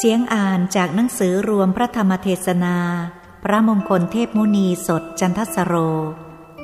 [0.00, 2.76] เสียงอ่านจากหนังสือรวมพระธรรมเทศนา
[3.44, 5.74] พระมงคลเทพมุนีสดจันทสโร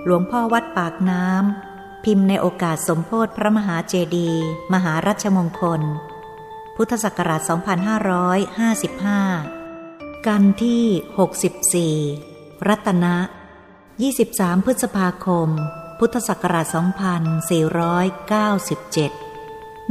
[0.05, 4.31] หลวงพ่อวัดปากน้ำ พิมพ์ในโอกาสสมโพธิพระมหาเจดี
[4.73, 5.83] มหารัชมงคล
[6.77, 7.41] พุทธศักราช
[9.45, 10.85] 2555 กันที่
[12.59, 13.17] 64 รัตนะ
[14.07, 15.49] 23 พฤษภาคม
[15.99, 16.67] พุทธศักราช
[19.19, 19.24] 2497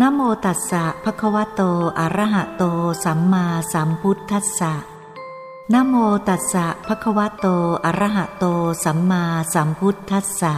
[0.02, 1.61] นโมตัสสะภะคะวะโต
[1.99, 2.63] อะระหะโต
[3.03, 4.73] สัมมาสัมพุทธัสสะ
[5.73, 5.95] นโม
[6.27, 7.47] ตัสสะภะคะวะโต
[7.85, 8.45] อะระหะโต
[8.83, 10.55] สัมมาสัมพุทธัสสะ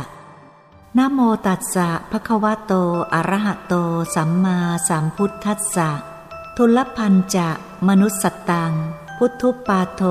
[0.97, 2.73] นโมตัสสะภะคะวะโต
[3.13, 3.73] อะระหะโต
[4.15, 5.89] สัมมาสัมพุทธัสสะ
[6.57, 7.49] ทุลพันจะ
[7.87, 8.71] มนุสสตัง
[9.17, 10.01] พุทธุปาโท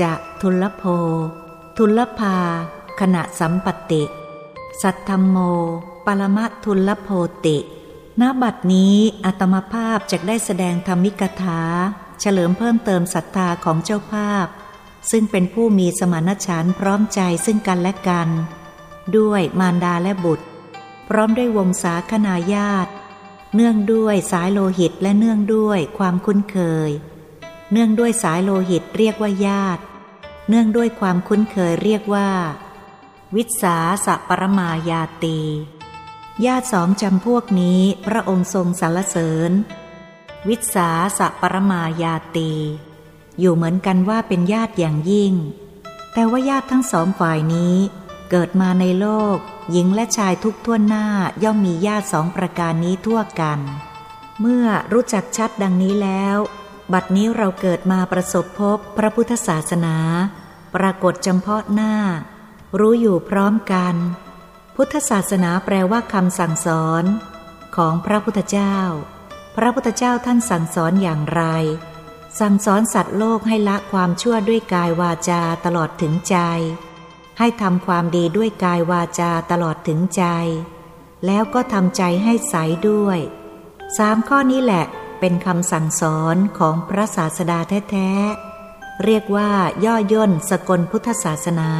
[0.00, 0.82] จะ ทุลโภ
[1.76, 2.36] ทุลภา
[3.00, 4.02] ขณะสัมปติ
[4.82, 5.36] สัทธมโม
[6.04, 7.10] ปรมะทุลโพ
[7.46, 7.58] ติ
[8.22, 11.62] ณบัดนี้อัตมภาพจะได้แสดงธรรมิกถา
[12.20, 14.46] เฉลิมเพิ่มเติมศรัทธาของเจ้าภาพ
[15.10, 18.28] ซึ่งเป็นผู้มีสมานฉันท์พร้อมใจซึ่งกันและกัน
[19.16, 20.46] ด้วยมารดาและบุตร
[21.08, 22.92] พร้อมด้วยวงศาคณาญาติ
[23.54, 26.90] เนื่องด้วยสายโลหิตและเนื่องด้วยความคุ้นเคย
[27.72, 29.82] เนื่องด้วยสายโลหิตเรียกว่าญาติ
[30.48, 32.30] เนื่องด้วยความคุ้นเคยเรียกว่า
[33.36, 35.40] วิสาสะปรมายาตี
[36.46, 39.50] ญาติสองจำพวกนี้พระองค์ทรงสรรเสริญ
[40.48, 42.52] วิสาสะปรมายาตี
[43.40, 45.34] อยู่เหมือนกันว่าเป็นญาติอย่างยิ่ง
[46.12, 47.76] แต่ว่าญาติทั้งสองฝ่ายนี้
[48.30, 49.36] เกิดมาในโลก
[49.70, 51.06] หญิงและชายทุกทั่วหน้า
[51.42, 53.60] ย่อมมีญาติสองประการนี้ทั่วกัน
[54.40, 56.36] เมื่อรู้จักชัดดังนี้แล้ว
[56.92, 59.96] บัดนี้เราเกิดมาประสบพบพระพุทธศาสนา
[60.74, 61.94] ปรากฏจำเพาะหน้า
[62.78, 63.94] รู้อยู่พร้อมกัน
[64.80, 67.04] พุทธศาสนาแปลว่าคำสั่งสอน
[67.76, 68.76] ของพระพุทธเจ้า
[69.56, 71.42] พระพุทธเจ้าท่านสั่งสอนอย่างไร
[72.40, 76.36] สั่งสอนสัตว์โลกให้ละความชั่วด้วยกายวาจาตลอดถึงใจ
[77.38, 80.24] ให้ทำความดีด้วยกายวาจาตลอดถึงใจ
[81.26, 82.54] แล้วก็ทำใจให้ใส
[82.88, 83.18] ด้วย
[83.96, 84.84] สามข้อนี้แหละ
[85.20, 87.58] เป็นคำสั่งสอนของพระศาสดา
[87.90, 89.50] แท้ๆ เรียกว่า
[89.84, 91.70] ย่อย่นสกลพุทธศาสนา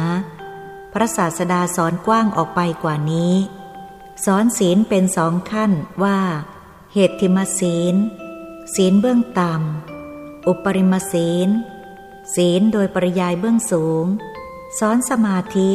[0.93, 3.33] พระศาสดาสอนกว้างออกไปกว่านี้
[4.25, 5.71] สอนศีลเป็นสองขั้น
[6.03, 6.19] ว่า
[6.93, 7.95] เหตุทิมศีล
[8.75, 11.49] ศีลเบื้องต่ำ อุปริมศีล
[12.35, 14.05] ศีลโดยปริยายเบื้องสูง
[14.79, 15.71] สอนสมาธิ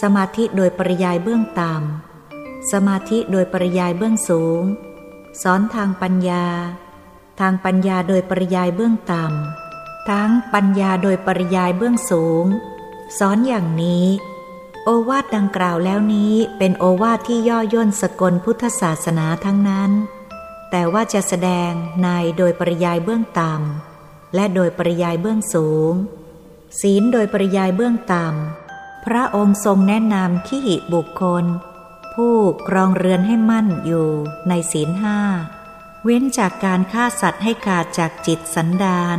[0.00, 4.62] สมาธิโดยปริยายเบื้องต่ำ สมาธิโดยปริยายเบื้องสูง
[5.42, 6.46] สอนทางปัญญา
[7.40, 12.44] ทางปัญญาโดยปริยายเบื้องต่ำ ทั้งปัญญาโดยปริยายเบื้องสูง
[13.18, 14.06] สอนอย่างนี้
[14.86, 19.90] โอวาทดังกล่าวแล้วนี้เป็นโอวาทที่ย่อย่นสกลพุทธศาสนาทั้งนั้น
[20.70, 21.72] แต่ว่าจะแสดง
[22.02, 22.08] ใน
[22.38, 25.92] โดยปริยายเบื้องต่ำและโดยปริยายเบื้องสูง
[26.80, 31.44] ศีลโดยปริยายเบื้องต่ำพระองค์ทรงแนะนำขี้หิบุคคล
[32.14, 32.34] ผู้
[32.68, 34.08] ครองเรือนให้มั่นอยู่
[34.48, 35.18] ในศีลห้า
[36.04, 39.18] เว้นจากการฆ่าสัตว์ให้ขาดจากจิตสันดาน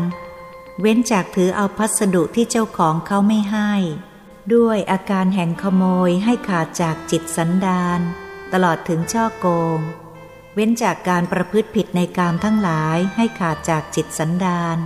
[0.82, 3.72] เว้นจากถือเอาพัสดุที่เจ้าของเขาไม่ให้
[4.54, 8.00] ด้วยอาการแห่งขโมยให้ขาดจากจิตสันดาน
[8.54, 9.48] ตลอดถึงช่อโก
[9.78, 9.80] ง
[10.54, 14.78] เว้นจากการประพฤติผิดในกามทั้งหลายให้ขาดจากจิตสันดาน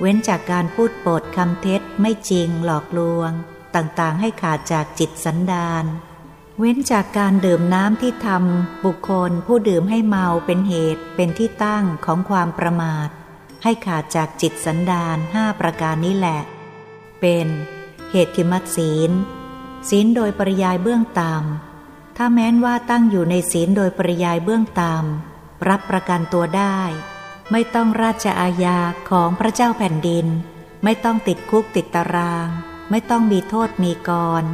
[0.00, 3.30] เว้นจากการพูดโปดคำเท็จไม่จริงหลอกลวง
[3.74, 5.84] ต่างๆ ให้ขาดจากจิตสันดาน
[6.58, 13.08] เว้นจากการดื่มน้ำที่ทำบุคคลผู้ดื่มให้เมาเป็นเหตุเป็นที่ตั้งของความประมาท
[13.62, 16.40] ให้ขาดจากจิตสันดานห้าประการนี้แหละ
[17.20, 17.48] เป็น
[18.16, 19.10] เหตุทิมัตศีล
[19.88, 26.78] ศีลโดยปริยายเบื้องต่ำถ้าแม้นว่าตั้งอยู่ในศีลโดยปริยายเบื้องต่ำรับประกันตัวได้
[27.50, 28.78] ไม่ต้องราชอาญา
[29.10, 30.26] ของพระเจ้าแผ่นดิน
[30.84, 32.48] ไม่ต้องติดคุกติดตาราง
[32.90, 34.10] ไม่ต้องมีโทษมีก
[34.42, 34.44] ร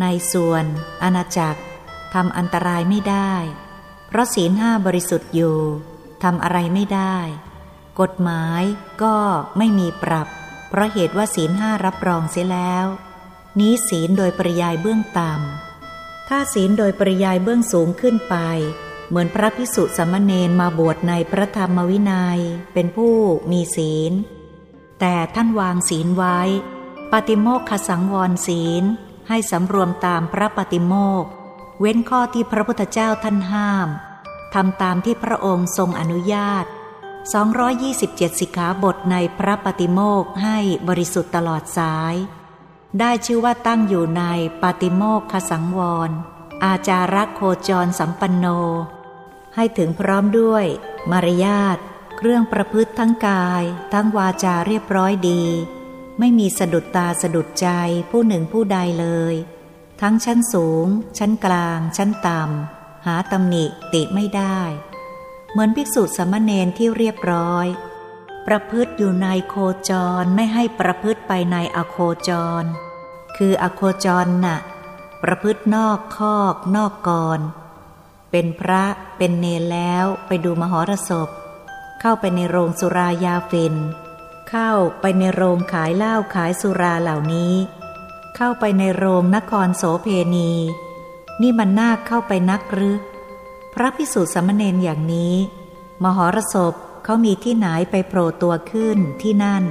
[0.00, 0.64] ในส่วน
[1.02, 1.60] อาณาจักร
[2.14, 3.34] ทำอันตรายไม่ได้
[4.08, 5.58] เพราะศีลห้าบริสุทธิ์อยู่
[6.22, 7.16] ทำอะไรไม่ได้
[8.00, 8.62] กฎหมาย
[9.02, 9.16] ก็
[9.58, 10.28] ไม่มีปรับ
[10.78, 12.86] ราะเหตุว่าศีลห้ารับรองเสียแล้ว
[13.60, 18.36] นี้ศีลโดยปริยายเบื้องต่ำ ถ้าศีลโดยปริยายเบื้องสูงขึ้นไป
[19.08, 22.40] เหมือนพระพิสุสมณเณรมาบวชในพระธรรมวินัย
[22.72, 23.14] เป็นผู้
[23.50, 24.12] มีศีล
[25.00, 26.40] แต่ท่านวางศีลไว้
[27.12, 28.84] ปฏิโมกขสังวรศีล
[29.28, 31.24] ให้สำรวมตามพระปฏิโมก
[31.80, 33.88] เว้นข้อที่พระพุทธเจ้าท่านห้าม
[34.54, 36.64] ทำตามที่พระองค์ทรงอนุญาต
[37.34, 40.58] 227 สิกขาบทในพระปฏิโมกให้
[40.88, 42.14] บริสุทธิ์ตลอดสาย
[43.00, 44.24] ได้ชื่อว่าตั้งอยู่ใน
[44.62, 46.10] ปฏิโมกขสังวร
[46.64, 48.46] อาจารักโคจรสัมปันโน
[49.54, 50.64] ให้ถึงพร้อมด้วย
[51.10, 51.78] มารยาท
[52.16, 53.62] เครื่องประพฤติทั้งกาย
[53.92, 55.44] ทั้งวาจาเรียบร้อยดี
[56.18, 57.68] ไม่มีสะดุดตาสะดุดใจ
[58.10, 59.34] ผู้หนึ่งผู้ใดเลย
[60.00, 60.86] ทั้งชั้นสูง
[61.18, 63.64] ชั้นกลาง ชั้นต่ำหาตำหนิ
[63.94, 64.60] ติไม่ได้
[65.56, 67.66] เหมือนภิกษุสมณเณรที่เรียบร้อย
[68.46, 69.56] ประพฤติอยู่ในโค
[69.90, 71.98] จรไม่ให้ประพฤติไปในอโค
[72.28, 72.30] จ
[72.62, 72.64] ร
[73.36, 74.58] คืออโคจรนะ่ะ
[75.22, 77.40] ประพฤตินอกคอกนอกกร
[78.30, 78.84] เป็นพระ
[79.16, 81.28] เป็นเนรแล้วไปดูมหรสพ
[82.00, 83.74] เข้าไปในโรงสุรายาฟิน
[84.50, 84.70] เข้า
[85.00, 87.54] ไปในโรงขายเหล้าขายสุราเหล่านี้
[88.36, 90.52] เข้าไปในโรงนครโสเพณี
[91.42, 92.96] นี่มันน่าเข้าไปนักหรือ
[93.78, 95.34] พระพิสุสมณเณรอย่างนี้
[96.04, 96.74] มหรสพ
[97.04, 99.64] เขามีที่ไหนไปโผล่ตัวขึ้นที่นั่น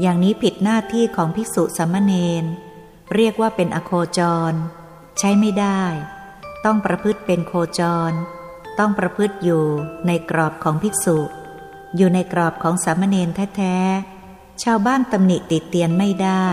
[0.00, 2.44] อย่างนี้ผิดหน้าที่ของภิกษุสมณเณร
[3.14, 4.20] เรียกว่าเป็นอโคจ
[4.50, 4.52] ร
[5.18, 5.82] ใช้ไม่ได้
[6.64, 8.12] ต้องประพฤติเป็นโคจร
[8.78, 9.64] ต้องประพฤติอยู่
[10.06, 11.18] ในกรอบของภิกษุ
[11.96, 16.46] อยู่ในกรอบของสามเณรแท้ๆชาวบ้านตำหนิติเตียนไม่ได้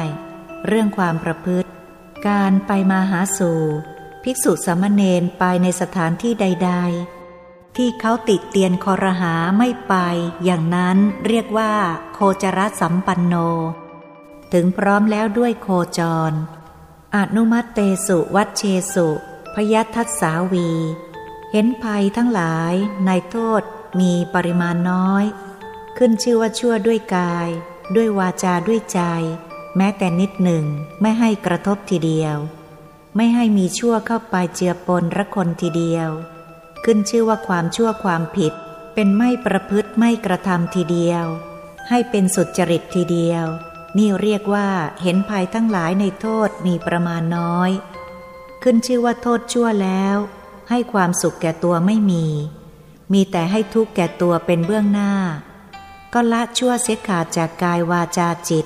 [0.67, 1.69] เรื่องความประพฤติ
[2.27, 3.61] การไปมาหาสู่
[4.23, 6.71] ภิกษุสามเณรไปในสถานที่ใด
[7.23, 9.95] ๆ ที่เขาติดเตียนคอรหาไม่ไป
[10.43, 10.97] อย่างนั้น
[11.27, 11.73] เรียกว่า
[12.13, 13.35] โคจรสัมปันโน
[14.53, 15.67] ถึงพร้อมแล้วด้วยโค
[15.99, 16.33] จร
[17.15, 18.61] อนุมัตเตสุวัชเช
[18.93, 19.09] สุ
[19.55, 20.69] พยัตทัสสาวี
[21.51, 22.73] เห็นภัยทั้งหลาย
[23.05, 23.61] ในโทษ
[23.99, 25.25] มีปริมาณน้อย
[25.97, 27.49] ขึ้นชื่อว่าชั่วด้วยกาย
[27.95, 29.01] ด้วยวาจาด้วยใจ
[29.77, 30.65] แม้แต่นิดหนึ่ง
[31.01, 32.37] ไม่ให้กระทบทีเดียว
[33.19, 36.09] ไม่ให้มีชั่วเข้าไปเจือปนระคนทีเดียว
[36.83, 38.53] ขึ้นชื่อว่าความชั่วความผิด
[38.93, 41.25] เป็นไม่ประพฤติไม่กระทำทีเดียว
[41.89, 43.45] ให้เป็นสุจริตทีเดียว
[43.97, 44.69] นี่เรียกว่า
[45.03, 47.71] เห็นภัยทั้งหลายในโทษมีประมาณน้อย
[48.63, 50.17] ขึ้นชื่อว่าโทษชั่วแล้ว
[50.69, 52.25] ให้ความสุขแก่ตัวไม่มี
[53.13, 55.11] มีแต่ให้ทุกข์แก่ตัวเป็นเบื้องหน้า
[56.13, 58.65] ก็ละชั่วเสียขาดจากกายวาจาจิต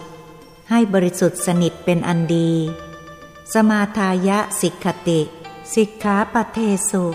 [0.70, 2.52] ให้บริสุทธิ์สนิทเป็นอันดี
[3.54, 5.22] สมาทายะสิกขติ
[5.76, 6.60] สิกขาปเท
[6.90, 7.06] สุ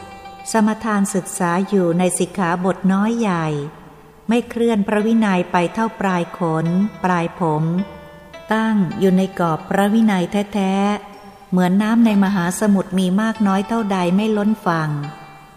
[0.53, 3.47] สมทานศึกษาอยู่ในสิกขาบทน้อยใหญ่
[4.29, 6.67] ไม่เคลื่อนพระวินัยไปเท่าปลายขน
[7.05, 7.65] ปลายผม
[8.53, 10.25] ตั้งอยู่ในกรอบพระวินัย
[10.55, 14.91] แท้ๆ เหมือนน้ำในมหาสมุทรมีมากน้อยเท่าใดไม่ล้นฝั่ง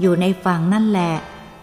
[0.02, 1.14] อยู่ในฝั่งนั่นแหละ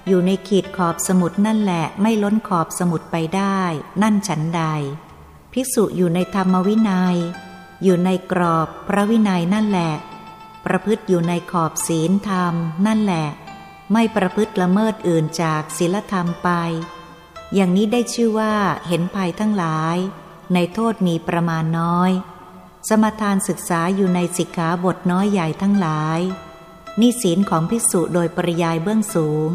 [0.08, 3.60] อยู่ในขีดขอบสมุทรนั่นแหละ ไม่ล้นขอบสมุทรไปได้
[4.02, 4.62] นั่นฉันใด
[5.52, 7.16] ภิกษุอยู่ในธรรมวินัย
[7.82, 9.93] อยู่ในกรอบพระวินัยนั่นแหละ
[10.67, 12.55] ประพฤติอยู่ในขอบศีลธรรม
[12.87, 13.26] นั่นแหละ
[13.93, 16.50] ไม่ประพฤติละเมิดอื่นจากศีลธรรมไป
[17.55, 18.55] อย่างนี้ได้ชื่อว่า
[18.88, 19.96] เห็นภัยทั้งหลาย
[20.55, 22.11] ในโทษมีประมาณน้อย
[22.88, 26.20] สมทานศึกษาอยู่ในสิกขาบทน้อยใหญ่ทั้งหลาย
[27.00, 29.50] นี่ศีลของภิกษุโดยปริยายเบื้องสูง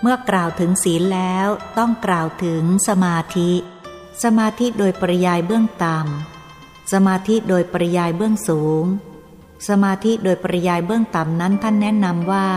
[0.00, 1.48] เมื่อกล่าวถึงศีลแล้ว
[1.78, 3.52] ต้องกล่าวถึงสมาธิ
[4.22, 6.37] สมาธิโดยปริยายเบื้องต่ำ
[6.92, 8.84] สมาธิโดยปริยายเบื้องสูง
[9.68, 12.48] สมาธิโดยปริยายเบื้องต่ำนั้นท่านแนะนำว่า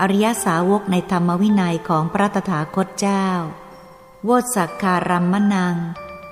[0.00, 3.26] อริยสาวกในธรรมวินัยของพระตถาคตเจ้า
[4.24, 5.76] โวสักคารัมมนัง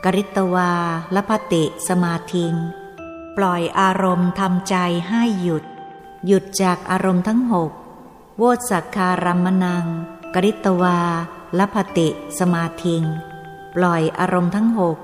[0.04, 0.72] กริตวา
[1.14, 2.55] ลพติ สมาทิง
[3.36, 4.76] ปล่อยอารมณ์ทำใจ
[5.08, 5.64] ให้หยุด
[6.26, 7.70] หยุดจากอารมณ์ทั้งหก
[8.38, 9.86] โวสักคารัมมนัง
[10.34, 11.00] กริตวา
[11.58, 13.02] ลพติ สมาทิง
[13.74, 14.98] ปล่อยอารมณ์ทั้งหก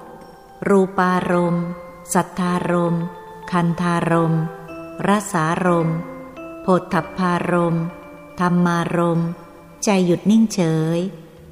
[0.68, 1.66] รูปารมณ์
[2.14, 2.96] สัทธารม
[3.52, 4.34] คันธารม
[5.06, 5.88] รสารม
[6.62, 7.76] โพธพารม
[8.40, 9.20] ธรรมารม
[9.84, 10.60] ใจหยุดนิ่งเฉ
[10.96, 10.98] ย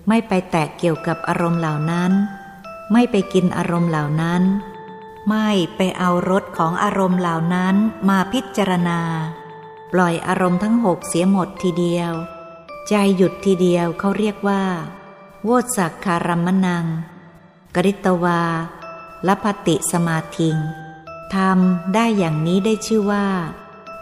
[0.09, 2.13] ไม่ไปแตะเกี่ยวกับอารมณ์เหล่านั้น
[2.93, 4.43] ไม่ไปกินอารมณ์เหล่านั้น
[5.29, 7.75] ไม่ไปเอารสของอารมณ์เหล่านั้น
[8.09, 9.01] มาพิจารณา
[9.93, 12.13] ปล่อยอารมณ์ทั้งหกเสียหมดทีเดียว
[12.89, 14.63] ใจหยุดทีเดียวเขาเรียกว่า
[15.45, 16.87] โวสักคารมมนัง
[17.75, 18.43] กริตวา
[19.27, 20.57] ละพติสมาทิง
[21.35, 23.29] ทำได้อย่างนี้ได้ชื่อว่า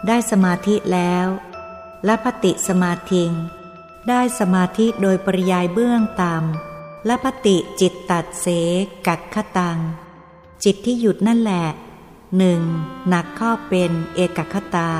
[0.07, 1.27] ได้สมาธิแล้ว
[2.07, 3.31] ละพติสมาทิง
[4.09, 8.47] ได้สมาธิโดยปริยายเบื้องต่ำละพติจิตตัดเส
[9.07, 9.79] กักขตัง
[10.63, 11.67] จิตที่หยุดนั่นแหละ
[12.37, 12.61] หนึ่ง
[13.09, 14.91] หนักข้อเป็นเอกคตา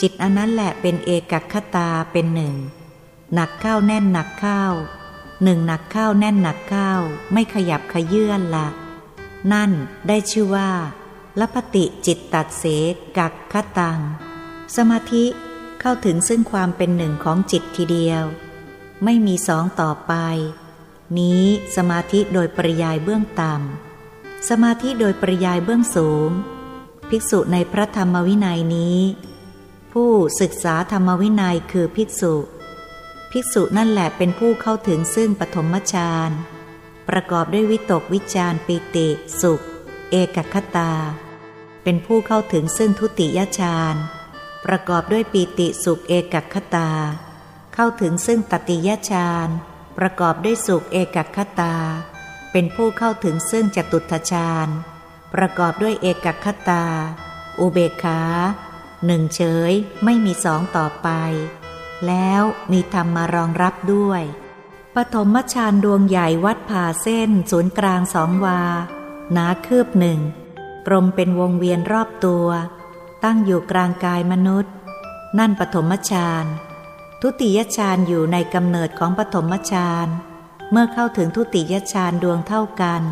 [0.00, 2.54] จิตอันนั้นแหละเป็นเอกคตาเป็นหนึ่ง
[3.34, 4.62] หนักเข้าแน่นหนักเข้า
[5.44, 6.92] หนึ่งหนักเข้าแน่นหนักเข้า
[7.32, 8.68] ไม่ขยับขยื่นละ
[9.52, 9.70] นั่น
[10.08, 10.70] ได้ชื่อว่า
[11.40, 12.64] ลพติจิตตัดเส
[13.18, 14.00] กักขตัง
[14.76, 15.24] สมาธิ
[15.80, 18.24] เข้าถึงซึ่งความเป็นหนึ่งของจิตทีเดียว
[19.04, 20.14] ไม่มีสองต่อไป
[21.18, 21.44] นี้
[21.76, 26.30] สมาธิโดยปริยายเบื้องต่ำ สมาธิโดยปริยายเบื้องสูง
[27.08, 28.98] ภิกษุในพระธรรมวินัยนี้
[29.92, 32.34] ผู้ศึกษาธรรมวินัยคือภิกษุ
[33.30, 36.30] ภิกษุนั่นแหละเป็นผู้เข้าถึงซึ่งปฐมฌาน
[37.08, 39.08] ประกอบด้วยวิตกวิจารปิติ
[39.40, 39.60] สุข
[40.10, 40.92] เอกคตา
[41.82, 43.94] เป็นผู้เข้าถึงซึ่งทุติยฌาน
[44.64, 46.90] ประกอบด้วยปีติสุขเอกคตา
[47.74, 49.48] เข้าถึงซึ่งตติยฌาน
[49.98, 51.74] ประกอบด้วยสุขเอกคตา
[52.52, 54.68] เป็นผู้เข้าถึงซึ่งจตุตฌาน
[55.34, 56.84] ประกอบด้วยเอกคตา
[57.60, 58.20] อุเบกขา
[59.06, 59.72] หนึ่งเฉย
[60.04, 61.08] ไม่มีสองต่อไป
[62.06, 64.22] แล้วมีธรรมมารองรับด้วย
[65.00, 68.60] ปฐมฌานดวงใหญ่วัดผ่าเส้น ศูนย์กลางสองวา
[69.32, 70.20] หนาคืบหนึ่ง
[70.86, 72.46] กลมเป็นวงเวียนรอบตัว
[73.24, 74.72] ตั้งอยู่กลางกายมนุษย์
[75.38, 76.44] นั่นปฐมฌาน
[77.22, 80.08] ทุติยฌานอยู่ในกำเนิดของปฐมฌาน
[80.70, 83.02] เมื่อเข้าถึงทุติยฌานดวงเท่ากัน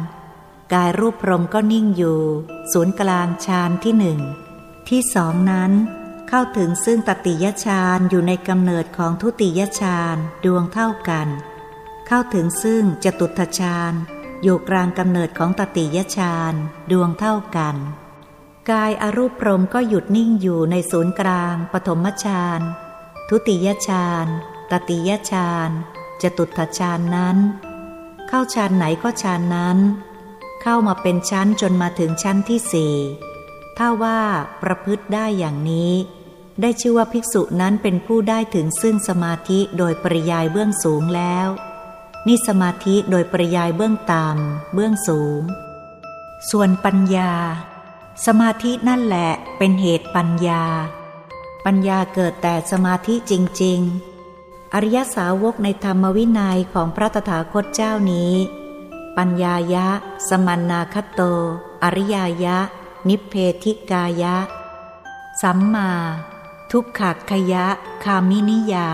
[0.74, 2.20] กายรูปพรมก็นิ่งอยู่
[2.72, 4.20] ศูนย์กลางฌานที่หนึ่ง
[4.88, 5.72] ที่สองนั้น
[6.28, 11.28] เข้าถึงซึ่งตติยฌานอยู่ในกำเนิดของทุติยฌานดวงเท่ากัน
[12.06, 13.92] เข้าถึงซึ่งจตุตฌาน
[14.42, 16.54] อยู่กลางกำเนิดของตติยฌาน
[16.90, 17.76] ดวงเท่ากัน
[18.70, 22.60] กายอรูปพรมก็หยุดนิ่งอยู่ในศูนย์กลาง ปฐมฌาน
[23.28, 24.26] ทุติยฌาน
[24.70, 25.70] ตติยฌาน
[26.22, 27.36] จตุตฌานนั้น
[28.28, 29.78] เข้าฌานไหนก็ฌานนั้น
[30.62, 32.94] เข้ามาเป็นชั้นจนมาถึงชั้นที่สี่
[33.78, 34.20] ถ้าว่า
[34.62, 35.92] ประพฤติได้อย่างนี้
[36.60, 41.48] ได้ชื่อว่าภิกษุนั้นเป็นผู้ได้ถึงซึ่งสมาธิโดยปริยายเบื้องสูงแล้ว
[42.26, 45.42] นี่สมาธิโดยปริยายเบื้องต่ำเบื้องสูง
[46.50, 47.32] ส่วนปัญญา
[48.26, 50.64] สมาธินั่นแหละเป็นเหตุปัญญา
[51.64, 53.80] ปัญญาเกิดแต่สมาธิจริง
[54.26, 58.32] ๆ อริยสาวกในธรรมวินัยของพระตถาคตเจ้านี้
[59.16, 59.86] ปัญญายะ
[60.28, 61.20] สมันนาคโต
[61.82, 62.58] อริยายะ
[63.08, 64.36] นิเพธิกายะ
[65.42, 65.90] สัมมา
[66.70, 67.66] ทุกขักขยะ
[68.04, 68.88] คามินิยา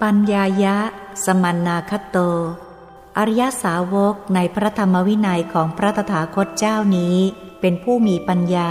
[0.00, 0.76] ปัญญายะ
[1.24, 2.18] สมันนาคโต
[3.18, 7.16] อริยสาวกในพระธรรมวินัยของพระตถาคตเจ้านี้
[7.60, 8.70] เป็นผู้มีปัญญา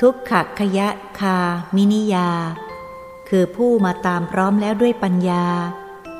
[0.00, 1.38] ทุกขขยะคา
[1.74, 2.30] มินิยา
[3.28, 5.46] คือผู้มาตามพร้อมแล้วด้วยปัญญา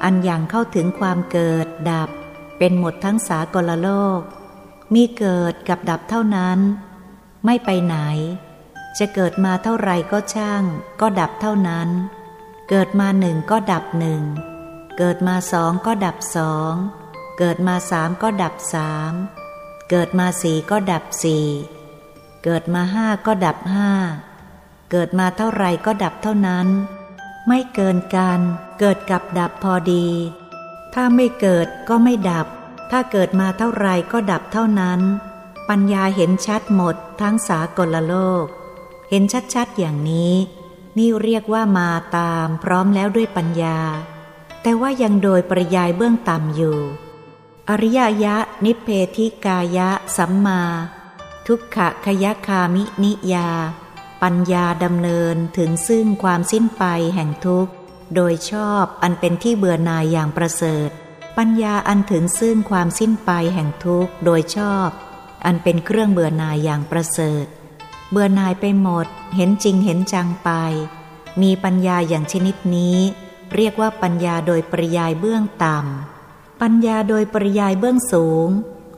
[0.02, 2.11] อันอย่างเข้าถึงความเกิดดับ
[2.59, 3.88] เป็นหมดทั้งสากลโล
[4.19, 4.21] ก
[4.95, 6.59] มีเกิดกับดับเท่านั้น
[7.45, 7.97] ไม่ไปไหน
[8.99, 10.64] จะเกิดมาเท่าไรก็ช่าง
[11.00, 11.88] ก็ดับเท่านั้น
[12.69, 14.23] เกิดมาหนึ่งก็ดับหนึ่ง
[15.02, 16.75] เกิดมาสองก็ดับสอง
[17.38, 19.12] เกิดมาสามก็ดับสาม
[19.90, 21.47] เกิดมาสี่ก็ดับสี่
[22.45, 23.90] เกิดมาห้าก็ดับห้า
[24.90, 26.69] เกิดมาเท่าไรก็ดับเท่านั้น
[27.49, 28.40] ไม่เกินกัน
[28.80, 30.07] เกิดกับดับพอดี
[30.95, 32.47] ถ้าไม่เกิดก็ไม่ดับ
[32.90, 35.00] ถ้าเกิดมาเท่าไรก็ดับเท่านั้น
[35.69, 38.14] ปัญญาเห็นชัดหมดทั้งสากลโล
[38.45, 38.47] ก
[39.11, 39.23] เห็น
[39.54, 40.35] ชัดๆอย่างนี้
[40.99, 43.80] นี่เรียกว่ามาตามพร้อมแล้วด้วยปัญญา
[44.62, 46.79] แต่ว่ายังโดยปริยายเบื้องต่ำอยู่
[47.69, 50.62] อริยยะนิเพธิกายะ สัมมา
[51.47, 53.50] ทุกขะขยคามินิยา
[54.23, 57.73] ปัญญาดำเนินถึงซึ่งความสิ้นไปแห่งทุกข์
[58.14, 60.90] โดยชอบอันเป็นที่เบื่อหน่ายอย่างประเสริฐ
[61.38, 64.88] ปัญญาอันถึงซึ่งความสิ้นไปแห่งทุกข์ โดยชอบ
[65.45, 67.47] อันเป็นเครื่องเบื่อหน่ายอย่างประเสริฐ
[68.11, 70.50] เบื่อหน่ายไปหมด เห็นจริงเห็นจังไป
[71.43, 72.99] มีปัญญาอย่างชนิดนี้
[73.54, 78.49] เรียกว่าปัญญาโดยปริยายเบื้องต่ำ ปัญญาโดยปริยายเบื้องสูง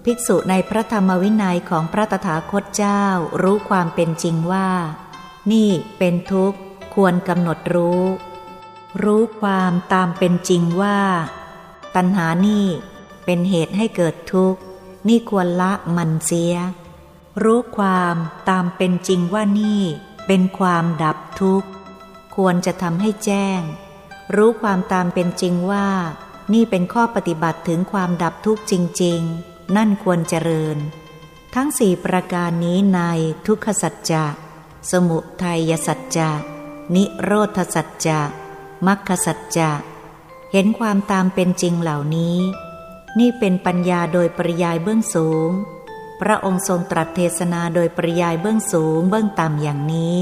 [0.04, 3.04] ภิกษุในพระธรรมวินัยของพระตถาคตเจ้า
[3.42, 4.68] รู้ความเป็นจริงว่า
[5.52, 6.59] นี่เป็นทุกข์
[6.94, 8.04] ควรกำหนดรู้
[9.02, 10.99] รู้ความตามเป็นจริงว่า
[11.94, 12.66] ตัณหานี่
[13.25, 14.61] เป็นเหตุให้เกิดทุกข์
[15.09, 16.54] นี่ควรละมันเสีย
[17.42, 18.16] รู้ความ
[18.49, 19.82] ตามเป็นจริงว่านี่
[20.26, 21.68] เป็นความดับทุกข์
[22.37, 23.61] ควรจะทำให้แจ้ง
[24.35, 25.88] รู้ความตามเป็นจริงว่า
[26.52, 30.79] นี่เป็นข้อปฏิบัติถึงความดับทุกข์จริง ๆ นั่นควรเจริญ
[31.55, 33.00] ทั้งสี่ประการนี้ใน
[33.47, 34.25] ทุกขสัจจะ
[34.91, 36.31] สมุทัยสัจจะ
[36.95, 38.21] นิโรธสัจจะ
[38.87, 39.71] มัคคสัจจะ
[40.52, 42.38] เห็นความตามเป็นจริงเหล่านี้
[43.19, 45.50] นี่เป็นปัญญาโดยปริยายเบื้องสูง
[46.21, 50.17] พระองค์ทรงตรัสเทศนาโดยปริยายเบื้องสูงเบื้องต่ำอย่างนี้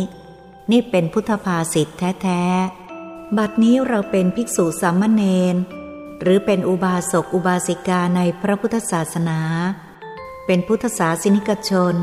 [0.70, 1.88] นี่เป็นพุทธภาษิต
[2.22, 2.79] แท้ๆ
[3.38, 5.22] บัดนี้เราเป็นภิกษุสามเณ
[5.54, 5.56] ร
[6.20, 9.40] หรือเป็นอุบาสกอุบาสิกาในพระพุทธศาสนา
[10.46, 11.94] เป็นพุทธศาสนิกชน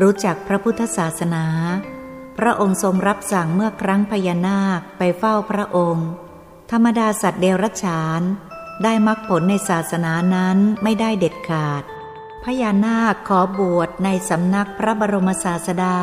[0.00, 1.44] รู้จักพระพุทธศาสนา
[2.38, 6.08] พระองค์ทรงรับสั่งเมื่อครั้งพญานาคไปเฝ้าพระองค์
[6.70, 8.22] ธรรมดาสัตว์เดรัจฉาน
[8.82, 11.82] ได้มรรคผลในศาสนานั้นไม่ได้เด็ดขาด
[12.44, 15.96] พญานาคขอบวชในสำนักพระบรมศาสดา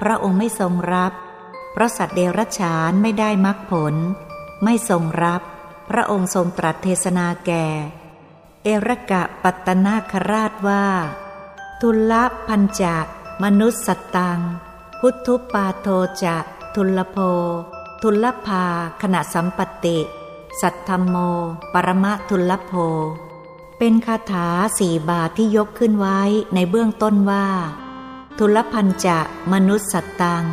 [0.00, 1.12] พระองค์ไม่ทรงรับ
[1.72, 3.94] เพราะสัตว์เดรัจฉานไม่ได้มรรคผล
[4.64, 5.42] ไม่ทรงรับ
[5.88, 7.66] พระองค์ทรงตรัสเทศนาแก่
[8.64, 10.86] เอรกะปัตตนาคราชว่า
[11.80, 12.12] ทุล
[12.48, 12.96] พันจะ
[13.44, 14.40] มนุษย์สตัง
[15.00, 15.88] พุทธุปาโท
[16.24, 16.36] จะ
[16.74, 17.18] ทุลโพ
[18.02, 18.64] ทุลภา
[19.02, 19.98] ขณะสัมปติ
[20.60, 21.16] สัทธรมโม
[21.72, 22.72] ปรมะทุลโพ
[23.78, 24.48] เป็นคาถา
[24.78, 26.20] สี่บาทที่ยกขึ้นไว้
[26.54, 27.46] ในเบื้องต้นว่า
[28.38, 29.18] ทุลพันจะ
[29.52, 30.44] มนุษย์สตัง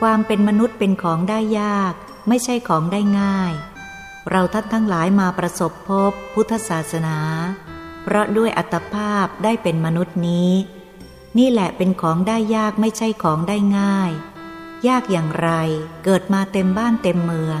[0.00, 1.94] ความเป็นมนุษย์เป็นของได้ยาก
[2.28, 3.52] ไม่ใช่ของได้ง่าย
[4.30, 7.18] เราท่านทั้งหลายมาประสบพบพุทธศาสนา
[8.02, 10.52] เพราะด้วยอัตภาพได้เป็นมนุษย์นี้
[11.38, 14.10] นี่แหละเป็นของได้ยากไม่ใช่ของได้ง่าย
[14.88, 15.50] ยากอย่างไร
[16.04, 17.60] เกิดมาเต็มบ้านเต็มเมือง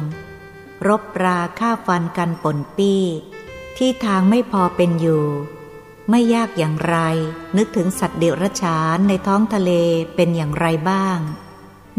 [0.86, 3.02] รบราฆ่าฟันกันปนปี้
[3.76, 5.26] ที่ทางไม่พอเป็นอยู่
[6.10, 6.96] ไม่ยากอย่างไร
[7.56, 9.70] นึกถึงสัตว์เดรัจฉานในท้องทะเล
[10.14, 11.18] เป็นอย่างไรบ้าง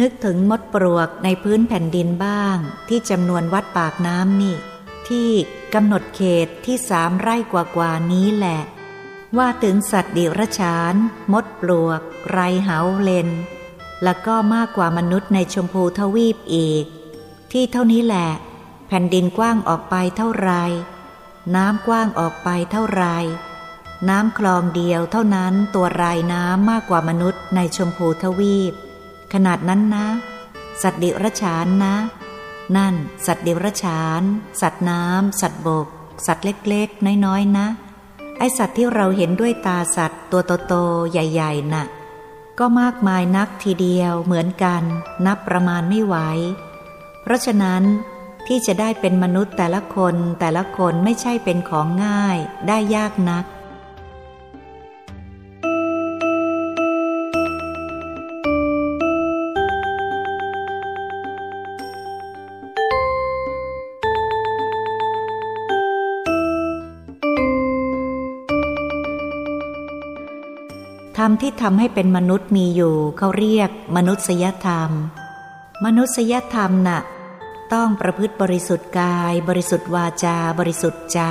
[0.01, 2.57] นึกถึงมดปลวกในพื้นแผ่นดินบ้าง
[2.89, 4.55] ที่จำนวนวัดปากน้ำนี่
[5.07, 5.29] ที่
[5.73, 8.61] กำหนดเขตที่สามไร่กว่ากว่านี้แหละ
[9.37, 10.93] ว่าถึงสัตว์เดรัจฉาน
[11.33, 13.29] มดปลวก ไรเหาเลน
[14.03, 16.85] แล้วก็มากกว่ามนุษย์ในชมพูทวีปอีก
[17.51, 18.29] ที่เท่านี้แหละ
[18.87, 20.51] แผ่นดินกว้างออกไปเท่าไร
[21.55, 23.05] น้ำกว้างออกไปเท่าไร
[24.09, 28.73] น้ำคลองเดียวเท่านั้นตัวรายน้ำมากกว่ามนุษย์ในชมพูทวีป
[29.33, 30.07] ขนาดนั้นนะ
[30.81, 31.95] สัตว์เดรัจฉานนะ
[32.75, 34.21] นั่น สัตว์เดรัจฉาน
[34.61, 35.87] สัตว์น้ำ สัตว์บก
[36.25, 37.67] สัตว์เล็กๆ น้อยๆ นะ
[38.37, 41.85] ไอสัตว์ที่เราเห็นด้วยตาสัตว์ ตัวโตๆ ใหญ่ๆ น่ะ
[42.59, 44.83] ก็มากมายนักทีเดียวเหมือนกัน
[45.25, 46.15] นับประมาณไม่ไหว
[47.21, 47.83] เพราะฉะนั้น
[48.47, 53.45] ที่จะได้เป็นมนุษย์แต่ละคนแต่ละคนไม่ใช่เป็นของง่าย ได้ยากนัก
[71.27, 74.91] รมที่ทำให้เป็นมนุษย์มีอยู่เขาเรียกมนุษยธรรม
[75.85, 77.01] มนุษยธรรมน่ะ
[77.73, 81.21] ต้องประพฤติบริสุทธิ์กาย บริสุทธิ์วาจา บริสุทธิ์ใจ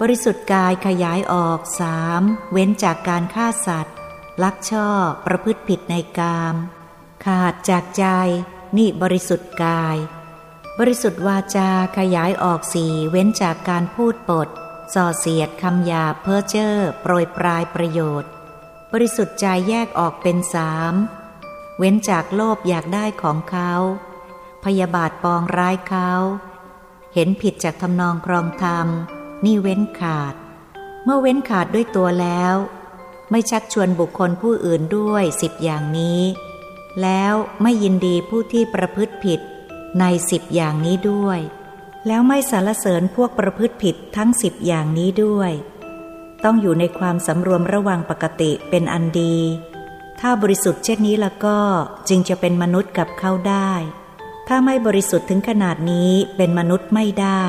[0.00, 2.22] บริสุทธิ์กายขยายออกสาม
[2.52, 3.96] เว้นจากการฆ่าสัตว์
[4.42, 4.88] ลักช่อ
[5.26, 6.54] ประพฤติผิดในกาม
[7.24, 8.04] ขาดจากใจ
[8.76, 9.96] นี่บริสุทธิ์กาย
[10.78, 14.48] บริสุทธิ์วาจาขยายออกสี่เว้นจากการพูดปด
[14.94, 18.30] ส่อเสียดคำหยาเพ้อเจ้อโปรยปลายประโยชน์
[18.92, 20.94] บริสุทธิ์ใจแยกออกเป็นสาม
[21.78, 23.72] เว้นจากโลภอยากได้ของเขา
[24.64, 26.10] พยาบาทปองร้ายเขา
[27.14, 28.86] เห็นผิดจากทำนองครองธรรม
[29.44, 30.34] นี่เว้นขาด
[31.04, 32.54] เมื่อเว้นขาดด้วยตัวแล้ว
[33.30, 36.22] ไม่ชักชวนบุคคลผู้อื่นด้วยสิบอย่างนี้
[37.02, 39.40] แล้วไม่ยินดีผู้ที่ประพฤติผิด
[40.00, 41.40] ในสิบอย่างนี้ด้วย
[42.06, 45.52] แล้วไม่สรรเสริญพวกประพฤติผิดทั้งสิบอย่างนี้ด้วย
[46.44, 49.36] ต้องอยู่ในความสำรวมระวังปกติเป็นอันดี
[50.20, 51.58] ถ้าบริสุทธิ์เช่นนี้แล้วก็
[52.08, 53.72] จึงจะเป็นมนุษย์กับเขาได้
[54.48, 57.44] ถ้าไม่บริสุทธิ์ถึงขนาดนี้เป็นมนุษย์ไม่ได้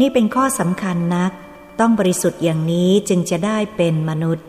[0.00, 1.32] นี่เป็นข้อสำคัญนัก
[1.80, 4.46] ต้องบริสุทธิ์อย่างนี้จึงจะได้เป็นมนุษย์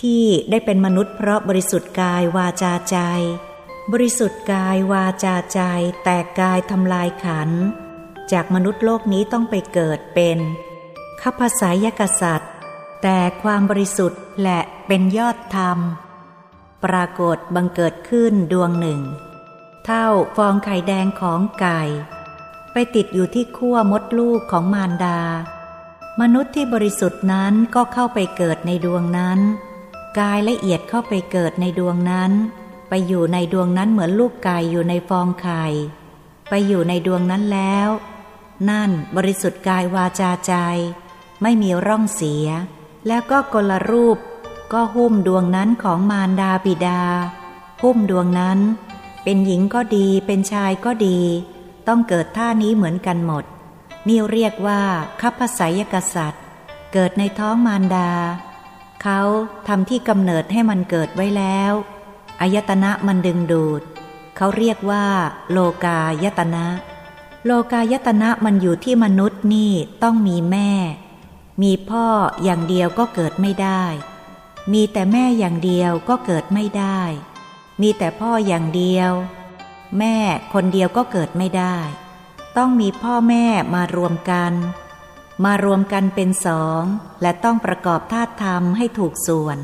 [0.00, 2.98] ที่ได้เป็นมนุษย์เพราะบริสุทธิ์กายวาจาใจ
[3.92, 5.60] บริสุทธิ์กายวาจาใจ
[6.04, 7.50] แตกกายทำลายขัน
[8.32, 10.38] จากมนุษย์โลกนี้ต้องไปเกิดเป็น
[11.22, 12.53] ข้าพสายกษัตริย์
[13.06, 15.78] แต่ความบริสุทธิ์และเป็นยอดธรรม
[16.84, 19.00] ปรากฏบังเกิดขึ้นดวงหนึ่ง
[19.84, 21.80] เท่าฟองไข่แดงของไก่
[22.72, 25.20] ไปติดอยู่ที่ขั้วมดลูกของมารดา
[26.20, 29.38] มนุษย์ที่บริสุทธิ์นั้นก็เข้าไปเกิดในดวงนั้น
[30.18, 32.32] กายละเอียดเข้าไปเกิดในดวงนั้น
[32.88, 35.64] ไปอยู่ในดวงนั้นเหมือนลูกไก่อยู่ในฟองไข่
[36.48, 37.88] ไปอยู่ในดวงนั้นแล้ว
[38.68, 40.54] นั่นบริสุทธิ์กายวาจาใจ
[41.42, 42.48] ไม่มีร่องเสีย
[43.06, 44.18] แล้วก็กลรูป
[44.72, 47.02] ก็หุ้มดวงนั้นของมารดาบิดา
[47.82, 48.58] หุ้มดวงนั้น
[49.22, 51.18] เป็นหญิงก็ดีเป็นชายก็ดี
[51.88, 53.44] ต้องเกิดท่านี้เหมือนกันหมด
[54.08, 54.80] นี่เรียกว่า
[55.20, 56.42] คัพสายกษัตริย์
[56.92, 58.10] เกิดในท้องมารดา
[59.02, 59.20] เขา
[59.68, 61.72] ทำที่กำเนิดให้มันเกิดไว้แล้ว
[62.40, 63.82] อายตนะมันดึงดูด
[64.36, 65.04] เขาเรียกว่า
[65.50, 66.66] โลกายตนะ
[67.44, 70.70] โลกายตนะมันอยู่ที่มนุษย์นี่ต้องมีแม่
[71.62, 72.06] มีพ่อ
[72.44, 73.84] อย่างเดียวก็เกิดไม่ได้
[74.72, 77.00] มีแต่แม่อย่างเดียวก็เกิดไม่ได้
[77.82, 79.12] มีแต่พ่ออย่างเดียว
[79.98, 80.16] แม่
[80.52, 81.76] คนเดียวก็เกิดไม่ได้
[82.56, 84.52] ต้องมีพ่อแม่มารวมกัน
[85.44, 86.82] มารวมกันเป็นสอง
[87.22, 89.58] และต้องประกอบธาตุธรรมให้ถูกส่วน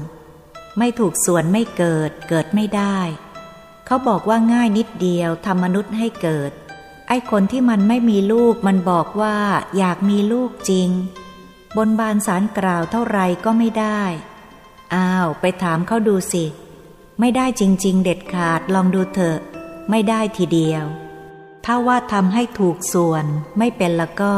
[0.79, 2.99] ไม่ถูกส่วนไม่เกิดเกิดไม่ได้
[3.87, 6.51] เขาบอกว่าง่ายนิดเดียวทำมนุษย์ให้เกิด
[7.09, 9.37] ไอ้คนที่มันไม่มีลูกมันบอกว่า
[9.79, 10.89] อยากมีลูกจริง
[11.77, 14.03] บนบานสารกล่าวเท่าไรก็ไม่ได้
[14.95, 16.45] อ้าว ไปถามเขาดูสิ
[17.21, 19.39] ไม่ได้จริง ๆ เด็ดขาดลองดูเถอะ
[19.91, 20.85] ไม่ได้ทีเดียว
[21.65, 23.25] ถ้าว่าทำให้ถูกส่วน
[23.59, 24.37] ไม่เป็นละก็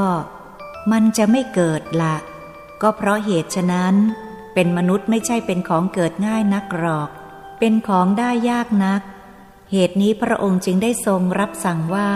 [0.93, 2.17] มันจะไม่เกิดละ
[2.83, 3.95] ก็เพราะเหตุฉะนั้น
[4.55, 7.09] เป็นมนุษย์ไม่ใช่เป็นของเกิดง่ายนักหรอก
[7.59, 9.03] เป็นของได้ยากนัก
[9.71, 12.11] เหตุนี้พระองค์จึงได้ทรงรับสั่งว่า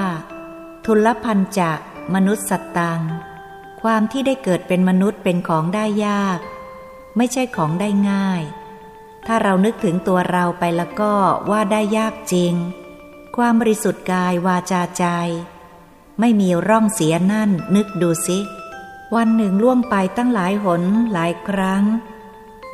[0.85, 1.73] ทุลพันจะ
[2.15, 3.01] มนุษย์สัตตัง
[3.83, 6.39] ความที่ได้เกิดเป็นมนุษย์เป็นของได้ยาก
[7.17, 8.43] ไม่ใช่ของได้ง่าย
[9.27, 11.15] ถ้าเรานึกถึงตัวเราไปแล้วก็
[11.51, 12.55] ว่าได้ยากจริง
[13.37, 15.05] ความบริสุทธิ์กายวาจาใจ
[16.21, 18.39] ไม่มีร่องเสียนั่นนึกดูสิ
[19.15, 21.85] วันหนึ่งล่วงไปตั้งหลายหนหลายครั้ง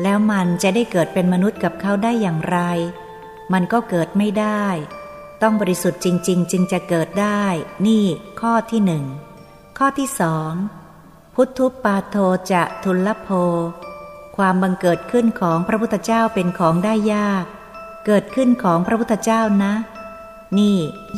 [0.03, 2.59] แล้วมันจะได้เกิดเป็นมนุษย์กับเขาได้อย่างไร
[3.53, 4.67] มันก็เกิดไม่ได้
[5.43, 7.45] ต้องบริสุทธิ์จริง ๆ จึงจะเกิดได้
[7.87, 8.05] นี่
[8.41, 9.05] ข้อที่หนึ่ง
[9.79, 10.53] ข้อที่สอง
[11.37, 12.17] พุทธุปาโท
[12.53, 13.29] จะทุลโภ
[14.37, 17.45] ความบังเกิดขึ้นของพระพุทธเจ้าเป็นของได้ยาก
[18.07, 19.73] เกิดขึ้นของพระพุทธเจ้านะ
[20.59, 20.77] นี่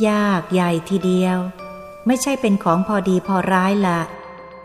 [0.08, 1.38] ยากใหญ่ทีเดียว
[2.06, 4.00] ไม่ใช่เป็นของพอดีพอร้ายละ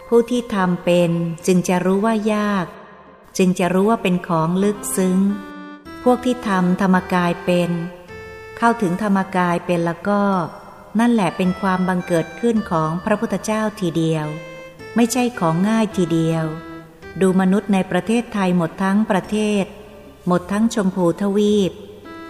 [0.07, 1.12] ผู้ที่ทำเป็น
[1.47, 2.65] จึงจะรู้ว่ายาก
[3.38, 5.17] จึงจะรู้ว่าเป็นของลึกซึ้ง
[6.03, 7.71] พวกที่ทำธรรมกายเป็น
[8.57, 10.21] เข้าถึงธรรมกายเป็นแล้วก็
[10.99, 14.27] นั่นแหละเป็นความบังเกิดขึ้นของพระพุทธเจ้าทีเดียว
[14.95, 16.45] ไม่ใช่ของง่ายทีเดียว
[17.21, 19.65] ดูมนุษย์ในประเทศไทยหมดทั้งประเทศ
[20.28, 21.71] หมดทั้งชมพูทวีป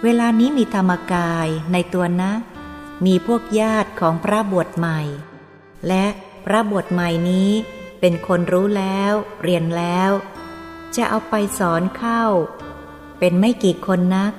[0.02, 2.32] เวลานี้มีธรรมกายในตัวนะ
[3.06, 5.00] มีพวกญาติของพระบวชใหม่
[5.88, 6.06] และ
[6.44, 7.50] พระบทใหม่นี้
[8.00, 10.10] เป็นคนรู้แล้ว เรียนแล้ว
[10.96, 12.24] จะเอาไปสอนเข้า
[13.18, 14.32] เป็นไม่กี่คนนัก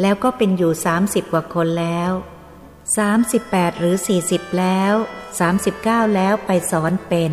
[0.00, 2.10] แล้วก็เป็นอยู่สามสิบกว่าคนแล้ว
[2.96, 4.94] สามสิบแปดหรือสี่สิบแล้ว
[5.38, 7.32] สามสิบเก้าแล้วไปสอนเป็น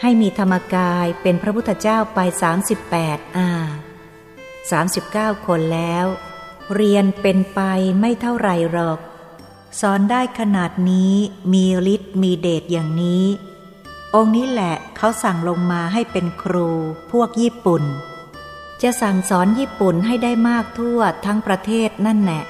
[0.00, 3.48] ให้มีธรรมกายเป็นพระพุทธเจ้าไปสามสิบแปดอ่า
[4.70, 6.06] สามสิบเก้าคนแล้ว
[6.74, 7.60] เรียนเป็นไป
[8.00, 8.98] ไม่เท่าไรหรอก
[9.80, 11.14] สอนได้ขนาดนี้
[11.52, 13.24] มีฤทธิ์มีเดชอย่างนี้
[14.14, 16.68] องค์นี้แหละเขาสั่งลงมาให้เป็นครู
[17.12, 17.84] พวกญี่ปุ่น
[18.82, 22.42] จะสั่งสอนญี่ปุ่นให้ได้มากทั่วทั้งประเทศนั่นแหละ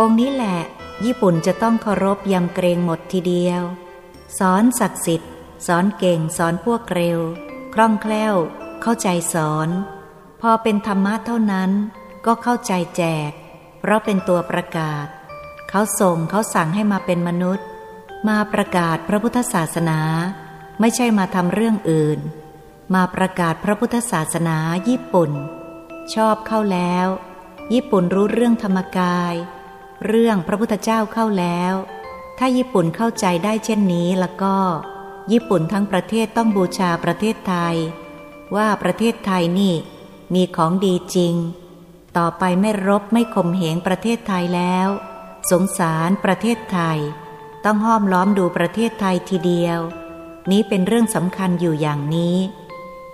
[0.00, 0.58] องค์นี้แหละ
[1.04, 3.62] ญี่ปุ่นจะต้องเคารพยำเกรงหมดทีเดียว
[4.38, 5.30] สอนศักดิ์สิทธิ์
[5.66, 7.18] สอนเก่งสอนพวกเร็ว
[7.74, 8.34] คล่องแคล่ว
[8.82, 9.68] เข้าใจสอน
[10.40, 11.70] พอเป็นธรรมะเท่านั้น
[12.26, 13.30] ก็เข้าใจแจก
[13.80, 15.06] เพราะเป็นตัวประกาศ
[15.68, 17.66] เขาส่งเขาสั่งให้มาเป็นมนุษย์
[18.28, 20.00] มาประกาศพระพุทธศาสนา
[20.80, 22.18] ไม่ใช่มาทำเรื่องอื่น
[22.94, 24.58] มาประกาศพระพุทธศาสนา
[24.88, 25.30] ญี่ปุ่น
[26.14, 27.06] ชอบเข้าแล้ว
[27.72, 29.34] ญี่ปุ่นรู้เรื่องธรรมกาย
[30.06, 31.74] เรื่องพระพุทธเจ้าเข้าแล้ว
[32.38, 34.56] ถ้าญี่ปุ่นเข้าใจได้เช่นนี้แล้วก็
[35.32, 37.76] ญี่ปุ่นทั้งประเทศต้องบูชาประเทศไทย
[38.56, 39.74] ว่าประเทศไทยนี่
[40.34, 41.34] มีของดีจริง
[42.16, 44.88] ต่อไปไม่รบไม่ข่มเหงประเทศไทยแล้ว
[45.50, 46.98] สงสารประเทศไทย
[47.64, 49.80] ต้องห้อมล้อมดูประเทศไทยทีเดียว
[50.50, 52.36] นี้เป็นเรื่องสำคัญอยู่อย่างนี้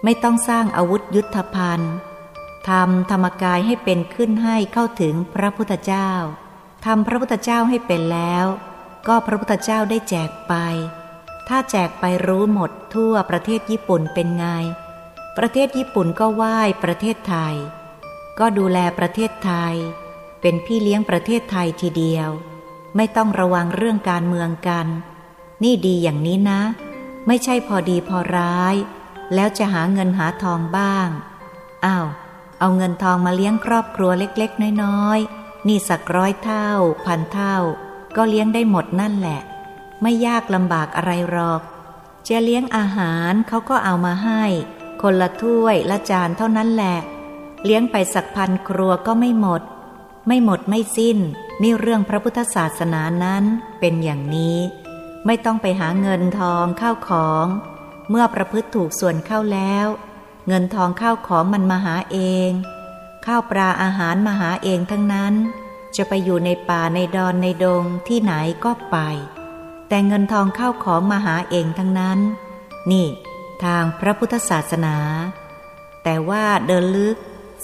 [0.05, 1.95] ไม่ต้องสร้างอาวุธยุทธภัณฑ์
[2.69, 6.11] ทำธรรมกายให้เป็นขึ้นให้เข้าถึงพระพุทธเจ้า
[6.87, 8.47] ทำพระพุทธเจ้าให้เป็นแล้ว
[9.09, 10.55] ก็พระพุทธเจ้าได้แจกไป
[11.49, 14.47] ถ้าแจกไปรู้หมดทั่วประเทศญี่ปุ่นเป็นไง
[15.39, 17.55] ประเทศญี่ปุ่นก็ไหว้ประเทศไทย
[18.39, 19.75] ก็ดูแลประเทศไทย
[20.41, 22.31] เป็นพี่เลี้ยงประเทศไทยทีเดียว
[22.97, 24.87] ไม่ต้องระวังเรื่องการเมืองกัน
[25.63, 26.61] นี่ดีอย่างนี้นะ
[27.27, 28.75] ไม่ใช่พอดีพอร้าย
[29.35, 31.09] แล้วจะหาเงินหาทองบ้าง
[31.85, 32.07] อ้าว
[32.61, 36.69] เอาเงินทองมาเลี้ยงครอบครัวเล็ก ๆ น้อยๆ นี่สักร้อยเท่า
[37.07, 37.57] พันเท่า
[38.17, 39.41] ก็เลี้ยงได้หมดนั่นแหละ
[40.03, 41.63] ไม่ยากลำบากอะไรหรอก
[42.27, 44.43] จะเลี้ยงอาหารเขาก็เอามาให้
[45.03, 46.97] คนละถ้วยละจานเท่านั้นแหละ
[47.65, 49.63] เลี้ยงไปสักพันครัวก็ไม่หมด
[50.27, 51.19] ไม่หมดไม่สิ้น
[51.63, 53.45] นี่เรื่องพระพุทธศาสนานั้น
[53.81, 54.59] เป็นอย่างนี้
[55.27, 57.47] ไม่ต้องไปหาเงินทองข้าวของ
[58.11, 59.87] เมื่อประพฤติถูกส่วนเข้าแล้ว
[60.49, 62.51] เงินทองข้าวของมันมาหาเอง
[63.27, 65.35] ข้าวปลาอาหารมาหาเองทั้งนั้น
[65.97, 68.33] จะไปอยู่ในป่าในดอนในดงที่ไหน
[68.65, 68.97] ก็ไป
[69.89, 72.19] แต่เงินทองข้าวของมาหาเองทั้งนั้น
[72.91, 73.09] นี่
[73.65, 74.97] ทางพระพุทธศาสนา
[76.05, 77.17] แต่ว่าเดินลึก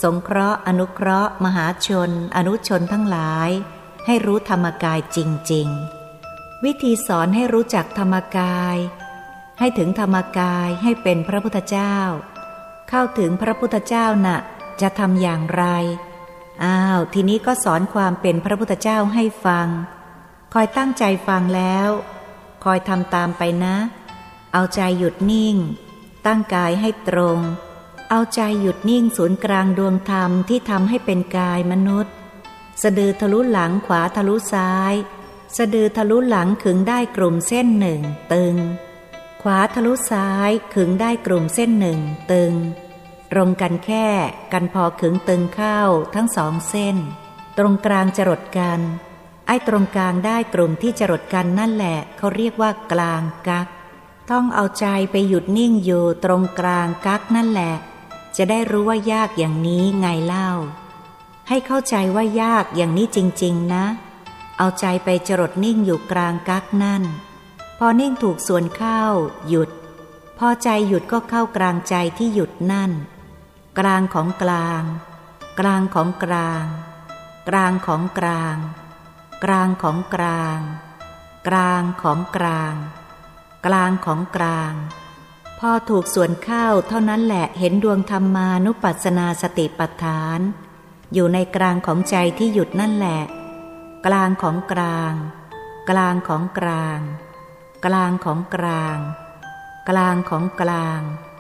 [0.03, 3.51] สงเคราะห์ อนุเคราะห์ มหาชน อนุชนทั้งหลาย
[4.07, 5.19] ให้รู้ธรรมกายจ
[5.53, 5.69] ริง
[6.17, 8.77] ๆ วิธีสอนให้รู้จักธรรมกาย
[9.59, 11.97] ให้ถึงธรรมกายให้เป็นพระพุทธเจ้า
[12.89, 14.39] เข้าถึงพระพุทธเจ้านะ่ะ
[14.83, 15.65] จะทำอย่างไร
[16.65, 19.69] อ้าว ทีนี้ก็สอนความเป็นพระพุทธเจ้าให้ฟัง
[20.53, 21.89] คอยตั้งใจฟังแล้ว
[22.65, 23.77] คอยทำตามไปนะ
[24.53, 25.57] เอาใจหยุดนิ่ง
[26.27, 27.41] ตั้งกายให้ตรง
[28.11, 32.13] เอาใจหยุดนิ่งศูนย์กลางดวงธรรมที่ทำให้เป็นกายมนุษย์
[32.83, 34.95] สะดือทะลุหลังขวาทะลุซ้าย
[35.57, 38.01] สะดือทะลุหลังขึงได้กลุ่มเส้นหนึ่ง
[38.33, 38.57] ตึง
[39.43, 42.01] ขวาทะลุซ้ายขึงได้กลุ่มเส้นหนึ่ง
[42.33, 42.53] ตึง
[43.33, 44.07] ตรงกันแค่
[44.53, 45.81] กันพอขึงตึงเข้า
[46.15, 46.97] ทั้งสองเส้น
[47.59, 48.81] ตรงกลางจรดกัน
[49.47, 53.69] ไอ้ตรงกลางได้กลุ่มที่จรดกันนั่นแหละเขาเรียกว่ากลางกัก
[54.31, 57.75] ต้องเอาใจไปหยุดนิ่งอยู่ตรงกลางกักนั่นแหละ
[58.37, 60.49] จะได้รู้ว่ายากอย่างนี้ไงเล่า
[61.49, 63.85] ให้เข้าใจว่ายากอย่างนี้จริง ๆ นะ
[64.59, 67.03] เอาใจไปจรดนิ่งอยู่กลางกักนั่น
[67.79, 69.03] พอนิ่งถูกส่วนเข้า
[69.49, 69.71] หยุด
[70.39, 72.93] พอใจหยุดก็เข้ากลางใจที่หยุดนั่น
[73.79, 74.83] กลางของกลาง
[75.61, 76.65] กลางของกลาง
[77.49, 78.57] กลางของกลาง
[79.45, 80.61] กลางของกลาง
[81.49, 82.75] กลางของกลาง
[83.67, 84.73] กลางของกลาง
[85.59, 90.39] พอถูกส่วนเข้าเท่านั้นแหละเห็นดวงธรรมานุปัสสนาสติปัฏฐาน
[91.13, 93.23] อยู่ในกลางของใจที่หยุดนั่นแหละ
[94.07, 95.13] กลางของกลาง
[95.91, 97.01] กลางของกลาง
[97.85, 98.99] กลางของกลาง
[99.89, 101.32] กลางของกลางกลาง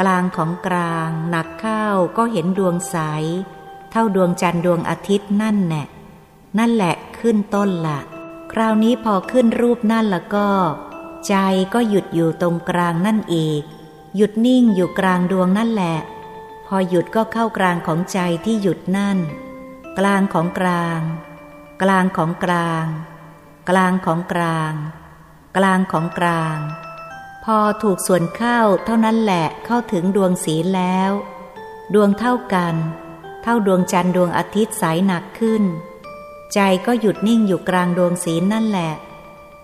[0.00, 2.96] กลางของกลางหนักเข้าก็เห็นดวงใส
[3.90, 5.86] เท่าดวงจันทร์ดวงอาทิตย์นั่นแหละ
[6.58, 8.00] นั่นแหละขึ้นต้นละ
[8.52, 10.48] คราวนี้พอขึ้นรูปนั่นแล้วก็
[11.26, 11.34] ใจ
[11.74, 13.62] ก็หยุดอยู่ตรงกลางนั่นอีก
[14.16, 15.98] หยุดนิ่งอยู่กลางดวงนั่นแหละ
[16.66, 19.18] พอหยุดก็เข้ากลางของใจที่หยุดนั่น
[19.98, 21.00] กลางของกลาง
[21.82, 22.86] กลางของกลาง
[23.68, 24.74] กลางของกลาง
[25.56, 26.58] กลางของกลาง
[27.44, 31.10] พอถูกส่วนเข้าเท่านั้นแหละเข้าถึงดวงสีแล้ว
[31.94, 32.74] ดวงเท่ากัน
[33.42, 35.62] เท่าดวงจันทร์ดวงอาทิตย์ใสหนักขึ้น
[36.54, 38.92] ใจก็หยุดนิ่งอยู่กลางดวงสีนั่นแหละ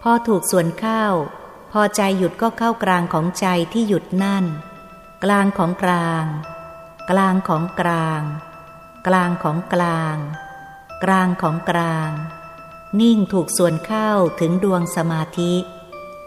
[0.02, 1.04] พอถูกส่วนเข้า
[1.72, 4.44] พอใจหยุดก็เข้ากลางของใจที่หยุดนั่น
[5.24, 6.24] กลางของกลาง
[7.10, 8.22] กลางของกลาง
[9.06, 10.16] กลางของกลาง
[11.04, 12.10] กลางของกลาง
[13.00, 14.10] นิ่งถูกส่วนเข้า
[14.40, 15.54] ถึงดวงสมาธิ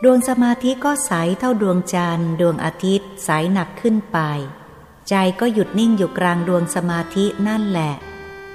[0.05, 4.19] ดวงสมาธิก็ใสเท่าดวงจันทร์ดวงอาทิตย์ใสหนักขึ้นไป
[5.09, 7.93] ใจก็หยุดนิ่งอยู่กลางดวงสมาธินั่นแหละ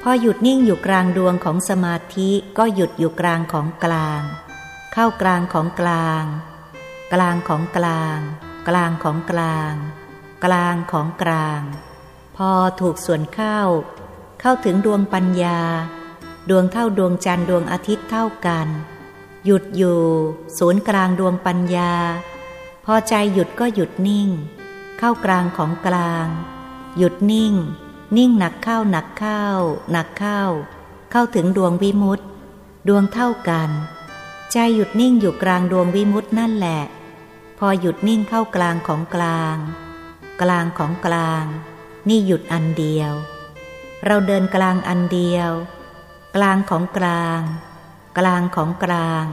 [0.02, 4.22] พอหยุดนิ่งอยู่กลางดวงของสมาธิก็หยุดอยู่กลางของกลาง
[4.92, 6.24] เข้ากลางของกลาง
[7.12, 8.18] กลางของกลาง
[8.68, 9.74] กลางของกลาง
[10.44, 11.61] กลางของกลาง
[12.37, 13.61] พอถูกส่วนเข้า
[14.40, 15.61] เข้าถึงดวงปัญญา
[16.50, 18.68] ดวงเท่าดวงจันทร์ดวงอาทิตย์เท่ากัน
[19.48, 20.02] หยุดอยู่
[20.59, 21.92] ศูนย์กลางดวงปัญญา
[22.85, 24.28] พอใจหยุดก็หยุดนิ่ง
[24.98, 26.26] เข้ากลางของกลาง
[26.98, 27.54] หยุดนิ่ง
[28.16, 29.44] นิ่งหนักเข้าหนักเข้า
[29.92, 30.42] หนักเข้า
[31.11, 32.26] เข้าถึงดวงวิมุตต์
[32.88, 33.70] ดวงเท่ากัน
[34.52, 36.82] ใจหยุดนิ่งอยู่กลางดวงวิมุตต์นั่นแหละ
[37.59, 39.56] พอหยุดนิ่งเข้ากลางของกลาง
[40.42, 41.44] กลางของกลาง
[42.09, 43.12] นี่หยุดอันเดียว
[44.04, 45.50] เราเดินกลางอันเดียว
[46.37, 47.42] กลางของกลาง
[48.18, 49.26] กลางของกลาง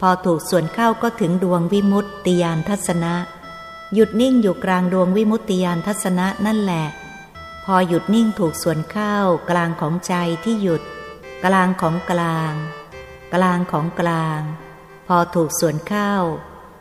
[0.00, 3.14] พอถูกส่วนเข้าก็ถึงดวงวิมุตติยานทัศนะ
[3.94, 6.86] หยุดนิ่งอยู่กลางดวงวิมุตติยานทัศนะนั่นแหละ
[7.64, 9.16] พอหยุดนิ่งถูกส่วนเข้า
[9.50, 10.82] กลางของใจที่หยุด
[11.44, 12.54] กลางของกลาง
[13.34, 14.40] กลางของกลาง
[15.06, 16.12] พอถูกส่วนเข้า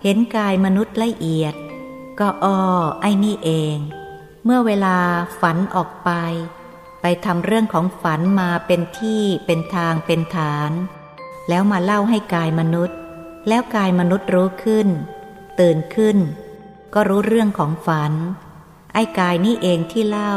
[0.03, 1.56] เห็นกายมนุษย์ละเอียด
[2.19, 2.60] ก็อ้อ
[3.01, 3.77] ไอ้นี่เอง
[4.43, 4.97] เมื่อเวลา
[5.39, 6.12] ฝันออกไป
[7.01, 10.71] ไปทำเรื่องของฝันมาเป็นที่เป็นทางเป็นฐาน
[11.49, 12.97] แล้วมาเล่าให้กายมนุษย์
[13.47, 14.88] แล้วกายมนุษย์รู้ขึ้น
[15.60, 16.17] ตื่นขึ้น
[16.93, 18.13] ก็รู้เรื่องของฝัน
[18.93, 20.36] ไอ้กายนี่เองที่เล่า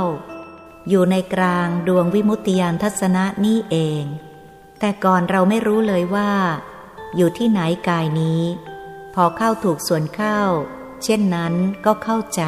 [0.89, 4.05] อยู่ในกลางดวงวิมุตติยานทัศนะนี่เอง
[4.79, 6.31] แต่ก่อนเราไม่รู้เลยว่า
[7.17, 8.43] อยู่ที่ไหนกายนี้
[9.15, 10.41] พอเข้าถูกส่วนเข้า
[11.05, 11.55] เช่นนั้น
[11.87, 12.43] ก็เข้าใจ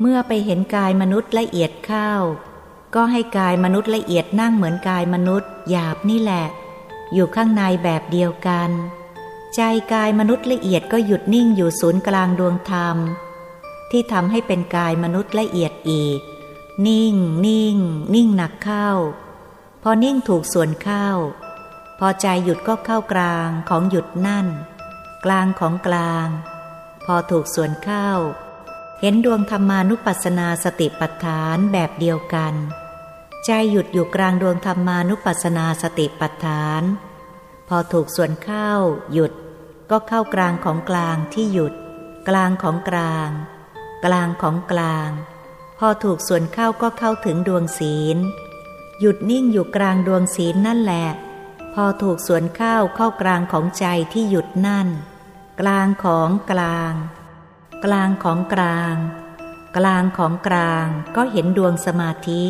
[0.00, 2.12] เมื่อไปเห็นกายมนุษย์ละเอียดเข้า
[2.94, 6.46] ก็ให้กายมนุษย์ละเอียดนั่งเหมือนกายมนุษย์หยาบนี่แหละ
[7.12, 8.70] อยู่ข้างในแบบเดียวกัน
[9.54, 9.60] ใจ
[9.92, 12.96] กายมนุษย์ละเอียดก็หยุดนิ่งอยู่ศูนย์กลางดวงธรรม
[13.90, 16.20] ที่ทำให้เป็นกายมนุษย์ละเอียดอีก
[16.86, 17.14] นิ่ง
[17.46, 17.76] นิ่ง
[18.14, 18.90] นิ่งหนักเข้า
[19.82, 21.08] พอนิ่งถูกส่วนเข้า
[21.98, 24.46] พอใจหยุดก็เข้ากลางของหยุดนั่น
[25.24, 26.28] กลางของกลาง
[27.04, 28.10] พอถูกส่วนเข้า
[29.00, 32.54] เห็นดวงธรรมานุปัสสนาสติปัฏฐานแบบเดียวกัน
[33.48, 36.82] ใจหยุดอยู่กลางดวงธรรมานุปัสสนาสติปัฏฐาน
[37.68, 38.70] พอถูกส่วนเข้า
[39.12, 39.32] หยุด
[39.90, 41.74] ก็เข้ากลางของกลางที่หยุด
[42.28, 43.28] กลางของกลาง
[44.04, 45.10] กลางของกลาง
[45.78, 48.16] พอถูกส่วนเข้าก็เข้าถึงดวงศีล
[49.00, 51.08] หยุดนิ่งอยู่กลางดวงศีลนั่นแหละ
[51.74, 54.88] พอถูกส่วนเข้าเข้ากลางของใจที่หยุดนั่น
[55.60, 56.92] กลางของกลาง
[57.84, 58.94] กลางของกลาง
[59.76, 62.44] กลางของกลางก็เห็นดวงสมาธิ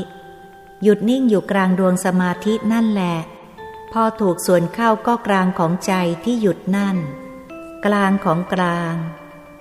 [0.85, 3.16] หยุดนิ่งอยู่กลางดวงสมาธินั่นแหละ
[3.92, 5.92] พอถูกส่วนเข้าก็กลางของใจ
[6.25, 6.97] ที่หยุดนั่น
[7.87, 8.94] กลางของกลาง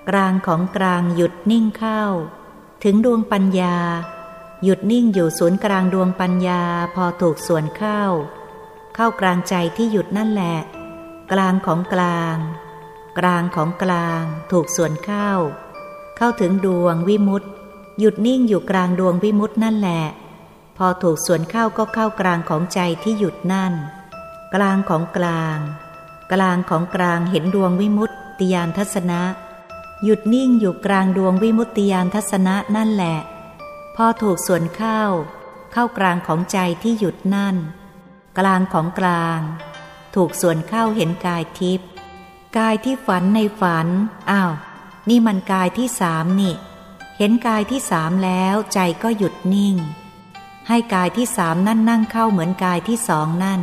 [0.09, 2.03] กลางของกลางหยุดนิ่งเข้า
[2.83, 3.77] ถึงดวงปัญญา
[4.63, 6.61] หยุดนิ่งอยู่ศูนย์กลางดวงปัญญา
[6.95, 8.01] พอถูกส่วนเข้า
[8.95, 10.57] เข้ากลางใจที่หยุดนั่นแหละ
[11.31, 12.37] กลางของกลาง
[13.19, 15.29] กลางของกลางถูกส่วนเข้า
[16.17, 17.45] เข้าถึงดวงวิมุตต
[17.99, 20.03] หยุดนิ่งอยู่กลางดวงวิมุตตนั่นแหละ
[20.77, 23.73] พอถูกส่วนเข้าก็เข้ากลางของใจที่หยุดนั่น
[24.55, 25.59] กลางของกลาง
[26.33, 29.21] กลางของกลางเห็นดวงวิมุตติยานทัศนะ
[30.03, 33.17] หยุดนิ่งอยู่กลางดวงวิมุตติยานทัศนะนั่นแหละ
[33.95, 35.01] พอถูกส่วนเข้า
[35.73, 37.55] เข้ากลางของใจที่หยุดนั่น
[38.39, 39.39] กลางของกลาง
[40.15, 41.87] ถูกส่วนเข้าเห็นกายทิพย์
[42.57, 43.87] กายที่ฝันในฝัน
[44.31, 44.51] อ้าว
[45.09, 46.53] นี่มันกายที่สามนี่
[47.17, 49.75] เห็นกายที่สามแล้วใจก็หยุดนิ่ง
[50.67, 53.61] ให้กายที่สามนั่นนั่งเข้าเหมือนกายที่สองนั่น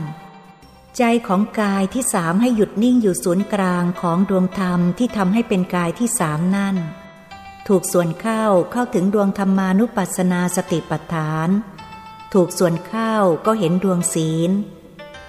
[0.97, 6.77] ใจของกายที่สามให้หยุดนิ่งอยู่ศูนย์กลางของดวงธรรมที่ทำให้เป็นกายที่สามนั่น
[7.69, 11.49] ถูกส่วนเข้าเข้าถึงดวงธรรมานุปัสสนาสติปัฏฐาน
[12.35, 13.15] ถูกส่วนเข้า
[13.47, 14.51] ก็เห็นดวงศีล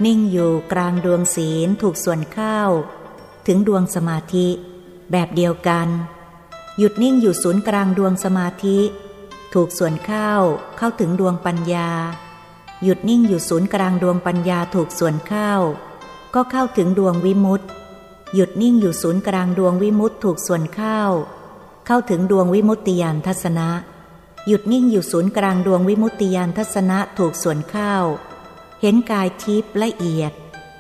[0.06, 2.60] นิ่งอยู่กลางดวงศีลถูกส่วนเข้า
[3.48, 4.48] ถึงดวงสมาธิ
[5.12, 5.88] แบบเดียวกัน
[6.78, 8.80] หยุดนิ่งอยู่ศูนย์กลางดวงสมาธิ
[9.54, 10.32] ถูกส่วนเข้า
[10.78, 11.90] เข้าถึงดวงปัญญา
[12.84, 15.52] หยุดนิ่งอยู่ศูนย์กลางดวงปัญญาถูกส่วนเข้า
[16.36, 17.66] ก็เข้าถึงดวงวิมุตติ
[18.36, 21.02] หยุดนิ่งอยู่ศูนย์กลางดวงวิมุตติถูกส่วนเข้า
[21.88, 23.70] เข้าถึงดวงวิมุตติยานทัศนะ
[24.48, 27.96] หยุดนิ่งอยู่ศูนย์กลางดวงวิมุตติยานทัศนะถูกส่วนเข้า
[28.82, 30.32] เห็นกายทิพย์ละเอียด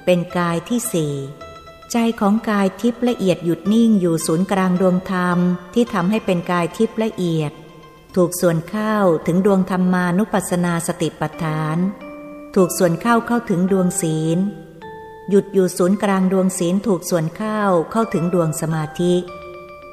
[0.06, 1.16] เป็นกายที่สี่
[1.92, 5.38] ใจของกายทิพย์ละเอียดหยุดนิ่งอยู่ศูนย์กลางดวงธรรม
[5.74, 7.52] ที่ทำให้เป็นกายทิพย์ละเอียด
[8.16, 8.96] ถูกส่วนเข้า
[9.28, 11.78] ถึงดวงธรรมานุปัสสนาสติปัฏฐาน
[12.56, 14.38] ถูกส่วนเข้าเข้าถึงดวงศีล
[15.30, 19.14] หยุดอยู่ศูนย์กลางดวงศีลถูกส่วนเข้าเข้าถึงดวงสมาธิ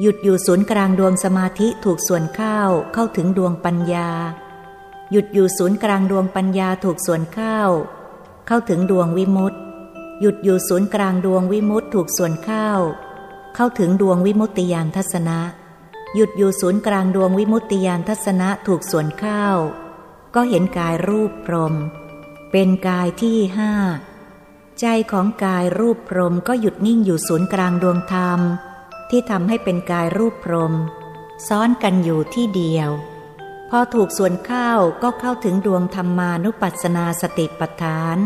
[0.00, 2.58] หยุดอยู่ศูนย์กลางดวงสมาธิถูกส่วนเข้า
[2.94, 4.10] เข้าถึงดวงปัญญา
[5.10, 7.58] หยุดอยู่ศูนย์กลางดวงปัญญาถูกส่วนเข้า
[8.46, 9.58] เข้าถึงดวงวิมุตติ
[10.20, 12.68] หยุดอยู่ศูนย์กลางดวงวิมุตติถูกส่วนเข้า
[13.54, 15.40] เข้าถึงดวงวิมุตติยานทัศนะ
[16.14, 19.46] หยุดอยู่ศูนย์กลางดวงวิมุตติยานทัศนะถูกส่วนเข้า
[20.34, 21.74] ก็เห็นกายรูปพรม
[22.52, 23.72] เป็นกายที่ห้า
[24.80, 28.40] ใจของกายรูปพรมก็หยุดนิ่งอยู่ศูนย์กลางดวงธรรม
[29.10, 30.74] ที่ทำให้เป็นกายรูปพรม
[31.48, 32.90] ซ้อนกันอยู่ที่เดียว
[33.70, 34.70] พอถูกส่วนเข้า
[35.02, 38.18] ก็เข้าถึงดวงธรรมานุปัสสนาสติปัฏฐาน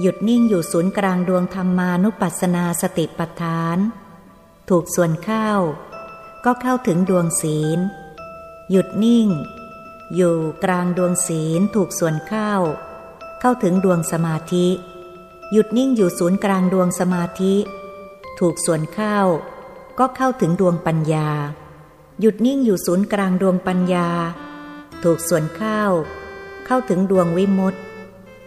[0.00, 3.78] หยุดนิ่งอยู่ศูนย์กลางดวงธรรมานุปัสสนาสติปัฏฐาน
[4.68, 5.50] ถูกส่วนเข้า
[6.44, 7.78] ก็เข้าถึงดวงศีล
[8.70, 9.28] หยุดนิ่ง
[10.14, 12.52] อยู่กลางดวงศีลถูกส่วนเข้า
[13.40, 14.66] เข้าถึงดวงสมาธิ
[15.52, 17.54] หยุดนิ่งอยู่ศูนย์กลางดวงสมาธิ
[18.38, 19.18] ถูกส่วนเข้า
[19.98, 21.28] ก็เข้าถึงดวงปัญญา
[22.20, 24.08] หยุดนิ่งอยู่ศูนย์กลางดวงปัญญา
[25.02, 25.82] ถูกส่วนเข้า
[26.66, 27.78] เข้าถึงดวงวิมุตติ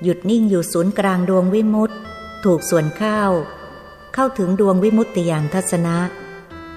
[0.03, 1.97] หยุดนิ่งอยู่ศูนย์กลางดวงวิมุตต์
[2.45, 3.21] ถูกส่วนเข้า
[4.13, 5.97] เข้าถึงดวงวิมุตติยานทัศนะ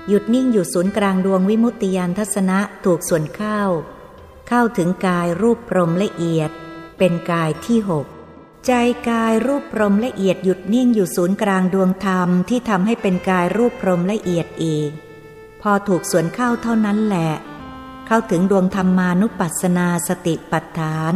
[0.09, 3.63] หยุดนิ่งอยู่ศูนย์กลางดวงวิมุตติยานทัศนะถูกส่วนเข้า
[4.49, 6.51] เข้าถึงกายรูปพรมละเอียด
[6.99, 8.07] เป็นกายที่หก
[8.67, 8.73] ใจ
[9.09, 14.91] กายรูปพรมละเอียดหยุดนิ่งอยู่ศูนย์กลางดวงธรรมที่ทำให้เป็นกายรูปพรมละเอียดอีก
[15.63, 17.31] พอถูกส่วนเข้าเท่านั้นแหละ
[18.07, 21.15] เข้าถึงดวงธรรมานุปัสสนาสติปัฏฐาน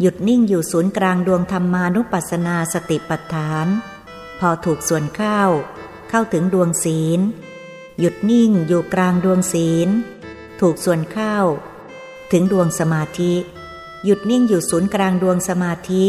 [0.00, 3.66] หยุดนิ่งอยู่ศูนย์กลางดวงธรรมานุปัสสนาสติปัฏฐาน
[4.40, 5.42] พอถูกส่วนเข้า
[6.10, 7.20] เข้าถึงดวงศีล
[8.00, 9.88] หยุดนิ่งอยู่กลางดวงศีล
[10.60, 11.36] ถูกส่วนเข้า
[12.32, 13.34] ถึงดวงสมาธิ
[14.04, 16.04] หยุดนิ่งอยู่ศูนย์กลางดวงสมาธิ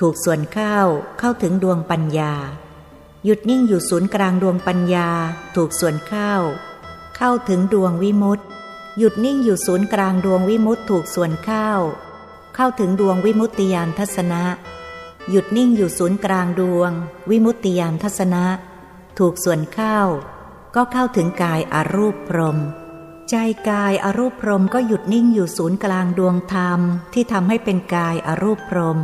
[0.00, 0.76] ถูกส่วนเข้า
[1.18, 2.32] เข้าถึงดวงปัญญา
[3.24, 5.08] หยุดนิ่งอยู่ศูนย์กลางดวงปัญญา
[5.56, 6.32] ถูกส่วนเข้า
[7.16, 8.44] เข้าถึงดวงวิมุตติ
[8.98, 11.68] หยุดนิ่งอยู่ศูนย์กลางดวงวิมุตติถูกส่วนเข้า
[12.54, 14.42] เข้าถึงดวงวิมุตติยานทัศนะ
[15.30, 16.90] หยุดนิ่งอยู่ศูนย์กลางดวง
[17.30, 18.44] วิมุตติยานทัศนะ
[19.18, 19.98] ถูกส่วนเข้า
[20.76, 22.58] ก็เข้าถึงกายอารูปพรม
[23.30, 23.34] ใจ
[23.68, 26.80] กายอารูปพรมก็หยุดนิ่งอยู่ศูนย์กลางดวงธรรม
[27.14, 28.98] ที่ทำให้เป็นกายอารูปพรม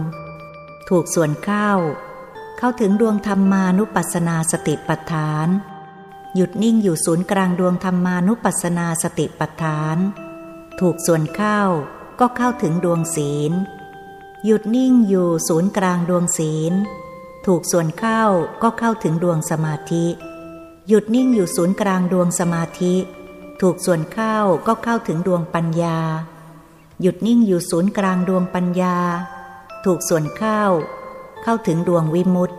[0.89, 1.71] ถูกส่วนเข้า
[2.59, 5.49] เข้าถึงดวงธรรมานุปัสสนาสติปัฏฐาน
[6.35, 9.97] หยุดนิ่งอยู่ศูนย์กลางดวงธรรมานุปัสสนาสติปัฏฐาน
[10.81, 11.61] ถูกส่วนเข้า
[12.21, 13.53] ก็เข้าถึงดวงศีล
[14.45, 16.73] หยุดนิ่งอยู่ศูนย์กลางดวงศีล
[17.47, 18.23] ถูกส่วนเข้า
[18.63, 20.07] ก็เข้าถึงดวงสมาธิ
[20.91, 22.95] หยุดนิ่งอยู่ศูนย์กลางดวงสมาธิ
[23.61, 24.37] ถูกส่วนเข้า
[24.67, 25.99] ก็เข้าถึงดวงปัญญา
[27.01, 28.97] หยุดนิ่งอยู่ศูนย์กลางดวงปัญญา
[29.85, 30.63] ถูกส่วนเข้า
[31.43, 32.57] เข้าถึงดวงวิมุตติ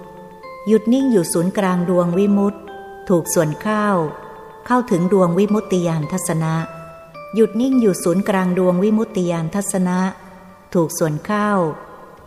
[0.67, 2.59] หยุดนิ่งอยู่ศูนย์กลางดวงวิมุตติ
[3.09, 3.88] ถูกส่วนเข้า
[4.67, 6.55] เข้าถึงดวงวิมุตติยานทัศนะ
[7.36, 9.99] หยุดนิ่งอยู่ศูนย์กลางดวงวิมุตติยานทัศนะ
[10.73, 11.49] ถูกส่วนเข้า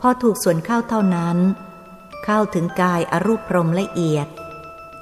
[0.01, 1.39] พอถูกส่วนเข้าเท่านั้น
[2.25, 4.29] เข้าถึงกายอรูปพรมละเอียด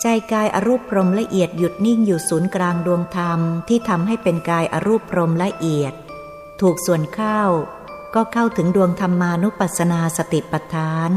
[0.03, 5.95] ใจกายอรูปพรมละเอียดหยุดนิ่งอยู่ศูนย์กลางดวงธรรมที่ทำให้เป็นกายอรูปพรมละเอียด
[6.61, 7.41] ถูกส่วนเข้า
[8.15, 11.11] ก็เข้าถึงดวงธรรมานุปัสสนาสติปัฏฐาน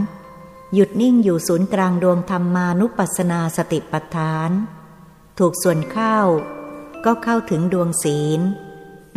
[0.74, 4.52] หยุดนิ่งอยู่ศูนย์กลางดวงธรรมานุปัสสนาสติปัฏฐาน
[5.40, 6.18] ถูกส่วนเข้า
[7.06, 8.40] ก็เข้าถึงดวงศีล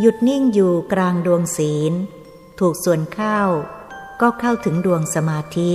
[0.01, 1.93] หยุดนิ่งอยู่กลางดวงศีล
[2.59, 3.39] ถูกส่วนเข้า
[4.21, 5.71] ก็เข้าถึงดวงสมาธิ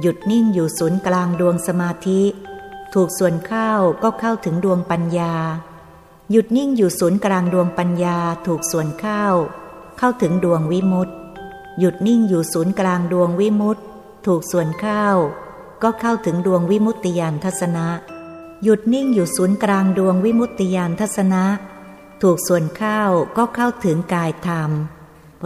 [0.00, 2.22] หยุดนิ่งอยู่ศูนย์กลางดวงสมาธิ
[2.94, 3.70] ถูกส่วนเข้า
[4.02, 5.34] ก็เข้าถึงดวงปัญญา
[6.30, 9.24] หยุดนิ่งอยู่ศูนย์กลางดวงปัญญาถูกส่วนเข้า
[9.98, 11.14] เข้าถึงดวงวิมุตติ
[11.78, 13.82] หยุดนิ่งอยู่ศูนย์กลางดวงวิมุตติ
[14.26, 15.06] ถูกส่วนเข้า
[15.82, 17.88] ก็เข้าถึงดวงวิมุตติยานทัศนะ
[18.62, 21.44] หยุดนิ่งอยู่ศูนย์กลางดวงวิมุตติยานทัศนะ
[22.22, 23.02] ถูกส่วนเข้า
[23.36, 24.70] ก็เข้าถึงกายธรรม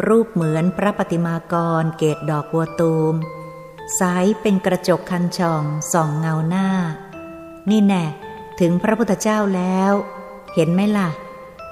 [0.07, 3.15] รูปเหมือนพระปฏิมากรเกตดอกบัวตูม
[3.97, 4.03] ใส
[4.41, 6.69] เป็นกระจกคันช่องส่องเงาหน้า
[7.71, 8.05] นี่แน่
[8.61, 9.93] ถึงพระพุทธเจ้าแล้ว
[10.55, 11.09] เห็นไหมล่ะ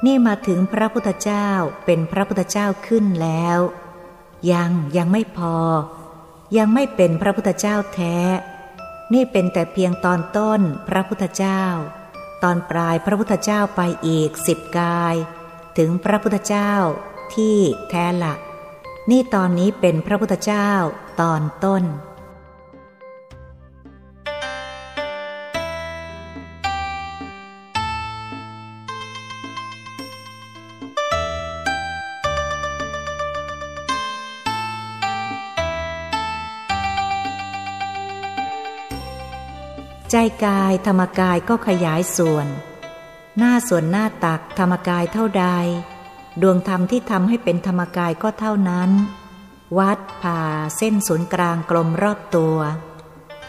[0.04, 1.48] นี่มาถึงพระพุทธเจ้า
[1.84, 3.58] เป็นพระพุทธเจ้าขึ้นแล้ว
[4.52, 5.56] ยังยังไม่พอ
[6.56, 8.18] ยังไม่เป็นพระพุทธเจ้าแท้
[9.12, 11.62] นี่เป็นแต่เพียงตอนต้นพระพุทธเจ้า
[12.42, 15.14] ตอนปลายพระพุทธเจ้าไปอีกสิบกาย
[15.78, 16.72] ถึงพระพุทธเจ้า
[17.34, 17.58] ที่
[17.90, 18.34] แท้ละ
[19.10, 20.70] นี่ตอนนี้เป็นพระพุทธเจ้า
[21.20, 21.82] ตอนต้น
[40.10, 42.46] ใจกายธรรมกายก็ขยายส่วน
[43.38, 45.46] หน้าส่วนหน้าตักธรรมกายเท่าใด
[46.42, 48.90] ดวงธรรมที่ทำให้เป็นธรรมกายก็เท่านั้น
[49.78, 50.42] วัดผ่า
[50.76, 52.58] เส้นศูนย์กลางกลมรอบตัว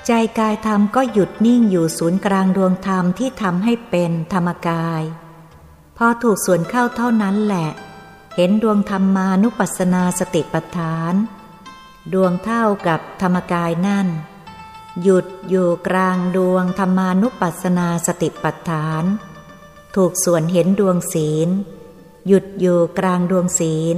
[0.05, 5.01] ใจกายธรรมก็หยุดนิ่งอยู่ศูนย์กลางดวงธรรมที่ทำให้เป็นธรรมกาย
[5.97, 7.70] พอถูกส่วนเข้าเท่านั้นแหละ
[8.36, 11.14] เห็นดวงธรรมานุปัสสนาสติปัฏฐาน
[12.14, 14.07] ดวงเท่ากับธรรมกายนั่น
[15.01, 19.03] หยุดอยู่กลางดวงธรรมานุปัสสนาสติปัฏฐาน
[19.95, 21.49] ถูกส่วนเห็นดวงศีล
[22.27, 23.97] หยุดอยู่กลางดวงศีล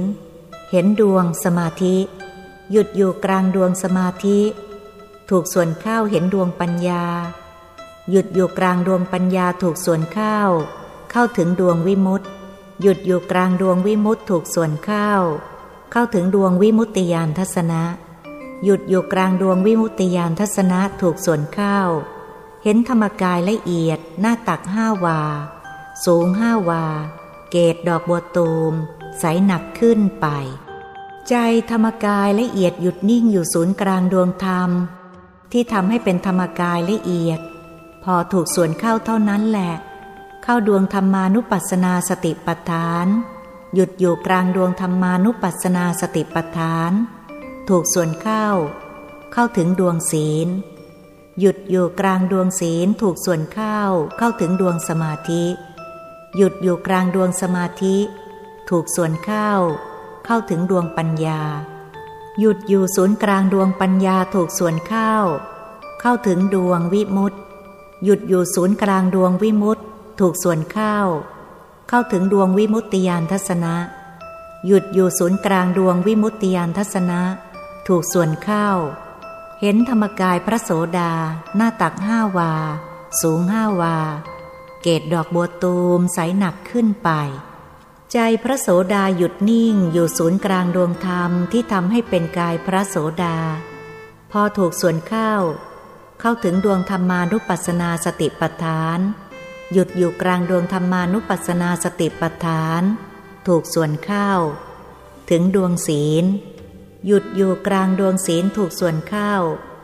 [0.70, 1.96] เห็นดวงสมาธิ
[2.70, 4.40] หยุดอยู่กลางดวงสมาธิ
[5.30, 7.04] ถูกส่วนข้าวเห็นดวงปัญญา
[8.10, 10.50] หยุดอยู่กลางดวงปัญญาถูกส่วนข้าว
[11.10, 12.26] เข้าถึงดวงวิมุตติ
[12.82, 15.22] หยุดอยู่กลางดวงวิมุตติถูกส่วนข้าว
[15.92, 17.82] เข้าถึงดวงวิมุตติยานทัศนะ
[18.64, 21.78] หยุดอยู่กลางดวงวิมุตติยานทัศนะถูกส่วนเข้า
[22.62, 25.20] เห็นธรรมกายละเอียดหน้าตักห้าวา
[26.04, 26.84] สูงห้าวา
[27.50, 28.72] เกตดอกบัวตูม
[29.18, 30.26] ใสหนักขึ้นไป
[31.28, 31.34] ใจ
[31.70, 34.70] ธรรมกายละเอียดหยุดนิ่งอยู่ศูนย์กลางดวงธรรม
[35.52, 37.40] ที่ทำให้เป็นธรรมกายละเอียด
[38.04, 39.72] พอถูกส่วนเข้าเท่านั้นแหละ
[40.42, 43.06] เข้าดวงธรรมานุปัสสนาสติปัฏฐาน
[43.74, 46.92] หยุดอยู่กลางดวงธรรมานุปัสสนาสติปัฏฐาน
[47.70, 48.46] ถูกส่วนเข้า
[49.32, 50.48] เข้าถึงดวงศีล
[51.40, 53.78] หยุดอยู่กลางดวงศีลถูกส่วนเข้า
[54.18, 55.44] เข้าถึงดวงสมาธิ
[56.36, 57.96] หยุดอยู่กลางดวงสมาธิ
[58.70, 59.50] ถูกส่วนเข้า
[60.24, 61.40] เข้าถึงดวงปัญญา
[62.40, 65.12] หยุดอยู่ศูนย์กลางดวงปัญญาถูกส่วนเข้า
[66.00, 67.38] เข้าถึงดวงวิมุตติ
[68.04, 69.82] หยุดอยู่ศูนย์กลางดวงวิมุตติ
[70.20, 70.96] ถูกส่วนเข้า
[71.88, 73.74] เข้าถึงดวงวิมุตติยานทัศนะ
[74.66, 77.20] หยุดอยู่ศูนย์กลางดวงวิมุตติยานทัศนะ
[77.88, 78.68] ถูกส่วนเข้า
[79.60, 81.12] เห็นธรรมกายพระโสดา
[81.56, 82.52] หน้าตักห้าวา
[83.20, 83.98] สูงห้าวา
[84.82, 87.10] เกตดอกบัวตูมใสหนักขึ้นไป
[88.12, 93.38] ใจพระโสดาหยุดนิ่งอยู่ศูนย์กลางดวงธรรมที่ทำให้เป็นกายพระโสดา
[94.32, 95.32] พอถูกส่วนเข้า
[96.20, 98.98] เข้าถึงดวงธรรมานุปัสสนาสติปัฏฐาน
[99.72, 102.82] หยุดอยู่กลางดวงธรรมานุปัสสนาสติปัฏฐาน
[103.46, 104.30] ถูกส่วนเข้า
[105.30, 106.24] ถึงดวงศีล
[107.06, 109.32] หยุดอยู่กลางดวงศีลถูกส่วนเข้า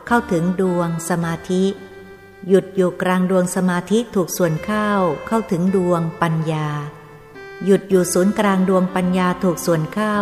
[0.07, 1.63] เข้าถึงดวงสมาธิ
[2.47, 4.89] หยุดอยู่กลางดวงสมาธิถูกส่วนเข้า
[5.27, 6.67] เข้าถึงดวงปัญญา
[7.65, 10.17] หยุดอยู่ศูนย์กลางดวงปัญญาถูกส่วนเข้า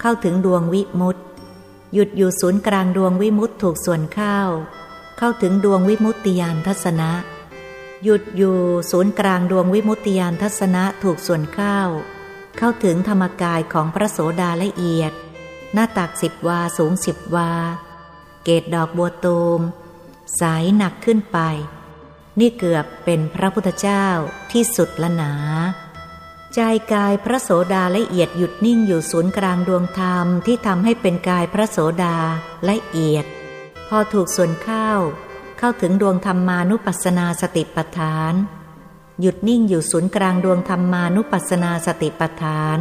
[0.00, 1.22] เข้าถึงดวงวิมุตติ
[1.94, 4.38] หยุดอยู่ศูนย์กลางดวงวิมุตติถูกส่วนเข้า
[5.18, 7.10] เข้าถึงดวงวิมุตติยานทัศนะ
[8.04, 8.56] หยุดอยู่
[8.90, 11.78] ศูนย์กลางดวงวิมุตติยานทัศนะถูกส่วนเข้า
[12.58, 15.12] เข้าถึงธรรมกายของพระโสดาละเอียด
[15.72, 17.50] หน้าตักสิบวาสูงสิบวา
[18.44, 19.60] เกตดอกบัวตูม
[20.40, 21.38] สายหนักขึ้นไป
[22.38, 24.06] นี่เกือบเป็นพระพุทธเจ้า
[24.52, 25.34] ที่สุดละหนา
[26.54, 26.60] ใจ
[26.92, 32.16] กายพระโสดาละเอียดหยุดนิ่งอยู่ศูนย์กลางดวงธรรมที่ทำให้เป็นกายพระโสดา
[32.68, 33.24] ละเอียด
[33.88, 34.90] พอถูกส่วนเข้า
[35.58, 38.34] เข้าถึงดวงธรรมานุปัสสนาสติปัฏฐาน
[39.20, 42.78] หยุดนิ่งอยู่ศูนย์กลางดวงธรรมานุปัสสนาสติปัฏฐาน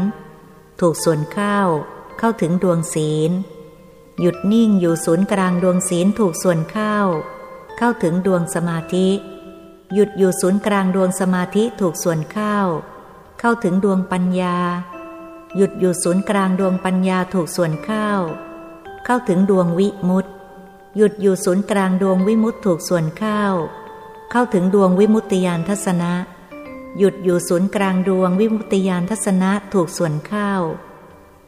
[0.80, 1.60] ถูกส่วนเข้า
[2.24, 3.32] เข้าถึงดวงศีล
[4.20, 6.96] หยุดนิ่งอยู่ศูนย์กลางดวงศีลถูกส่วนเข้า
[7.78, 9.08] เข้าถึงดวงสมาธิ
[9.94, 12.58] หยุดอยู่ศูนย์กลางดวงสมาธิถูกส่วนเข้า
[13.40, 14.58] เข้าถึงดวงปัญญา
[15.56, 18.10] หยุดอยู่ศูนย์กลางดวงปัญญาถูกส่วนเข้า
[19.06, 20.32] เข้าถึงดวงวิมุตติ
[20.98, 23.44] หยุดอยู่ศูนย์กลางดวงวิมุตถูกส่วนเข้า
[24.32, 26.14] เข้าถึงดวงวิมุตติยานทัศนะ
[26.98, 30.52] หยุดอยู่ศูนย์กลางดวงวิมุตติยานทัศนะถูกส่วนเข้า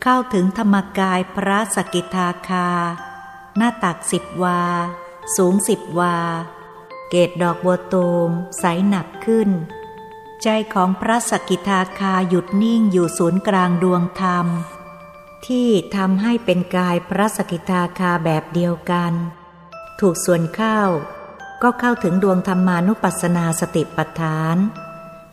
[0.04, 2.70] เข้าถึงธรรมกายพระสกิทาคา
[3.58, 4.64] หน้าตักสิบวา
[5.38, 6.18] สูงสิบวา
[7.10, 8.30] เกตดอกบัวตูม
[8.60, 9.50] ใสหนักขึ้น
[10.44, 14.48] ใจของพระสกิทาคาหยุดนิ่งอยู่ศูนย์กลางดวงธรรม
[15.48, 19.14] ที่ทำให้เป็นกายพระสกิทาคาแบบเดียวกัน
[20.00, 20.80] ถูกส่วนเข้า
[21.62, 24.58] ก็เข้าถึงดวงธรรมานุปัสสนาสติปัฏฐาน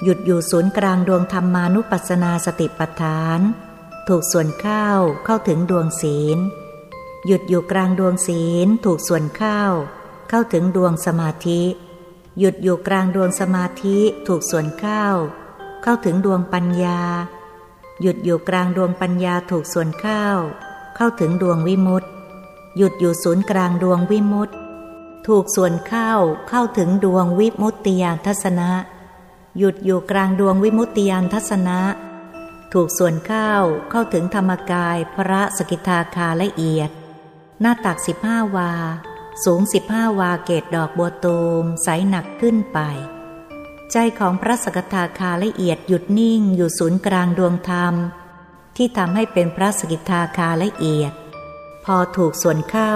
[0.03, 3.41] หยุดอยู่ศูนย์กลางดวงธรรมานุปัสสนาสติปัฏฐาน
[4.11, 4.86] ถูกส่วนเข้า
[5.24, 6.38] เข้าถึงดวงศีล
[7.26, 9.61] หยุดอยู่กลางดวงศีลถูกส่วนเข้า
[10.28, 11.62] เข้าถึงดวงสมาธิ
[12.38, 15.04] หยุดอยู่กลางดวงสมาธิถูกส่วนเข้า
[15.82, 17.00] เข้าถึงดวงปัญญา
[18.00, 20.24] หยุดอยู่กลางดวงปัญญาถูกส่วนเข้า
[20.96, 22.08] เข้าถึงดวงวิมุตติ
[22.76, 24.54] หยุดอยู่ศูนย์กลางดวงวิมุตติ
[25.26, 26.11] ถูกส่วนเข้า
[26.48, 28.70] เข้าถึงดวงวิมุตติยานทัศนะ
[29.58, 31.78] หยุดอยู่กลางดวงวิมุตติยานทัศนะ
[32.73, 33.53] ถูกส่วนเข้า
[33.91, 36.91] เข้าถึงธรรมกายพระสกิทาคาละเอียด
[37.61, 38.73] หน้าตักสิบห้าวา
[39.45, 42.79] สูงสิบห้าวาเกตดอกบัวตูมใสหนักขึ้นไป
[43.93, 47.95] ใจของพระสกทาคาละเอียดหยุดนิ่งอยู่ศูนย์กลางดวงธรรม
[48.77, 51.12] ที่ทำให้เป็นพระสกิทาคาละเอียด
[51.85, 52.95] พอถูกส่วนเข้า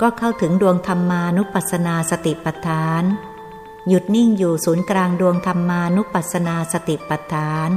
[0.00, 3.02] ก็เข้าถึงดวงธรรมานุปัสสนาสติปัฏฐาน
[3.88, 7.70] หยุดนิ่งอยู่ศูนย์กลางดวงธรรมานุปัสสนาสติปัฏฐาน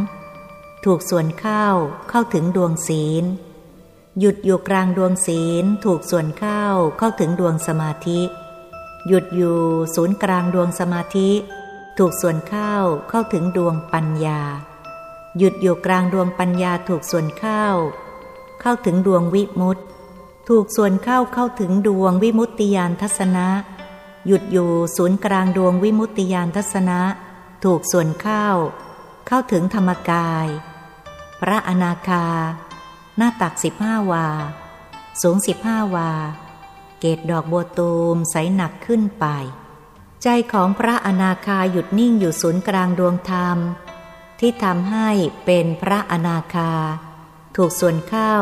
[0.85, 1.65] ถูกส่วนเข้า
[2.09, 3.23] เข้าถึงดวงศีล
[4.19, 6.63] หยุดอยู่กลางดวงศีล ถูกส่วนเข้า
[6.97, 8.21] เข้าถึงดวงสมาธิ
[9.07, 9.59] หยุดอยู่
[9.95, 11.29] ศูนย์กลางดวงสมาธิ
[11.97, 12.73] ถูกส่วนเข้า
[13.09, 14.41] เข้าถึงดวงปัญญา
[15.37, 17.65] หยุดอยู่กลางดวงปัญญาถูกส่วนเข้า
[18.61, 19.83] เข้าถึงดวงวิมุตติ
[20.49, 23.47] ถูกส่วนเข้าเข้าถึงดวงวิมุตติยานทัศนะ
[24.27, 26.99] หยุดอยู่ศูนย์กลางดวงวิมุตติยานทัศนะ
[27.63, 28.47] ถูกส่วนเข้า
[29.27, 30.47] เข้าถึงธรรมกาย
[31.47, 32.25] พระอนาคา
[33.17, 34.27] หน้าตักสิบห้าวา
[35.21, 36.11] สูงสิบห้าวา
[36.99, 39.25] เกตดอกบัวตูมใสหนักขึ้นไป
[40.23, 43.57] ใจของพระอนาคาหยุดนิ่งอยู่ศูนย์กลางดวงธรรม
[44.39, 45.09] ที่ทำให้
[45.45, 46.73] เป็นพระอนาคา
[47.55, 48.35] ถูกส่วนเข้า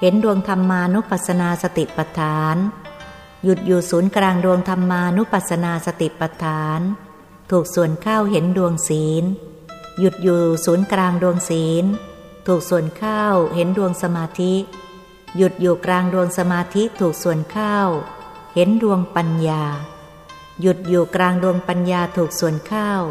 [0.00, 2.56] เห็นดวงธรรมานุปัสสนาสติปัฏฐาน
[3.44, 6.80] หยุดอยู่ศูนย์กลางดวงธรรมานุปัสสนาสติปัฏฐาน
[7.50, 9.24] ถูกส่วนเข้าเห็นดวงศีล
[10.00, 11.86] หยุดอยู่ศูนย์กลางดวงศีล
[12.50, 13.24] ถูกส่วนเข้า
[13.54, 14.54] เห็นดวงสมาธิ
[15.36, 17.76] หยุดอยู่กลางดวงสมาธิถูกส่วนเข้า
[18.54, 19.62] เห็นดวงปัญญา
[20.60, 23.02] หยุดอยู่กลางดวงปัญญาถูกส่วนข้าว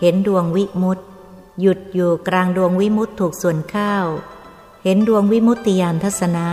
[0.00, 1.02] เห็นดวงวิมุตต
[1.60, 4.06] หยุดอยู่กลางดวงวิมุตตถูกส่วนข้าว
[4.84, 6.46] เห็นดวงวิมุตติยานทัศนะ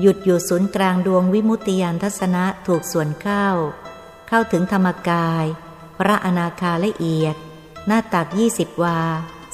[0.00, 3.56] หยุดอยู่ศูนย์กลางดวงวิมุตติยานทัศนะถูกส่วนข้าว
[4.28, 5.44] เข้าถึงธรรมกาย
[5.98, 7.36] พระอนาคาละเอียด
[7.86, 8.98] หน้าตักยี่สิบวา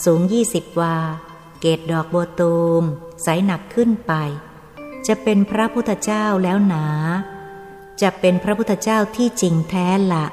[0.05, 0.97] สูงยี่สิบวา
[1.61, 2.83] เกตดอกโบตูม
[3.23, 4.13] ใสหนักขึ้นไป
[5.07, 6.87] จะเป็นพระพุทธเจ้าแล้วหนา
[8.03, 10.27] จะเป็นพระพุทธเจ้าที่จริงแท้ละ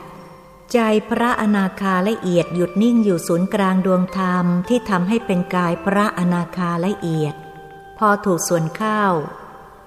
[0.73, 7.35] ใจพระอนาคาละเอียดหยุดนิ่งอยู่ศูนย์กลางดวงธรรมที่ทำให้เป็นกายพระอนาคาละเอียด
[7.97, 9.13] พอถูกส่วนข้าว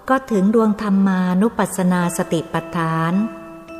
[0.08, 3.12] ก็ถึงดวงธรรมานุปัสสนาสติปัฏฐาน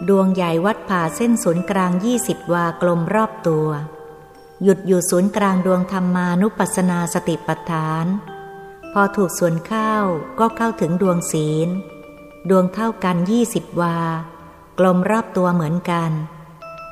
[0.08, 3.68] ดวงใหญ่วัดผ่าเส้นศูนย์กลางยี่สิบวากลมรอบตัว
[4.62, 8.06] หยุดอยู่ศูนย์กลางดวงธรรมานุปัสสนาสติปัฏฐาน
[8.92, 9.94] พอถูกส่วนเข้า
[10.38, 11.68] ก็เข้าถึงดวงศีล
[12.50, 13.98] ดวงเท่ากันยี่สิบวา
[14.78, 16.10] กลมรอบตัวเหมือนกัน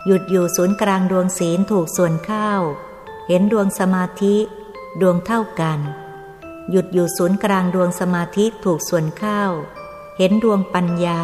[0.06, 2.50] หยุดอยู่ศูนย์กลางดวงศีลถูกส่วนเข้า
[3.28, 4.36] เห็นดวงสมาธิ
[5.00, 5.80] ดวงเท่ากัน
[6.70, 9.42] หยุดอยู่ศูนย์กลางดวงสมาธิถูกส่วนเข้า
[10.18, 11.20] เห็นดวงปัญญา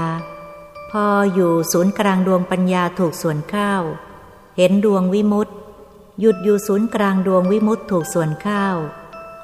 [0.91, 3.73] พออยู่ศูนย์กลางดวงปัญญาถูกส่วนเข้า
[4.57, 5.53] เห็นดวงวิมุตติ
[6.21, 8.67] หยุดอยู่ศูนย์กลางดวงวิมุตถูกส่วนเข้า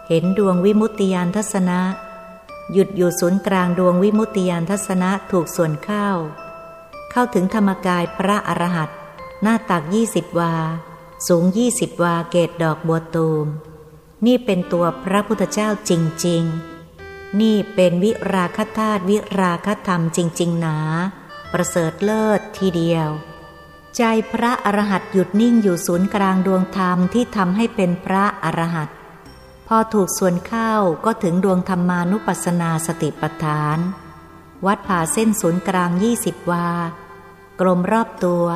[0.08, 1.80] เห็นดวงวิมุตติยานทัศนะ
[2.72, 6.08] หยุดอยู่ศูนย์กลางดวงวิมุตติยานทัศนะถูกส่วนเข้า
[7.10, 8.96] เข้าถึงธรรมกายพระอรหันต์
[9.42, 10.54] หน้าตักยี่สิบวา
[11.28, 13.46] สูงยี่สิบวาเกตดอกบัวตูม
[14.26, 15.92] นี่เป็นตัวพระพุทธเจ้าจ
[16.26, 16.42] ริง
[16.90, 20.78] ๆ นี่เป็นวิราคธาตุวิราคธรรมจริง ๆ หนา
[21.52, 23.08] ประเสริฐเลิศทีเดียว
[23.99, 28.96] ใจพระอรหันต์หยุดนิ่งอยู่ศูนย์กลางดวงธรรมที่ทำให้เป็นพระอรหันต์
[29.68, 30.72] พอถูกส่วนเข้า
[31.05, 33.78] ก็ถึงดวงธรรมานุปัสสนาสติปัฏฐาน
[34.66, 36.68] วัดผ่าเส้นศูนย์กลางยี่สิบวา
[37.61, 38.46] กลมรอบตัว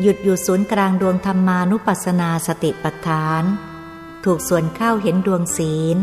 [0.00, 3.42] หยุดอยู่ศูนย์กลางดวงธรรมานุปัสสนาสติปัฏฐาน
[4.24, 5.96] ถูกส่วนเข้าเห็นดวงศีล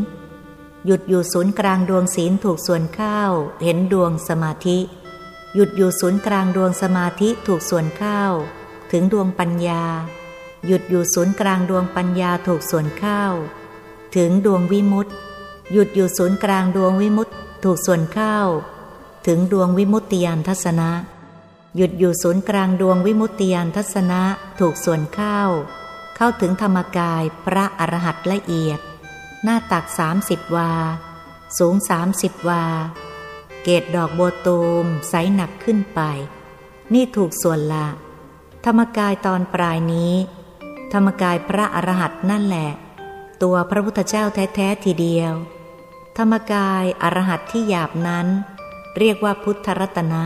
[0.85, 3.21] หยุดอยู่ศูนย์กลางดวงศีลถูกส่วนเข้า
[3.63, 4.79] เห็นดวงสมาธิ
[5.55, 8.21] หยุดอยู่ศูนย์กลางดวงสมาธิถูกส่วนเข้า
[8.91, 9.83] ถึงดวงปัญญา
[10.65, 13.23] หยุดอยู่ศูนย์กลางดวงปัญญาถูกส่วนเข้า
[14.15, 15.11] ถึงดวงวิมุตติ
[15.71, 17.33] หยุดอยู่ศูนย์กลางดวงวิมุตติ
[17.63, 18.37] ถูกส่วนเข้า
[19.27, 20.89] ถึงดวงวิมุตติยานทัศนะ
[21.75, 24.21] หยุดอยู่ศูนย์กลางดวงวิมุตติยานทัศนะ
[24.59, 25.39] ถูกส่วนเข้า
[26.15, 28.79] เข้าถึงธรรมกายพระอรหัตละเอียด
[29.43, 30.71] หน้าตักสามสิบวา
[31.57, 32.63] สูงสามสิบวา
[33.67, 36.01] เกตดอกโบตูมใสหนักขึ้นไป
[36.93, 37.87] นี่ถูกส่วนละ
[38.65, 40.13] ธรรมกายตอนปลายนี้
[40.93, 42.69] ธรรมกายพระอรหันต์นั่นแหละ
[43.41, 45.33] ตัวพระพุทธเจ้าแท้ๆทีเดียว
[46.17, 48.27] ธรรมกายอรหัตที่หยาบนั้น
[48.97, 50.23] เรียกว่าพุทธรัตนะ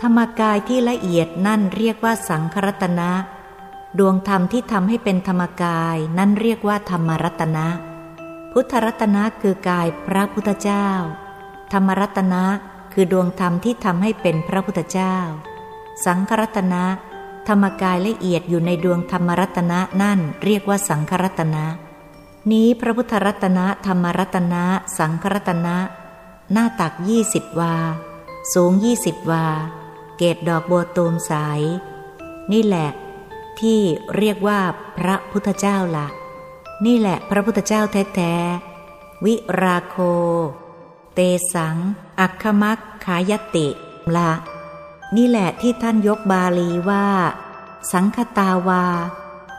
[0.00, 3.10] ธรรมกายที่ละเอียดนั่นเรียกว่าสังครัตนะ
[3.98, 7.66] ดวงธรรมที่ทำให้เป็นธรรมกายนั่นเรียกว่าธรรมรัตนะ
[8.52, 10.88] พุทธรัตนะคือกายพระพุทธเจ้า
[11.72, 12.44] ธรรมรัตนะ
[12.92, 15.16] คือดวงธรรมที่ทำให้เป็นพระพุทธเจ้า
[16.04, 16.84] สังครัตนะ
[17.48, 21.64] ธรรมกายละเอียดอยู่ในดวงธรรมรัตนะนั่นเรียกว่าสังครัตนะ
[22.52, 24.64] นี้พระพุทธรัตนะธรรมรัตนะ
[24.98, 25.76] สังครัตนะ
[26.52, 27.76] หน้าตักยี่สิบวา
[28.54, 29.46] สูงยี่สิบวา
[30.16, 31.60] เกตดอกบัวตูมสาย
[32.52, 32.90] นี่แหละ
[33.60, 33.80] ที่
[34.16, 34.60] เรียกว่า
[34.98, 36.06] พระพุทธเจ้าละ
[36.86, 39.96] นี่แหละพระพุทธเจ้าแท้ๆวิราโค
[41.18, 41.76] เตสัง
[42.20, 43.68] อัคคมักขายติ
[44.16, 44.32] ละ
[45.16, 47.06] นี่แหละที่ท่านยกบาลีว่า
[47.92, 48.84] สังคตาวา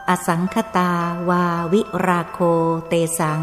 [0.08, 0.90] อสังคตา
[1.28, 2.38] วาวิราโค
[2.88, 3.40] เตสัง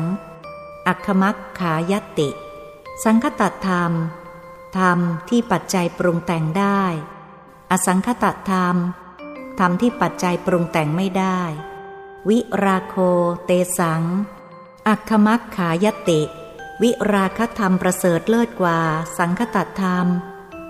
[0.88, 2.30] อัคคมักขายติ
[3.03, 3.91] สังคตธรรม
[4.78, 4.99] ธรรม
[5.30, 6.82] ที่ปัจจัยปรุงแต่งได้
[7.72, 8.76] อสังคตธรรม
[9.59, 11.41] ธรรมที่ปัจจัยปรุงแต่งไม่ได้
[12.30, 12.95] วิราโค
[13.45, 14.03] เตสัง
[14.88, 16.22] อัคคมักขายติ
[16.82, 18.80] วิราคธรรมประเสริฐเลิศกว่า
[19.17, 20.05] สังคตธรรม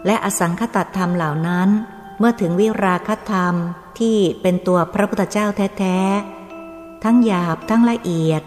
[0.05, 1.69] และอสังคตธรรมเหล่านั้น
[2.17, 3.53] เมื่อถึงวิราคธรรม
[3.99, 5.45] ที่เป็นตัวพระพุทธเจ้า
[5.79, 8.41] แท้ๆ ทั้งหยาบทั้งละเอียด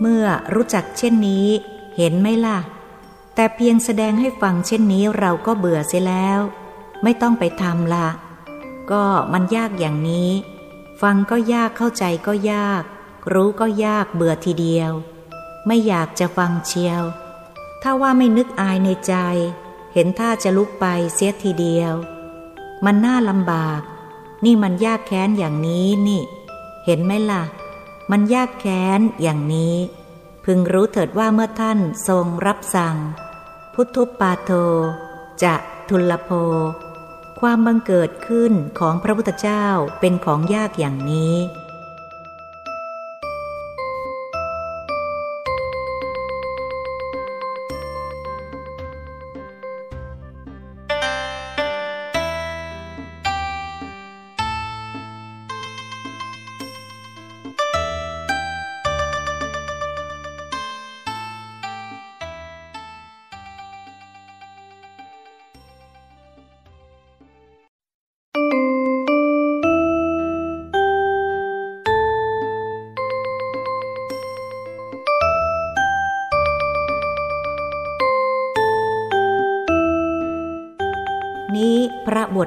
[0.00, 0.24] เมื่อ
[0.54, 1.46] รู้จักเช่นนี้
[1.96, 2.58] เห็นไหมล่ะ
[3.34, 6.40] แต่เพียงแสดงให้ฟังเช่นนี้เราก็เบื่อเสียแล้ว
[7.02, 8.08] ไม่ต้องไปทำละ
[8.90, 10.30] ก็มันยากอย่างนี้
[11.02, 12.82] ฟังก็ยากเข้าใจก็ยาก
[13.32, 14.92] รู้ก็ยากเบื่อทีเดียว
[15.66, 17.02] ไม่อยากจะฟังเชียว
[17.82, 19.14] ถ้าว่าไม่นึกอายในใจ
[19.92, 21.94] เห็นท่าจะลุกไปเสียทีเดียว
[22.84, 23.80] มันน่าลำบาก
[24.44, 26.22] นี่มันยากแค้นอย่างนี้นี่
[26.84, 27.42] เห็นไหมล่ะ
[28.10, 29.76] มันยากแค้นอย่างนี้
[30.44, 32.96] พึงรู้เถิดว่าเมื่อท่านทรงรับสั่ง
[33.74, 34.50] พุทธุปาโท
[35.42, 35.54] จะ
[35.88, 36.30] ทุลโภ
[37.40, 39.66] ความบังเกิดขึ้นของพระพุทธเจ้า
[40.00, 41.34] เป็นของยากอย่างนี้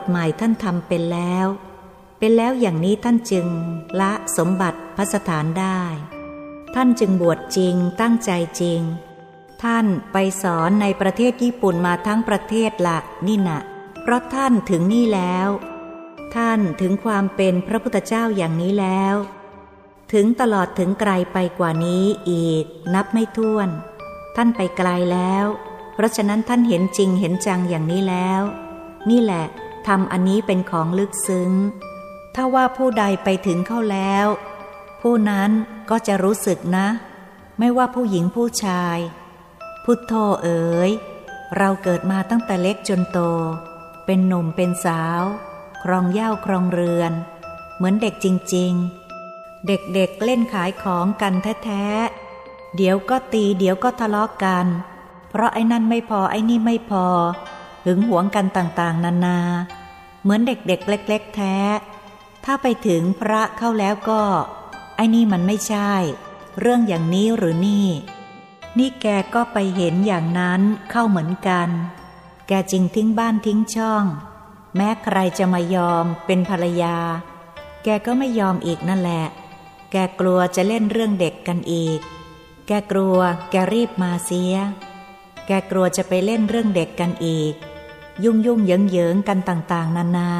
[0.03, 1.47] ทใหม่ท่านทำเป็นแล้ว
[2.19, 3.47] เป็นแล้วอย่างนี้ท่านจึง
[3.99, 5.81] ละสมบัติพระสถานได้
[6.75, 8.31] ท่านจึงบวชจริงตั้งใจ
[8.61, 8.81] จริง
[9.63, 12.97] ท่านไปสอนในประเทศญี่ปุ่นมาทั้งประเทศละ
[13.27, 13.59] นี่นะ
[14.01, 15.49] เพราะท่านถึงนี่แล้ว
[16.35, 19.15] ท่านถึงความเป็นพระพุทธเจ้าอย่างนี้แล้ว
[20.13, 23.69] ถึงตลอดถึงไกลไปกว่านี้อีก นับไม่ถ้วน
[24.35, 25.45] ท่านไปไกลแล้ว
[25.93, 28.41] เพราะฉะนั้นท่านเห็นจริงเห็นจังอย่างนี้แล้ว
[29.09, 29.45] นี่แหละ
[29.87, 31.51] ทำอันนี้เป็นของลึกซึ้ง
[32.35, 34.27] ถ้าว่าผู้ใดไปถึงเข้าแล้ว
[35.01, 35.49] ผู้นั้น
[35.89, 36.87] ก็จะรู้สึกนะ
[37.59, 38.97] ไม่ว่าผู้หญิงผู้ชาย
[39.83, 40.13] พุทโธ
[40.43, 40.91] เอ๋ย
[41.57, 43.19] เราเกิดมาตั้งแต่เล็กจนโต
[44.05, 45.21] เป็นหนุ่มเป็นสาว
[45.83, 47.11] ครองเย่าครองเรือน
[47.75, 48.71] เหมือนเด็กจริง
[49.19, 54.65] ๆ เด็กๆเเล่นขายของกันแท้ๆ เดี๋ยวก็ตีเดี๋ยวก็ทะเลาะกกัน
[55.29, 57.05] เพราะไอ้นั่นไม่พอไอ้นี่ไม่พอ
[57.85, 59.39] หึงหวงกันต่างๆ นานา
[60.21, 61.57] เหมือนเด็กๆ เล็ก ๆ แท้
[62.45, 64.21] ถ้าไปถึงพระเข้าแล้วก็
[64.95, 65.91] ไอ้นี่มันไม่ใช่
[66.59, 67.87] เรื่องอย่างนี้หรือนี่
[68.77, 70.61] นี่แกก็ไปเห็นอย่างนั้น
[70.91, 71.69] เข้าเหมือนกัน
[72.47, 74.05] แกจริงทิ้งบ้านทิ้งช่อง
[74.75, 76.97] แม้ใครจะมายอมเป็นภรรยา
[77.83, 79.25] แกก็ไม่ยอมอีกนั่นแหละ
[79.91, 81.99] แกกลัวจะเล่นเรื่องเด็กกันอีก
[82.67, 83.17] แกกลัว
[83.51, 84.55] แกรีบมาเสีย
[85.47, 87.53] แกกลัวจะไปเล่นเรื่องเด็กกันอีก
[88.23, 90.31] ยุ่งยุ่งเยิงเยิงกันต่างๆ นานา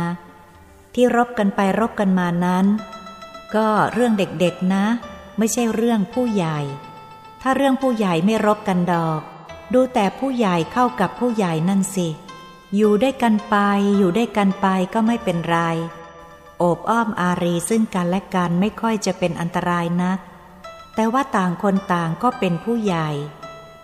[0.93, 2.65] ที่รบกันไปรบกันมานั้น
[3.55, 4.85] ก็เรื่องเด็กๆนะ
[5.37, 6.59] ไม่ใช่เรื่องผู้ใหญ่
[7.41, 9.21] ถ้าเรื่องผู้ใหญ่ไม่รบกันดอก
[9.73, 12.07] ดูแต่ผู้ใหญ่เข้ากับผู้ใหญ่นั่นสิ
[12.75, 13.55] อยู่ได้กันไป
[13.97, 15.57] อยู่ได้กันไปก็ไม่เป็นไร
[16.59, 20.19] โอบอ้อมอารีซึ่งกันและกันไม่ค่อยจะเป็นอันตรายนัก
[20.95, 23.09] แต่ว่าต่างคนต่างก็เป็นผู้ใหญ่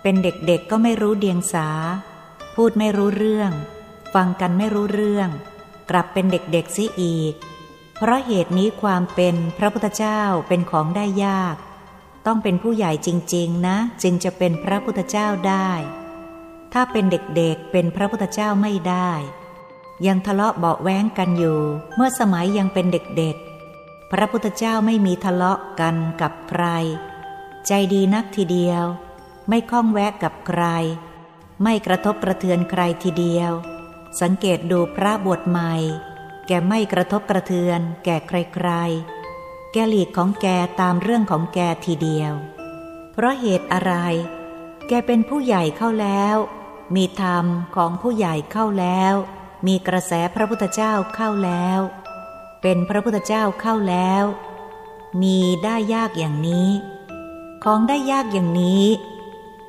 [0.01, 1.69] เป็นเด็กๆก็ไม่รู้เดียงสา
[2.55, 3.51] พูดไม่รู้เรื่อง
[4.13, 5.29] ฟังกันไม่รู้เรื่อง
[5.89, 7.33] กลับเป็นเด็กๆซิอีก
[7.97, 11.55] เพราะเหตุนี้ความเป็นพระพุทธเจ้าเป็นของได้ยาก
[12.25, 15.71] ต้องเป็นผู้ใหญ่จริง ๆ นะ จึงจะเป็นพระพุทธเจ้าได้
[16.73, 19.11] ถ้าเป็นเด็กๆเป็นพระพุทธเจ้าไม่ได้
[20.07, 21.59] ยังทะเลาะเบาแว้งกันอยู่
[21.95, 26.65] เมื่อสมัยยังเป็นเด็กๆ พระพุทธเจ้าไม่มีทะเลาะกันกับใคร
[27.67, 28.83] ใจดีนักทีเดียว
[29.49, 30.63] ไม่ข้องแวะกับใคร
[31.63, 33.51] ไม่กระทบกระเทือนใครทีเดียว
[34.21, 35.73] สังเกตดูพระบวชใหม่
[36.47, 40.47] แกไม่กระทบกระเทือน แก่ใครๆ แกหลีกของแก
[40.81, 42.33] ตามเรื่องของแกทีเดียว
[43.11, 43.93] เพราะเหตุอะไร
[44.87, 46.37] แกเป็นผู้ใหญ่เข้าแล้ว
[46.95, 47.45] มีธรรม
[47.75, 49.13] ของผู้ใหญ่เข้าแล้ว
[49.67, 51.79] มีกระแสพระพุทธเจ้าเข้าแล้ว
[52.61, 54.23] เป็นพระพุทธเจ้าเข้าแล้ว
[55.21, 56.69] มีได้ยากอย่างนี้
[57.63, 58.85] ของได้ยากอย่างนี้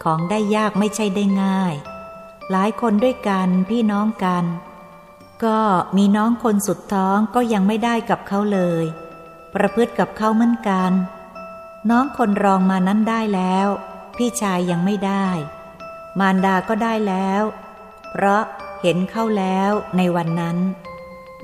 [0.05, 1.75] ของได้ยากไม่ใช่ได้ง่าย
[2.51, 4.45] หลายคนด้วยกันพี่น้องกัน
[5.45, 5.59] ก็
[5.97, 8.85] มีน้องคนสุดท้องก็ยังไม่ได้กับเขาเลย
[9.55, 10.93] ประพฤติกับเขาเหมือนกัน
[11.91, 13.69] น้องคนรองมานั้นได้แล้ว
[14.17, 15.27] พี่ชายยังไม่ได้
[16.19, 17.43] มารดาก็ได้แล้ว
[18.11, 18.43] เพราะ
[18.83, 20.59] เห็นเข้าแล้วในวันนั้น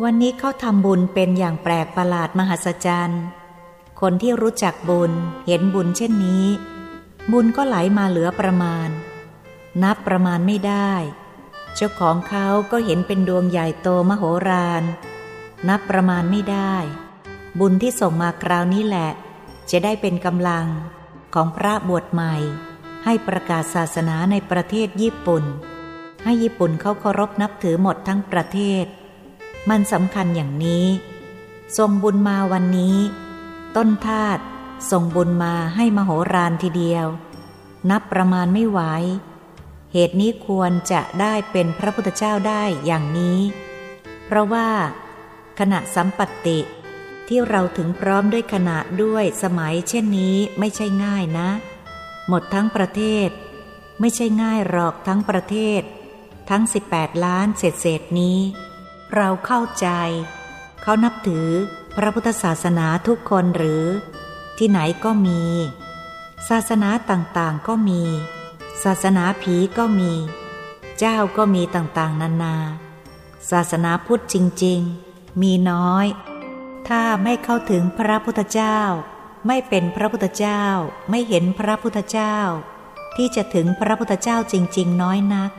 [0.02, 3.22] วันนี้เขาทำบุญเป็นอย่างแปลกประหลาดมหัศจรรย์
[4.00, 5.12] คนที่รู้จักบุญ
[5.46, 6.46] เห็นบุญเช่นนี้
[7.32, 8.88] บุญก็ไหลมาเหลือประมาณ
[9.82, 10.92] นับประมาณไม่ได้
[11.74, 14.82] เจ้าของเขาก็เห็นเป็นดวงใหญ่โตมโหฬาร
[15.68, 16.74] นับประมาณไม่ได้
[17.58, 19.10] บุญที่ส่งมาคราวนี้แหละ
[19.70, 20.66] จะได้เป็นกำลัง
[21.34, 22.34] ของพระบวชใหม่
[23.04, 25.44] ให้ประกาศศาสนาในประเทศญี่ปุ่น
[26.24, 28.84] ให้ญี่ปุ่นเขาเคารพนับถือหมดทั้งประเทศ
[29.68, 30.86] มันสำคัญอย่างนี้
[31.78, 32.96] ส่งบุญมาวันนี้
[33.76, 34.42] ต้นทาตุ
[34.90, 37.06] ส่งบุญมาให้มโหฬารทีเดียว
[37.90, 38.80] นับประมาณไม่ไหว
[39.98, 43.40] เหตุนี้ควรจะได้เป็นพระพุทธเจ้าได้อย่างนี้
[44.26, 44.68] เพราะว่า
[45.58, 46.58] ขณะสัมปตติ
[47.28, 51.48] ที่เราถึงพร้อมด้วยขณะด้วยสมัยเช่นนี้ไม่ใช่ง่ายนะ
[52.28, 53.28] หมดทั้งประเทศ
[54.00, 55.82] ไม่ใช่ง่ายหรอกทั้งประเทศ
[56.50, 58.38] ทั้ง 18 ล้านเศษเศษนี้
[59.14, 59.88] เราเข้าใจ
[60.82, 61.48] เขานับถือ
[61.96, 63.84] พระพุทธศาสนาทุกคนหรือ
[64.58, 65.42] ที่ไหนก็มี
[66.48, 68.02] ศาสนาต่างๆก็มี
[68.84, 70.12] ศาสนาผีก็มี
[70.98, 72.56] เจ้าก็มีต่างๆ นานา
[73.50, 76.06] ศาสนาพุทธจริง ๆ มีน้อย
[76.88, 78.78] ถ้าไม่เข้าถึงพระพุทธเจ้า
[79.46, 80.62] ไม่เป็นพระพุทธเจ้า
[81.10, 82.36] ไม่เห็นพระพุทธเจ้า
[83.16, 85.50] ที่จะถึงพระพุทธเจ้าจริง ๆ น้อยนัก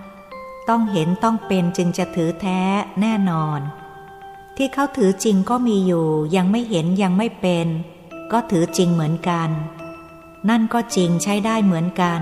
[0.69, 2.61] ต้องเห็นต้องเป็นจึงจะถือแท้
[3.01, 3.59] แน่นอน
[4.57, 7.67] ที่เขาถือจริงก็มีอยู่ ยังไม่เห็นยังไม่เป็น
[8.31, 9.49] ก็ถือจริงเหมือนกัน
[10.49, 12.21] นั่นก็จริงใช้ได้เหมือนกัน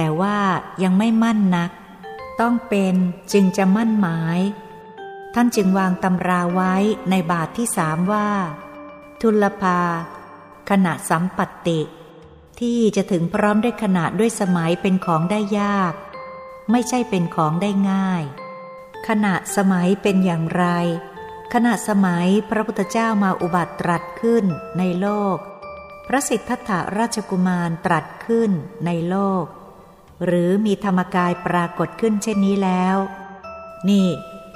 [0.00, 0.38] แต่ว่า
[0.82, 1.70] ยังไม่มั่นนัก
[2.40, 2.94] ต้องเป็น
[3.32, 4.38] จึงจะมั่นหมาย
[5.34, 6.74] ท่านจึงวางตำราไว้
[7.10, 8.28] ในบาทที่สามว่า
[9.20, 9.80] ทุลภา
[10.70, 11.80] ขณะสัมปัตติ
[12.60, 15.94] ที่จะถึงพร้อมด้วยขณะด้วยสมัยเป็นของได้ยาก
[16.70, 18.22] ไม่ใช่เป็นของได้ง่าย
[19.08, 20.66] ขณะสมัยเป็นอย่างไร
[21.52, 24.44] ขณะสมัยพระพุทธเจ้ามาอุบัติตรัสขึ้น
[24.78, 25.36] ในโลก
[26.06, 28.50] พระสิทธัตถราชกุมารตรัสขึ้น
[28.86, 29.44] ในโลก
[30.24, 32.96] หรือมีธรรมกายปรากฏขึ้นเช่นนี้แล้ว
[33.88, 34.06] นี่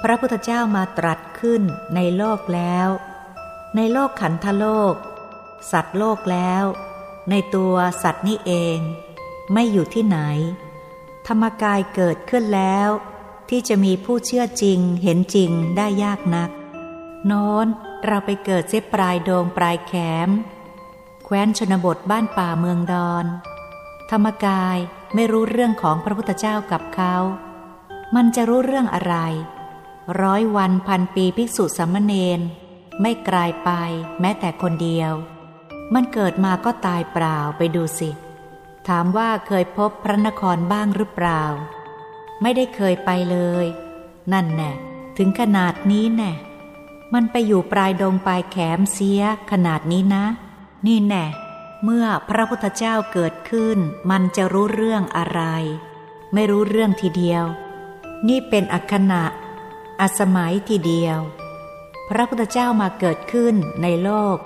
[0.01, 1.61] พระพุทธเจ้ามาตรัสขึ้น
[1.95, 2.87] ในโลกแล้ว
[3.75, 4.93] ในโลกขันธโลก
[5.71, 6.63] สัตว์โลกแล้ว
[7.29, 8.77] ในตัวสัตว์นี่เอง
[9.53, 10.19] ไม่อยู่ที่ไหน
[11.27, 12.89] ธรรมกายเกิดขึ้นแล้ว
[13.49, 16.49] ที่จะมีผู้เชื่อจริงเห็นจริงได้ยากนัก
[17.25, 17.67] โน้น
[18.05, 19.93] เราไปเกิดเสียปลายโดงปลายแข
[20.27, 20.29] ม
[21.25, 23.25] แคว้นชนบทบ้านป่าเมืองดอน
[24.11, 24.77] ธรรมกาย
[25.15, 27.15] ไม่รู้เรื่องของพระพุทธเจ้ากับเขา
[28.15, 29.15] มันจะรู้เรื่องอะไร
[30.21, 32.39] ร้อยวันพันปีภิกษุสัมมเนน
[33.01, 33.69] ไม่กลายไป
[34.19, 35.13] แม้แต่คนเดียว
[35.93, 38.09] มันเกิดมาก็ตายเปล่าไปดูสิ
[38.87, 41.43] ถามว่าเคยพบพระนครบ้างหรือเปล่า
[42.41, 43.65] ไม่ได้เคยไปเลย
[44.33, 44.71] นั่นแน่
[45.17, 46.31] ถึงขนาดนี้แน่
[47.13, 50.23] มันไปอยู่ปลายดงปลายแขมเสียขนาดนี้นะ
[50.87, 51.25] นี่แน่
[51.83, 53.77] เมื่อพระพุทธเจ้าเกิดขึ้น
[54.11, 55.41] มันจะรู้เรื่องอะไร
[56.33, 57.45] ไม่รู้เรื่องทีเดียว
[58.27, 59.23] นี่เป็นอักขณะ
[60.01, 61.19] อสมัยทีเดียว
[62.09, 64.37] พระพุทธเจ้ามาเกิดขึ้นในโลก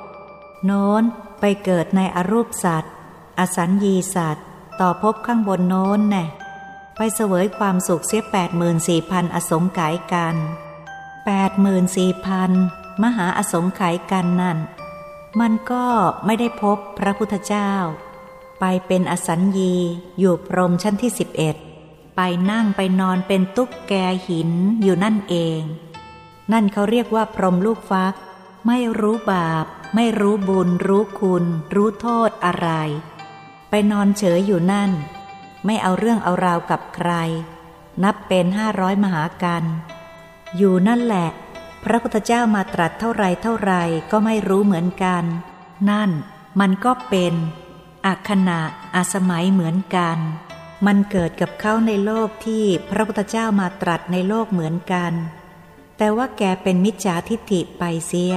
[0.66, 1.04] โน้น
[1.40, 2.94] ไปเกิดในอรูปสัตว์
[3.40, 4.46] อสัญญีสัตว์
[4.80, 6.26] ต่อพบข้างบนโน้นแน่
[6.96, 10.36] ไปเสวยความสุขเสียแปดหมื่นสี่พันอสงไขยกัน
[11.26, 12.52] แปดหมื่นสี่พัน
[13.04, 14.58] มหาอสงไขยกันนั่น
[15.40, 15.86] มันก็
[16.26, 17.72] ไม่ได้พบพระพุทธเจ้า
[18.60, 19.76] ไปเป็นอสัญญี
[20.20, 21.56] อยู่พรมชั้นที่สิบเอ็ด
[22.16, 22.22] ไป
[22.52, 23.94] นั่งไปนอนเป็นตุ๊กแก
[24.28, 24.50] หิน
[24.82, 25.62] อยู่นั่นเอง
[26.52, 28.14] นั่นเขาเรียกว่าพรมลูกฟัก
[28.68, 29.66] ไม่รู้บาป
[29.96, 31.44] ไม่รู้บุญ รู้คุณ
[31.76, 32.70] รู้โทษอะไร
[33.70, 34.92] ไปนอนเฉยอยู่นั่น
[35.66, 37.12] ไม่เอาเรื่องเอาราวกับใคร
[38.04, 39.64] นับเป็นห้าร้อยมหากัน
[40.58, 41.30] อยู่นั่นแหละ
[41.90, 43.74] พระพุทธเจ้ามาตรัสเท่าไรเท่าไร
[44.12, 45.24] ก็ไม่รู้เหมือนกัน
[45.90, 46.10] นั่น
[46.60, 47.34] มันก็เป็น
[48.06, 48.60] อักขณะ
[48.96, 50.18] อาสมัยเหมือนกัน
[50.86, 55.14] มันเกิดกับเขาในโลกที่พระพุทธเจ้ามาตรัสในโลกเหมือนกัน
[55.98, 58.36] แต่ว่าแกเป็นมิจฉาทิฏฐิไปเสีย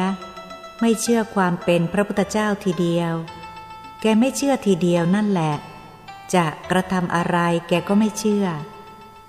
[0.80, 3.12] ไม่เชื่อความเป็นพระพุทธเจ้าทีเดียว
[4.00, 5.54] แกไม่เชื่อทีเดียวนั่นแหละ
[6.34, 7.38] จะกระทำอะไร
[7.68, 8.46] แกก็ไม่เชื่อ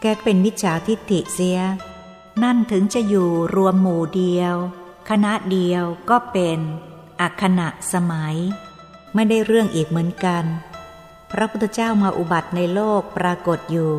[0.01, 1.59] แกเป็นมิจฉาทิฏฐิเสีย
[2.44, 4.56] นั่นถึงจะอยู่รวมหมู่เดียว
[5.10, 6.60] คณะเดียวก็เป็น
[7.22, 8.36] อักขณะสมัย
[9.14, 10.46] ไม่ได้เรื่องอีกเหมือนกัน
[11.32, 13.94] พระพุทธเจ้ามาอุบัติในโลกปรากฏอยู่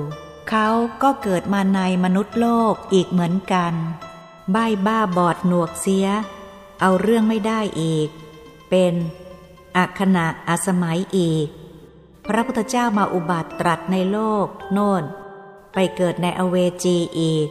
[0.49, 0.69] เขา
[1.03, 3.75] ก็เกิดมาในมนุษย์โลกอีกเหมือนกัน
[4.53, 6.09] ใบ้บ้าบอดหนวกเสีย
[6.81, 8.09] เอาเรื่องไม่ได้อีก
[8.71, 8.95] เป็น
[9.77, 11.49] อักขณะอสมัยอีก
[12.27, 15.03] พระพุทธเจ้ามาอุบัติตรัสในโลก โน่น
[15.75, 17.49] ไปเกิดในอเวจีอีก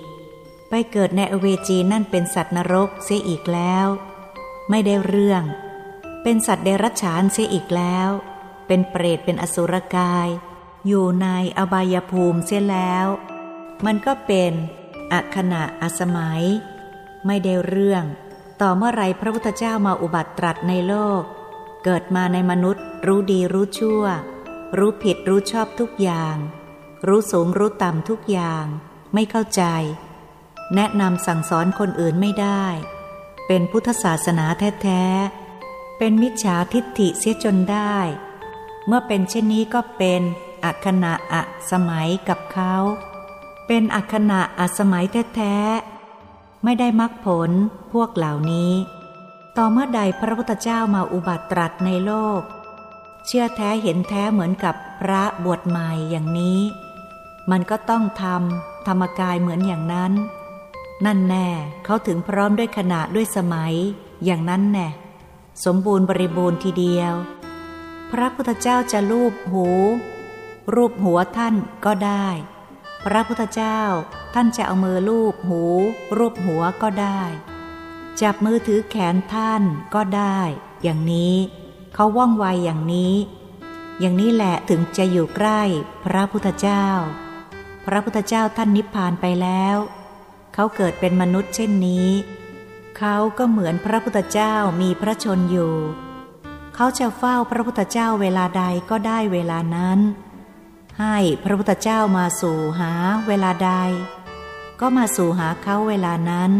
[0.73, 3.87] ไปเกิดในอเวจีนั่นเป็นสัตว์นรกเสียอีกแล้ว
[4.69, 5.43] ไม่ได้เรื่อง
[6.23, 8.09] เป็นสัตว์เดรัจฉานเสียอีกแล้ว
[8.67, 10.27] เป็นเปรตเป็นอสุรกาย
[10.87, 13.07] อยู่ในอบายภูมิเสียแล้ว
[13.85, 14.53] มันก็เป็น
[15.13, 16.43] อักขณะอสมัย
[17.25, 18.03] ไม่ได้เรื่อง
[18.61, 21.23] ต่อเมื่อไรพระพุทธเจ้ามาอุบัติตรัสในโลก
[21.83, 24.03] เกิดมาในมนุษย์ รู้ดีรู้ชั่ว
[24.77, 26.35] รู้ผิดรู้ชอบทุกอย่าง
[27.07, 28.65] รู้สูงรู้ต่ำทุกอย่าง
[29.13, 29.63] ไม่เข้าใจ
[30.75, 32.65] แนะนำสั่งสอนคนอื่นไม่ได้
[33.47, 34.45] เป็นพุทธศาสนา
[34.83, 37.95] แท้ๆ เป็นมิจฉาทิฏฐิเสียจนได้
[38.85, 40.21] เมื่อเป็นเช่นนี้ก็เป็น
[40.65, 41.41] อัคณะอะ
[41.71, 42.75] สมัยกับเขา
[43.67, 45.05] เป็นอัคณะอะสมัย
[45.35, 47.51] แท้ๆ ไม่ได้มรรคผล
[47.93, 48.73] พวกเหล่านี้
[49.57, 52.41] ต่อเมื่อใดพระพุทธเจ้ามาอุบัติตรัสในโลก
[53.25, 56.59] เชื่อแท้เห็นแท้เหมือนกับพระบวชใหม่อย่างนี้
[57.51, 60.13] มันก็ต้องทำธรรมกายเหมือนอย่างนั้น
[61.05, 61.49] นั่นแน่
[61.85, 63.73] เขาถึงพร้อมด้วยขณะด้วยสมัย
[64.25, 64.89] อย่างนั้นแน่
[65.65, 67.13] สมบูรณ์บริบูรณ์ทีเดียว
[68.11, 69.67] พระพุทธเจ้าจะรูปหู
[70.75, 72.27] รูปหัวท่านก็ได้
[73.05, 73.79] พระพุทธเจ้า
[74.33, 75.63] ท่านจะเอามือลูบหู
[76.17, 77.21] รูปหัวก็ได้
[78.21, 80.39] จับมือถือแขนท่านก็ได้
[80.83, 81.35] อย่างนี้
[81.93, 83.15] เขาว่องไวอย่างนี้
[83.99, 85.61] อย่างนี้แหละถึงจะอยู่ใกล้
[86.03, 86.85] พระพุทธเจ้า
[87.85, 89.77] พระพุทธเจ้าท่านนิพพานไปแล้ว
[90.53, 92.09] เขาเกิดเป็นมนุษย์เช่นนี้
[92.97, 95.75] เขาก็เหมือนพระพุทธเจ้ามีพระชนอยู่
[96.75, 99.99] เขาจะเฝ้าพระพุทธเจ้าเวลาใดก็ได้เวลานั้น
[100.99, 102.93] ให้พระพุทธเจ้ามาสู่หา
[103.27, 103.71] เวลาใด
[104.79, 106.51] ก็มาสู่หาเขาเวลานั้น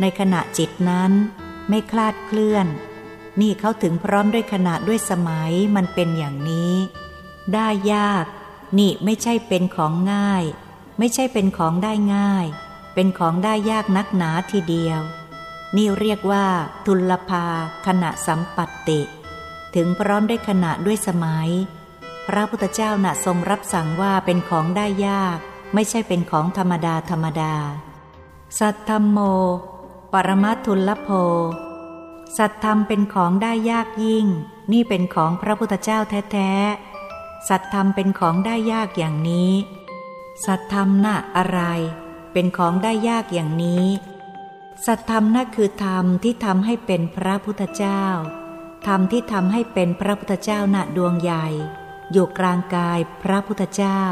[0.00, 1.12] ในขณะจิตนั้น
[1.68, 2.66] ไม่คลาดเคลื่อน
[3.40, 6.74] นี่เขาถึงพร้อมด้วยขณะด้วยสมัยมันเป็นอย่างนี้
[7.54, 8.24] ได้ยาก
[8.78, 10.44] นี่ไม่ใช่เป็นของง่าย
[10.98, 12.46] ไม่ใช่เป็นของได้ง่าย
[12.98, 15.00] เป็นของได้ยากนักหนาทีเดียว
[15.76, 16.46] นี่เรียกว่า
[16.86, 17.46] ทุลภา
[17.86, 19.00] ขณะสัมปัตติ
[19.74, 21.48] ถึงพร้อมด้วยขณะด้วยสมัย
[22.26, 25.38] พระพุทธเจ้าน่ะทรงรับสั่งว่าเป็นของได้ยาก
[25.74, 27.54] ไม่ใช่เป็นของธรรมดาธรรมดา
[28.58, 29.18] สัทธรรมโม
[30.12, 31.08] ปรมัตทุลโพ
[32.36, 34.26] สัตธรรมเป็นของได้ยากยิ่ง
[34.72, 35.98] นี่เป็นของพระพุทธเจ้า
[36.32, 39.52] แท้ๆ สัตธรรมเป็นของได้ยากอย่างนี้
[40.44, 41.60] สัตธรรมน่ะอะไร
[42.38, 43.86] เป็นของได้ยากอย่างนี้
[44.86, 48.04] สัตธรรมน่ะคือธรรมที่ทำให้เป็นพระพุทธเจ้า
[48.86, 51.46] ธรรมที่ทำให้เป็นพระพุทธเจ้าณดวงใหญ่
[52.12, 54.02] อยู่กลางกายพระพุทธเจ้า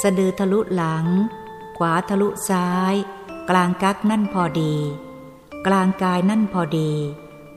[0.00, 1.06] สะดือทะลุหลัง
[1.78, 2.94] ขวาทะลุซ้าย
[3.50, 4.74] กลางกักนั่นพอดี
[5.66, 6.92] กลางกายนั่นพอดี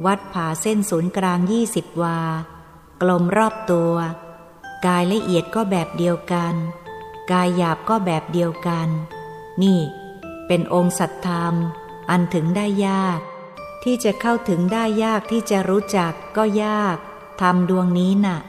[0.05, 2.19] วัดผ่าเส้นศูนย์กลางยี่สิบวา
[3.01, 3.93] กลมรอบตัว
[4.85, 6.53] กายละเอียดก็แบบเดียวกัน
[7.31, 8.89] กายหยาบก็แบบเดียวกัน
[9.63, 9.79] นี่
[10.47, 11.53] เป็นองค์สัตธรรม
[12.09, 13.19] อันถึงได้ยาก
[13.83, 16.97] ที่จะเข้าถึงได้ยากที่จะรู้จักก็ยาก
[17.41, 18.39] ทำดวงนี้นะ่ะ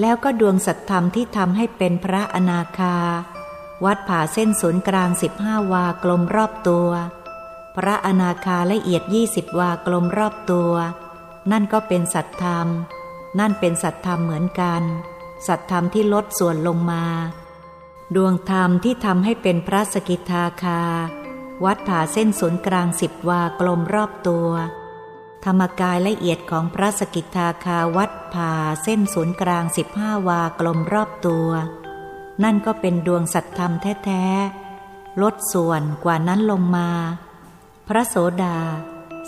[0.00, 2.96] แล้วก็ดวงสัตธรรมที่ทำให้เป็นพระอนาคา
[3.84, 6.88] วัดผ่าเส้นศูนย์กลางสิบห้าวากลมรอบตัว
[7.76, 10.72] พระอนาคาละเอียดยี่สิบวากลมรอบตัว
[11.50, 12.66] นั่นก็เป็นสัตธรรม
[13.38, 14.82] นั่นเป็นสัตธรรมเหมือนกัน
[15.46, 17.04] สัตธรรมที่ลดส่วนลงมา
[18.16, 20.82] ดวงธรรมที่ทำให้เป็นพระสกิทาคา
[21.64, 24.50] วัดผ่าเส้นศูนย์กลางสิบวากลมรอบตัว
[25.44, 28.52] ธรรมกายละเอียดของพระสกิทาคาวัดผ่า
[28.82, 31.48] เส้นศูนย์กลางสิบห้าวากลมรอบตัว
[32.42, 33.72] นั่นก็เป็นดวงสัตธรรม
[34.04, 36.88] แท้ๆลดส่วนกว่านั้นลงมา
[37.88, 38.58] พระโสดา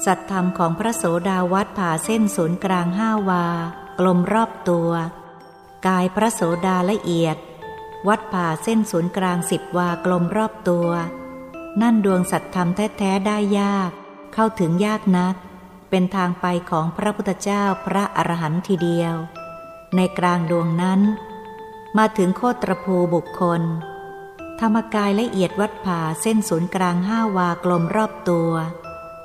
[0.05, 3.45] สัตธรรมของพระโสดาวัดผ่าเส้นศูนย์กลางห้าวา
[3.99, 4.91] กลมรอบตัว
[5.87, 7.37] กายพระโสดาละเอียด
[8.09, 10.89] วัดผ่าเส้นศูนย์กลางสิบวากลมรอบตัว
[11.81, 13.91] นั่นดวงสัตธรรมแท้ ๆ ได้ยาก
[14.35, 15.35] เข้าถึงยากนัก
[15.91, 19.15] เป็นทางไปของพระพุทธเจ้าพระอรหันต์ทีเดียว
[19.97, 21.01] ในกลางดวงนั้น
[21.99, 23.63] มาถึงโคตรภูบุคคล
[24.61, 28.51] ธรรมกายละเอียดวัดผ่าเส้นศูนย์กลางห้าวากลมรอบตัว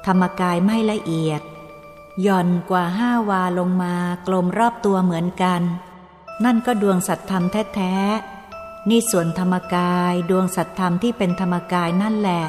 [0.05, 1.41] ธรรมกายไม่ละเอียด
[2.25, 3.95] ย่อนกว่าห้าวาลงมา
[4.27, 5.61] กลมรอบตัวเหมือนกัน
[6.43, 7.43] นั่นก็ดวงสัตธรรม
[7.75, 7.95] แท้
[8.87, 12.43] นี่ส่วนธรรมกายดวงสัตธรรมที่เป็นธรรมกายนั่นแหละ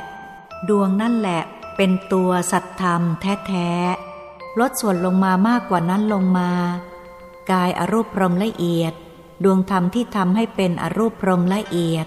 [0.68, 1.42] ดวงนั่นแหละ
[1.76, 6.50] เป็นตัวสัตธรรมแท้ๆลดส่วนลงมามากกว่านั้นลงมา
[7.52, 8.94] กายอรูปพรมละเอียด
[9.44, 12.06] ดวงธรรมที่ทำให้เป็นอรูปพรมละเอียด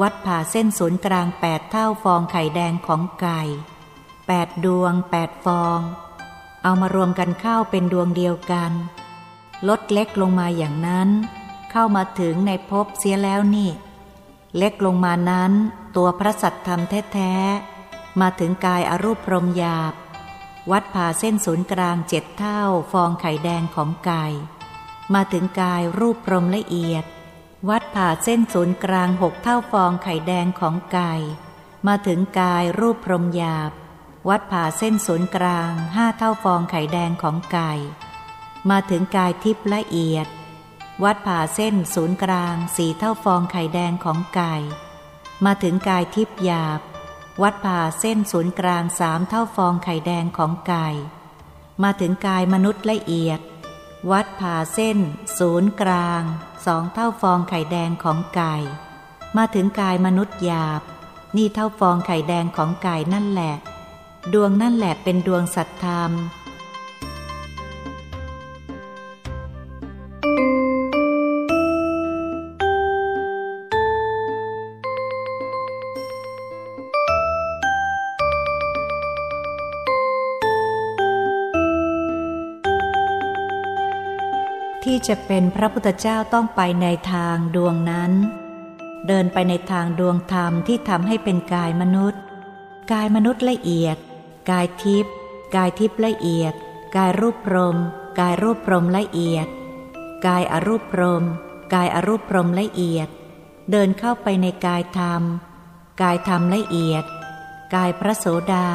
[0.00, 3.40] วัดผ่าเส้นศูนย์กลางแปดเท่าฟองไข่แดงของไก่
[4.26, 5.80] แปดดวงแปดฟอง
[6.62, 8.72] เอามารวมกันเข้าเป็นดวงเดียวกัน
[9.68, 11.08] ลดเล็กลงมาอย่างนั้น
[11.72, 13.70] เข้ามาถึงในภพเสียแล้วนี่
[14.56, 15.52] เล็กลงมานั้น
[15.96, 16.80] ตัวพระสัตธรรม
[17.12, 19.94] แท้ๆ มาถึงกายอรูปพรมหยาบ
[20.70, 22.62] วัดผ่าเส้นศูนย์กลางเจ็ดเท่า
[22.92, 24.24] ฟองไข่แดงของไก่
[25.14, 27.04] มาถึงกายรูปพรมละเอียด
[27.68, 31.12] วัดผ่าเส้นศูนย์กลางหกเท่าฟองไข่แดงของไก่
[31.86, 33.72] มาถึงกายรูปพรมหยาบ
[34.28, 37.72] วัดผ่าเส้นศูนย์กลางห้าเท่าฟองไข่แดงของไก่
[38.70, 40.26] มาถึงกายทิพย์ละเอียด
[41.04, 44.54] วัดผ่าเส้นศูนย์กลางสี่เท่าฟองไข่แดงของไก่
[45.44, 46.80] มาถึงกายทิพย์หยาบ
[47.42, 50.88] วัดผ่าเส้นศูนย์กลางสามเท่าฟองไข่แดงของไก่
[51.82, 53.40] มาถึงกายมนุษย์ละเอียด
[54.10, 54.98] วัดผ่าเส้น
[55.38, 56.22] ศูนย์กลาง
[56.66, 58.54] สองเท่าฟองไข่แดงของไก่
[59.36, 60.82] มาถึงกายมนุษย์หยาบ
[61.36, 63.54] นี่เท่าฟองไข่แดงของไก่นั่นแหละ
[64.32, 66.10] ดวงนั่นแหละเป็นดวงสัตธรรม
[84.98, 88.12] ที่จะเป็นพระพุทธเจ้าต้องไปในทางดวงนั้น
[89.06, 92.20] เดินไปในทางดวงธรรมที่ทำให้เป็นกายมนุษย์
[92.92, 93.96] กายมนุษย์ละเอียด
[94.50, 95.14] กายทิพย์
[95.56, 96.54] กายทิพย์ละเอียด
[96.96, 97.76] กายรูปพรม
[98.20, 99.48] กายรูปพรมละเอียด
[100.26, 101.24] กายอรูปพรม
[101.74, 103.08] กายอรูปพรมละเอียด
[103.70, 105.22] เดินเข้าไปในกายธรรม
[106.02, 107.04] กายธรรมละเอียด
[107.74, 108.68] กายพระโสดา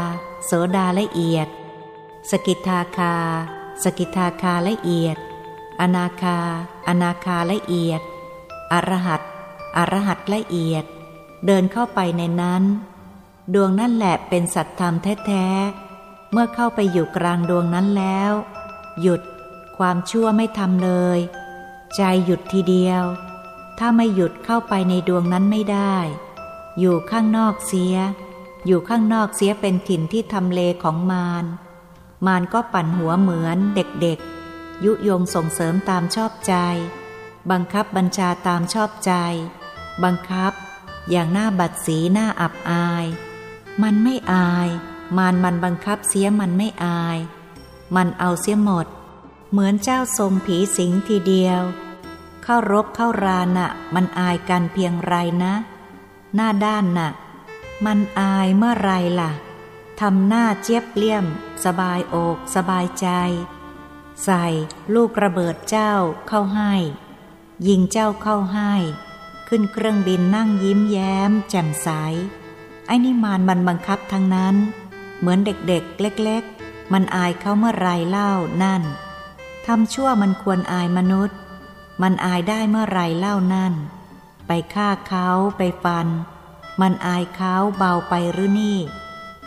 [0.46, 1.48] โสดาละเอียด
[2.30, 3.16] สกิทาคา
[3.84, 5.20] สกิทาคาละเอียด
[5.84, 6.40] อนาคา
[6.88, 8.02] อนาคาละเอียด
[8.74, 9.22] อรหัต
[9.78, 10.86] อรหัตละเอียด
[11.46, 12.64] เดินเข้าไปในนั้น
[13.54, 18.32] ดวงนั่นแหละเป็นสัตธรรมแท้ๆ เมื่อเข้าไปอยู่กลางดวงนั้นแล้ว
[19.02, 19.22] หยุด
[19.78, 21.20] ความชั่วไม่ทำเลย
[21.96, 23.04] ใจหยุดทีเดียว
[23.78, 25.96] ถ้าไม่หยุดเข้าไปในดวงนั้นไม่ได้
[26.80, 27.96] อยู่ข้างนอกเสีย
[28.66, 31.46] อยู่ข้างนอกเสียเป็นถิ่นที่ทำเลของมาร
[32.26, 34.43] มารก็ปั่นหัวเหมือนเด็กๆ
[34.84, 36.56] ยุยงส่งเสริมตามชอบใจ
[37.52, 39.14] บังคับบัญชาตามชอบใจ
[40.04, 40.54] บังคับ
[41.10, 43.06] อย่างหน้าบัดสีหน้าอับอาย
[43.84, 44.70] มันไม่อาย
[45.18, 47.18] มานมันบังคับเสียมันไม่อาย
[47.96, 48.88] มันเอาเสียหมด
[49.52, 51.62] เหมือนเจ้าทรงผีสิงทีเดียว
[52.44, 55.14] เข้ารบเข้ารานะ่ะ มันอายกันเพียงไร
[55.44, 55.54] นะ
[56.36, 57.10] หน้าด้านนะ่ะ
[57.86, 59.32] มันอายเมื่อไรล่ะ
[60.02, 61.26] ทำหน้าเจี๊ยบเลี่ยม
[61.66, 63.08] สบายอก สบายใจ
[64.26, 64.46] ใส่
[64.94, 65.94] ลูกระเบิดเจ้า
[66.28, 66.74] เข้าให้
[67.68, 68.74] ยิงเจ้าเข้าให้
[69.48, 71.90] ขึ้นเครื่องบินนั่งยิ้มแย้ม แจ่มใส
[72.88, 74.56] ไอ้นี่มานมันบังคับทั้งนั้น
[75.20, 78.32] เหมือนเด็กๆ เล็กๆ มันอายเขาเมื่อไรเล่า
[78.64, 78.82] นั่น
[79.66, 81.38] ทำชั่วมันควรอายมนุษย์
[82.02, 83.74] มันอายได้เมื่อไรเล่านั่น
[84.48, 86.08] ไปฆ่าเขาไปฟัน
[86.82, 88.80] มันอายเขาเบาไปหรือนี่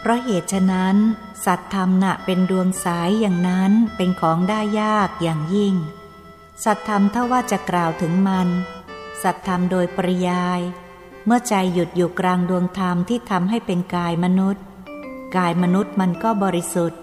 [0.09, 0.97] พราะเหตุฉะนั้น
[1.45, 5.75] สัตธรรมน่ะเป็นดวงสายอย่างนั้นเป็นของได้ยากอย่างยิ่ง
[6.65, 8.49] สัตธรรมถ้าว่าจะกล่าวถึงมัน
[9.23, 10.61] สัตธรรมโดยปริยาย
[11.27, 14.65] เมื่อใจหยุดอยู่กลางดวงธรรมที่ทำให้เป็นกายมนุษย์
[15.37, 17.01] กายมนุษย์มันก็บริสุทธิ์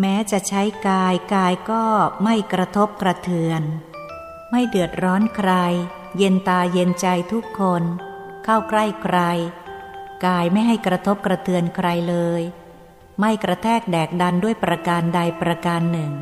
[0.00, 1.84] แม้จะใช้กายกายก็
[2.22, 3.62] ไม่กระทบกระเทือน
[4.50, 5.50] ไม่เดือดร้อนใคร
[6.16, 7.82] เย็นตาเย็นใจทุกคน
[8.44, 9.18] เข้าใกล้ใคร
[10.26, 12.42] กายไม่ให้กระทบกระเทือนใครเลย
[13.24, 16.12] ไม่กระแทกแดกดันด้วยประการใดประการหนึ่ง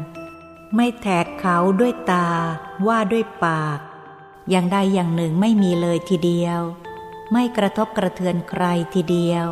[0.77, 2.29] ไม่แทกเขาด้วยตา
[2.87, 3.79] ว่าด้วยปาก
[4.51, 6.61] อย่างใดอย่างหนึ่งไม่มีเลยทีเดียว
[7.33, 9.47] ไม่กระทบกระเทือนใครทีเดียว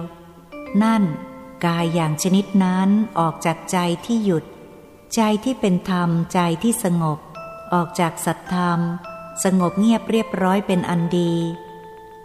[0.83, 1.03] นั่น
[1.67, 2.89] กายอย่างชนิดนั้น
[3.19, 4.45] ออกจากใจที่หยุด
[5.15, 7.19] ใจที่เป็นธรรมใจที่สงบ
[7.75, 8.81] ออกจากสัตธรรม
[9.45, 11.35] สงบเงียบเรียบร้อยเป็นอันดี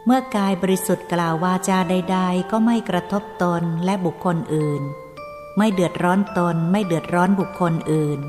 [0.05, 4.84] เมื่อกายบริสุทธิ์กล่าววาจาใด ๆ ก็ไม่กระทบตนและบุคคลอื่น
[5.57, 8.19] ไม่เดือดร้อนตนไม่เดือดร้อนบุคคลอื่น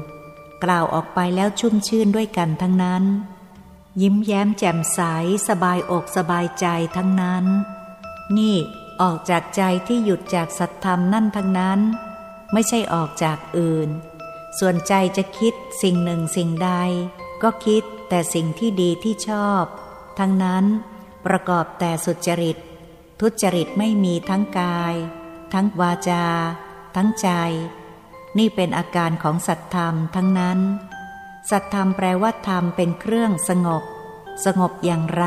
[0.64, 3.04] กล่าวออกไปแล้วชุ่มชื่นด้วยกันทั้งนั้น
[4.02, 5.00] ยิ้มแย้มแจ่มใส
[5.48, 6.66] สบายอกสบายใจ
[6.96, 7.44] ทั้งนั้น
[8.36, 8.56] นี่
[9.02, 11.80] ออกจากใจที่หยุดจากสัตธรรมนั่นทั้งนั้น
[12.52, 13.88] ไม่ใช่ออกจากอื่น
[14.58, 16.70] ส่วนใจจะคิดสิ่งหนึ่งสิ่งใด
[17.42, 19.64] ก็คิดแต่สิ่งที่ดีที่ชอบ
[20.18, 20.64] ทั้งนั้น
[21.26, 22.56] ประกอบแต่สุจริต
[23.20, 24.94] ทุจริตไม่มีทั้งกาย
[25.52, 26.26] ทั้งวาจา
[26.96, 27.28] ทั้งใจ
[28.38, 30.60] นี่เป็นอาการของสัตธรรมทั้งนั้น
[31.50, 33.82] สัตธรรมแปลว่าธรรมเป็นเครื่องสงบ
[34.44, 35.26] สงบอย่างไร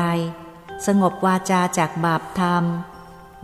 [0.86, 2.64] สงบวาจาจากบาปธรรม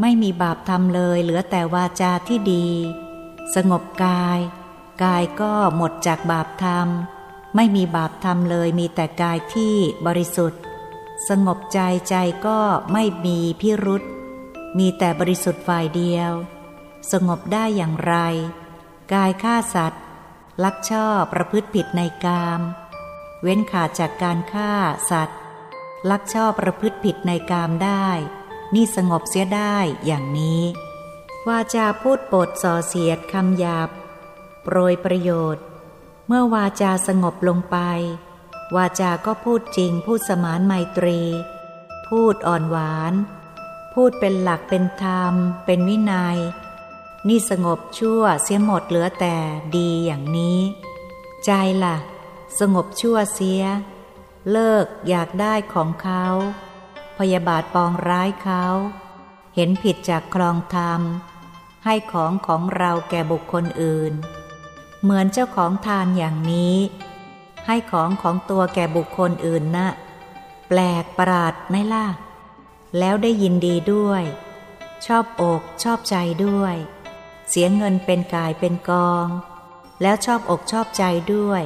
[0.00, 2.68] ไม่มีบาปธรรมเลยเหลือแต่วาจาที่ดี
[3.54, 4.38] สงบกาย
[5.02, 6.88] กายก็หมดจากบาปธรรม
[7.56, 9.74] ไม่มีบาปธรรมเลยมีแต่กายที่
[10.06, 10.60] บริสุทธิ์
[11.28, 12.14] สงบใจใจ
[12.46, 12.58] ก็
[12.92, 14.02] ไม่มีพิรุษ
[14.78, 16.32] มีแต่บริสุทธิ์ฝ่ายเดียว
[17.12, 18.14] สงบได้อย่างไร
[19.12, 20.02] กายฆ่าสัตว์
[20.64, 22.60] ลักชอบประพฤติผิดในกาม
[23.42, 24.72] เว้นขาดจากการฆ่า
[25.10, 25.38] สัตว์
[26.10, 28.08] ลักชอบประพฤติผิดในกามได้
[28.74, 29.76] นี่สงบเสียได้
[30.06, 30.62] อย่างนี้
[31.48, 33.88] วาจาพูดปดส่อเสียดคำหยาบ
[34.62, 35.64] โปรยประโยชน์
[36.26, 37.76] เมื่อวาจาสงบลงไป
[38.76, 41.20] วาจาก็พูดจริงพูดสมานไมตรี
[42.08, 43.12] พูดอ่อนหวาน
[43.94, 45.34] พูดเป็นหลักเป็นธรรม
[45.64, 46.38] เป็นวินยัย
[47.28, 49.36] นี่สงบชั่วเสียหมดเหลือแต่
[49.76, 50.60] ดีอย่างนี้
[51.44, 51.50] ใจ
[51.84, 51.96] ละ่ะ
[52.58, 53.62] สงบชั่วเสีย
[54.50, 56.24] เลิกอยากได้ของเขา
[57.18, 58.64] พยาบาทปองร้ายเขา
[59.54, 61.00] เห็นผิดจากคลองธรรม
[61.84, 64.12] ให้ของของเราแก่บุคคลอื่น
[65.02, 66.76] เหมือนเจ้าของทานอย่างนี้
[67.66, 69.88] ให้ของของตัวแก่บุคคลอื่นนะ
[70.68, 72.06] แปลกประหลาดไม่ล่ะ
[72.98, 74.22] แล้วได้ยินดีด้วย
[75.06, 76.76] ชอบอกชอบใจด้วย
[77.54, 79.28] สียเงินเป็นกายเป็นกอง
[80.02, 81.04] แล้วชอบอกชอบใจ
[81.34, 81.62] ด้วย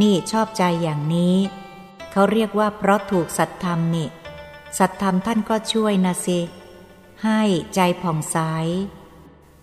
[0.00, 1.36] นี่ชอบใจอย่างนี้
[2.12, 4.08] เขาเรียกว่าเพราะถูกสัตธรรมนี่
[4.78, 6.40] สัตธรรมท่านก็ช่วยนะสิ
[7.24, 7.42] ให้
[7.74, 8.38] ใจผ่องใส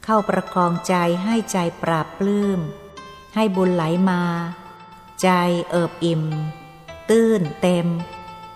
[0.04, 2.60] เข้าประคองใจให้ใจปราบปลื้ม
[3.36, 4.24] ให้บุญไหลมา
[5.22, 5.30] ใจ
[5.70, 6.24] เอิบอิ่ม
[7.10, 7.88] ตื้นเต็ม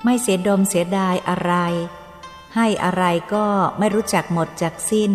[0.03, 1.53] ไม่เสียดมเสียดายอะไร
[2.55, 3.03] ให้อะไร
[3.33, 3.45] ก็
[3.77, 5.13] ไม่รู้จักหมดจากสิ้น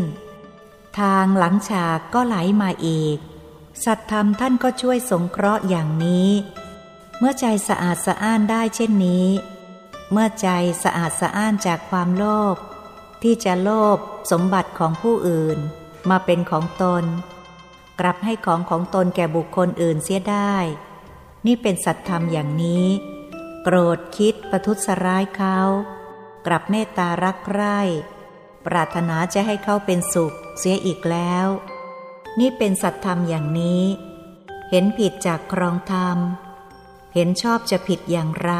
[0.98, 3.18] ทางหลังฉากก็ไหลมาอีก
[3.84, 6.28] สัตธรรมท่านก็ช่วยสงเคราะห์อย่างนี้
[7.18, 9.28] เมื่อใจสะอาดสะอ้านได้เช่นนี้
[10.12, 10.48] เมื่อใจ
[10.84, 12.56] สะอาดสะอ้านจากความโลภ
[13.22, 13.98] ที่จะโลภ
[14.30, 15.58] สมบัติของผู้อื่น
[16.10, 17.04] มาเป็นของตน
[18.00, 20.54] กลับให้ของของตนแก่บุคคลอื่นเสียได้
[21.46, 22.86] นี่เป็นสัตธรรมอย่างนี้
[23.62, 25.58] โกรธคิดประทุษร้ายเขา
[26.46, 27.80] กลับเมตตารักใคร่
[28.66, 31.46] ปรารถนาจะให้เขาเป็นสุขเสียอีกแล้ว
[32.38, 33.84] นี่เป็นสัตธรรมอย่างนี้
[34.70, 36.18] เห็นผิดจากครองธรรม
[37.14, 38.52] เห็นชอบจะผิดอย่างไร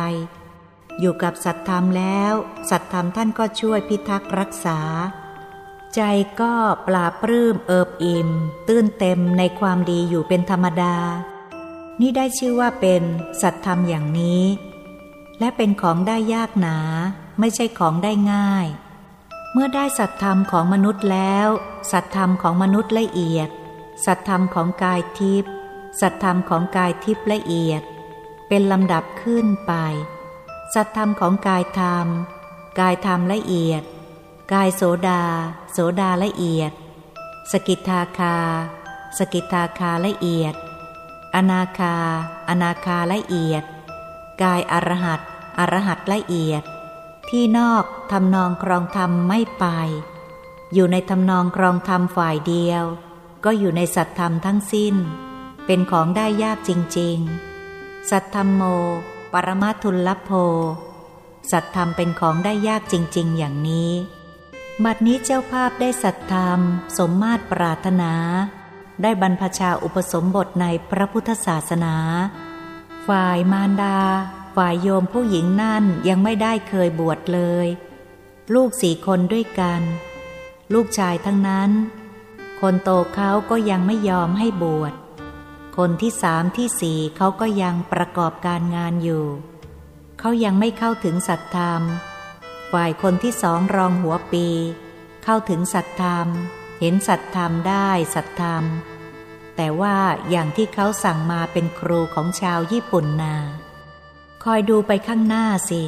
[1.00, 2.32] อยู่กับสัตธรรมแล้ว
[2.70, 4.80] สัตธรรมท่านก็ช่วยพิทักษ์รักษา
[5.94, 6.00] ใจ
[6.40, 6.54] ก็
[6.86, 8.28] ปลาปลื้มเอิบอิ่ม
[8.68, 10.96] ตื้นเต็มในความดีอยู่เป็นธรรมดา
[12.00, 13.02] นี่ได้ชื่อว่าเป็น
[13.42, 14.44] สัตธรรมอย่างนี้
[15.38, 16.78] และเป็นของได้ยากหนา
[17.40, 18.66] ไม่ใช่ของได้ง่าย
[19.52, 21.48] เมื่อได้สัตธรรมของมนุษย์แล้ว
[21.92, 23.48] สัตธรรมของมนุษย์ละเอียด
[24.04, 25.52] สัตธรรมของกายทิพย์
[26.00, 27.82] สัตธรรมของกายทิพย์ละเอียด
[28.48, 29.72] เป็นลำดับขึ้นไป
[30.74, 32.06] สัตธรรมของกายธรรม
[32.80, 33.82] กายธรรมละเอียด
[34.52, 35.22] กายโสดา
[35.72, 36.72] โสดาละเอียด
[37.50, 38.36] สกิทาคา
[39.18, 40.54] สกิทาคาละเอียด
[41.34, 41.96] อนาคา
[42.48, 43.64] อนาคาละเอียด
[44.42, 45.20] กายอรหัต
[45.58, 46.64] อรหัตละเอียด
[47.28, 49.66] ที่นอกทำนองครองธรรมไม่ไป
[50.74, 52.84] อยู่ในทำนองครองธรรมฝ่ายเดียว
[53.44, 54.94] ก็อยู่ในสัตธรรมทั้งสิ้น
[55.66, 57.18] เป็นของได้ยากจริง
[57.64, 58.62] ๆ สัตธรรมโม
[59.32, 60.30] ปรมาทุลลโพ
[61.50, 63.92] สัตธรรมเป็นของได้ยากจริง ๆ อย่างนี้
[64.84, 66.60] บัดนี้เจ้าภาพได้สัตธรรม
[66.98, 68.12] สมมาตรปรารถนา
[69.02, 71.94] ได้บรรพชาอุปสมบทในพระพุทธศาสนา
[73.08, 73.98] ฝ่ายมารดา
[74.56, 77.66] ฝ่ายโยมผู้หญิงนั่นยังไม่ได้เคยบวชเลย
[78.54, 79.82] ลูกสี่คนด้วยกัน
[80.74, 81.70] ลูกชายทั้งนั้น
[82.60, 84.94] คนโตเขาก็ยังไม่ยอมให้บวช
[85.76, 89.26] คนที่สามที่สี่เขาก็ยังประกอบการงานอยู่
[90.18, 91.82] เขายังไม่เข้าถึงสัตธรรม
[92.72, 94.46] ฝ่ายคนที่สองรองหัวปี
[95.24, 96.26] เข้าถึงสัตธรรม
[96.80, 98.64] เห็นสัตธรรมได้สัตธรรม
[99.56, 99.96] แต่ว่า
[100.30, 103.36] อย่างที่เขาสั่งมาเป็นครูของชาวญี่ปุ่นนา
[104.44, 105.82] คอยดูไปข้างหน้าสิ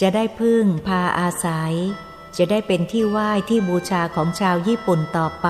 [0.00, 1.74] จะได้พึ่งพาอาศัย
[2.36, 5.48] จะได้เป็นที่ไหว้ที่บูชาของชาวญี่ปุ่นต่อไป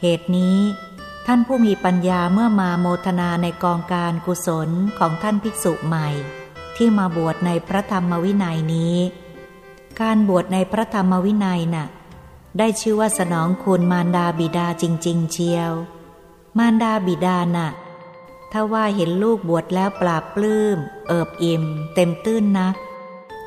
[0.00, 0.58] เหตุนี้
[1.26, 6.08] ท่านผู้มีปัญญาเมื่อมาโมทนาในกองการกุศลของท่านภิกษุใหม่
[6.76, 8.96] ที่มาบวชในพระธรรมวินัยนี้
[10.00, 11.86] การบวชในพระธรรมวินัยนะ่ะ
[12.58, 15.72] ได้ชื่อว่าสนองคุณมารดาบิดาจริง ๆ เชียว
[16.58, 17.68] มารดาบิดานะ่ะ
[18.52, 21.64] ถ้าว่าเห็นลูกบวชแล้วปราบปลื้ม เอิบอิ่ม
[21.94, 22.74] เต็มตื้นนัก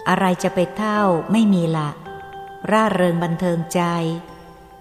[0.09, 1.01] อะไรจะไปเท่า
[1.31, 1.89] ไม่มีละ
[2.71, 3.81] ร่าเริงบันเทิงใจ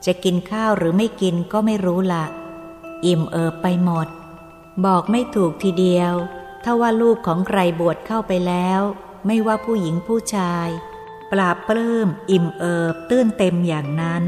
[0.04, 2.24] จะกินข้าวหรือไม่กินก็ไม่รู้ละ
[3.06, 4.08] อิ่มเอิบไปหมด
[4.84, 6.14] บอกไม่ถูกทีเดียว
[6.64, 8.80] ถ้าว่าลูกของใครบวชเข้าไปแล้ว
[9.26, 10.68] ไม่ว่าผู้หญิงผู้ชาย
[11.32, 14.24] ปราบปลื้ม อิ่มเอิบตื้นเต็มอย่างนั้น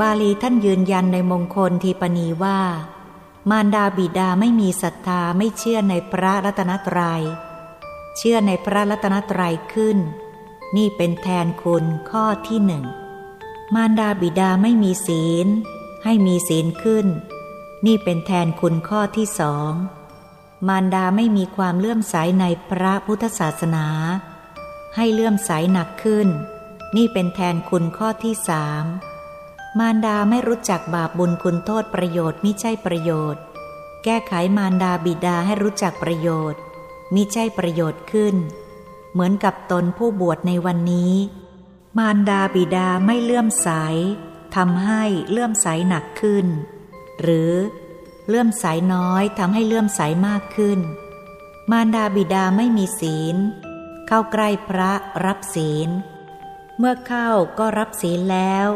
[0.00, 2.58] บาลีท่านยืนยันในมงคลทีปณีว่า
[3.48, 7.22] มารดาบิดาไม่มีศรัทธาไม่เชื่อในพระรัตนตรยัย
[8.16, 9.98] เชื่อในพระรัตนตรัยขึ้น
[10.76, 12.84] นี่เป็นแทนคุณข้อที่หนึ่ง
[13.74, 15.46] มารดาบิดาไม่มีศีล
[16.04, 17.06] ให้มีศีลขึ้น
[17.86, 19.72] นี่เป็นแทนคุณข้อที่สอง
[20.68, 23.86] มารดาไม่มีความเลื่อมใสในพระพุทธศาสนา
[24.96, 26.28] ให้เลื่อมใสหนักขึ้น
[26.96, 28.84] นี่เป็นแทนคุณข้อที่สาม
[29.78, 33.42] มารดาไม่รู้จักบาปบุญคุณโทษประโยชน์มิใช่ประโยชน์
[34.04, 36.60] แก้ไขมารดาบิดาให้รู้จักประโยชน์
[37.14, 38.36] มิใช่ประโยชน์ขึ้น
[39.12, 41.14] เหมือนกับตนผู้บวชในวันนี้
[41.98, 43.68] มารดาบิดาไม่เลื่อมใส
[44.56, 46.46] ทำให้เลื่อมใสหนักขึ้น
[47.20, 47.52] หรือ
[48.28, 48.64] เลื่อมใส
[48.94, 50.80] น้อยทำให้เลื่อมใสมากขึ้น
[51.70, 53.36] มารดาบิดาไม่มีศีล
[54.08, 54.92] เข้าใกล้พระ
[55.24, 55.88] รับศีล
[56.78, 57.28] เมื่อเข้า
[57.58, 58.68] ก็รับศีลแล้ว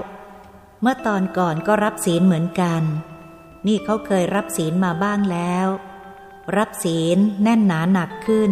[0.86, 2.82] เมื่อตอนก่อนก็รับศีลเหมือนกัน
[3.66, 5.66] นี่เขาเคยรับศีลมาบ้างแล้ว
[6.56, 8.51] รับศีลแน่นหนาหนักขึ้น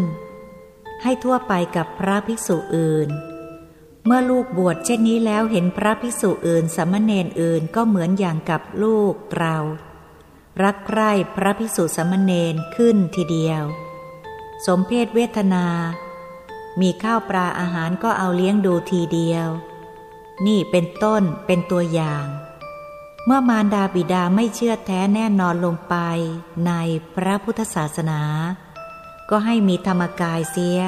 [1.03, 3.09] ให้ทั่วไปกับพระภิกษุอื่น
[4.05, 9.57] เมื่อลูกบวชเช่นนี้แล้วเห็นพระภิกษุอื่นสมณเณรอื่นก็เหมือนอย่างกับลูกเรา
[10.63, 13.63] รักใคร่พระภิกษุสมณเณรขึ้นทีเดียว
[14.67, 15.67] สมเพศเวทนา
[16.81, 19.49] มีข้าวปลาอาหารก็เอาเลี้ยงดูทีเดียว
[20.47, 22.27] นี่เป็นต้นเป็นตัวอย่าง
[23.27, 25.95] เมื่อมารดาบิดาไม่เชื่อแท้แน่นอนลงไป
[26.67, 26.73] ใน
[27.15, 28.23] พระพุทธศาสนา
[29.31, 30.81] ก็ให้มีธรรมกายเสีย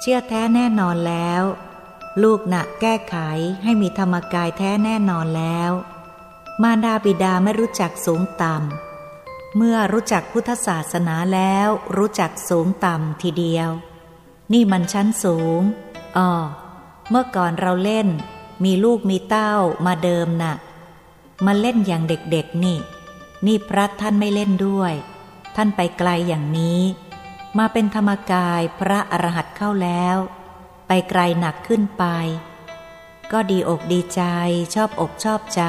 [0.00, 1.42] เชื่อแท้แน่นอนแล้ว
[2.22, 3.16] ลูกหนักแก้ไข
[3.62, 5.70] ให้มีธรรมกายแท้แน่นอนแล้ว
[6.62, 13.70] มารดาบิดาไม่รู้จักสูงต่ำเมื่อรู้จักพุทธศาสนาแล้วรู้จักสูงต่ำทีเดียว
[14.52, 15.60] นี่มันชั้นสูง
[16.16, 16.30] อ๋อ
[17.10, 18.08] เมื่อก่อนเราเล่น
[18.64, 19.52] มีลูกมีเต้า
[19.86, 20.54] มาเดิมนะ่ะ
[21.46, 22.78] มาเล่นอย่างเด็กๆนี่
[23.46, 24.92] นี่พระท่านไม่เล่นด้วย
[25.56, 26.80] ท่านไปไกลอย่างนี้
[27.58, 30.16] มาเป็นธรรมกายพระอรหันต์เข้าแล้ว
[30.86, 32.04] ไปไกลหนักขึ้นไป
[33.32, 34.22] ก็ดีอกดีใจ
[34.74, 35.62] ชอบอกชอบใจ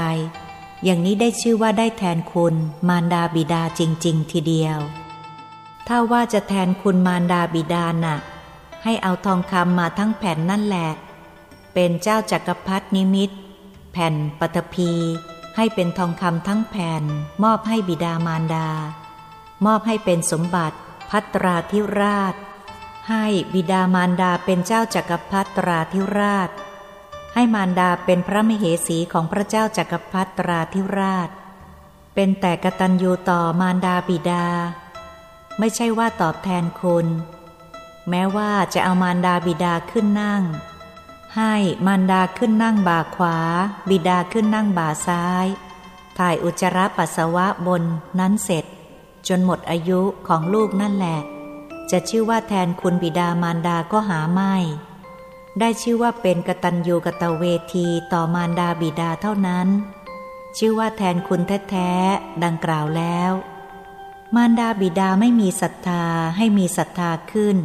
[0.83, 2.55] อย่างนี้ได้ชื่อว่าได้แทนคุณ
[2.87, 4.79] มารดาบิดาจริง ๆ ทีเดียว
[5.87, 8.17] ถ้าว่าจะแทนคุณมารดาบิดาน่ะ
[8.83, 10.89] ให้เอาทองคำมาทั้งแผ่นนั่นแหละ
[11.77, 13.31] เป็นเจ้าจักรพรรดินิมิต
[13.91, 14.91] แผ่นปฐพี
[15.55, 17.03] ให้เป็นทองคำทั้งแผ่น
[17.43, 18.69] มอบให้บิดามารดา
[19.65, 20.77] มอบให้เป็นสมบัติ
[21.09, 22.35] พัตราธิราช
[23.09, 26.49] ให้บิดามารดาเป็นเจ้าจักรพรรดิราธิราช
[27.33, 31.29] ให้มารดาเป็นพระมเหสีของพระเจ้าจักรพรรดิราธิราช
[32.15, 34.45] เป็นแต่กตัญญูต่อมารดาบิดา
[35.59, 37.07] ไม่ใช่ว่าตอบแทนคุณ
[38.09, 40.43] แม้ว่าจะเอามารดาบิดาขึ้นนั่ง
[41.37, 41.55] ให้
[41.85, 43.37] มารดาขึ้นนั่งบ่าขวา
[43.89, 45.45] บิดาขึ้นนั่งบ่าซ้าย
[46.17, 47.83] ถ่ายอุจจาระปัสสาวะบน
[48.19, 48.65] นั้นเสร็จ
[49.27, 51.19] จนหมดอายุของลูกนั่นแหละ
[51.91, 54.53] จะชื่อว่าแทนคุณบิดามารดาก็หาไม่
[55.59, 59.67] ได้ชื่อว่าเป็นกตัญญูกตเวทีต่อมารดาบิดาเท่านั้น
[60.57, 63.31] ชื่อว่าแทนคุณแท้ๆดังกล่าวแล้ว
[64.35, 66.03] มารดาบิดาไม่มีศรัทธา
[66.37, 67.57] ให้มีศรัทธาขึ้น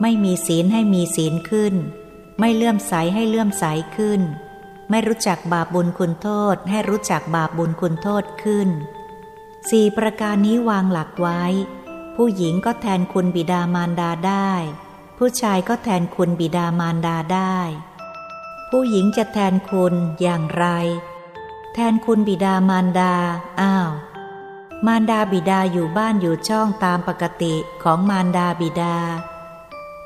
[0.00, 1.74] ไม่มีศีลให้มีศีลขึ้น
[2.38, 3.64] ไม่เลื่อมใสให้เลื่อมใส
[3.96, 4.20] ขึ้น
[4.90, 8.68] ไม่รู้จักบาปบุญคุณโทษ ให้รู้จักบาปบุญคุณโทษขึ้น
[9.70, 11.42] สี่ประการนี้วางหลักไว้
[12.16, 14.50] ผู้หญิงก็แทนคุณบิดามารดาได้
[15.18, 17.58] ผู้ชายก็แทนคุณบิดามารดาได้
[18.70, 20.66] ผู้หญิงจะแทนคุณอย่างไร
[21.74, 23.14] แทนคุณบิดามารดา
[23.60, 23.90] อ้าว
[24.86, 28.96] มารดาบิดาอยู่บ้านอยู่ช่องตามปกติของมารดาบิดา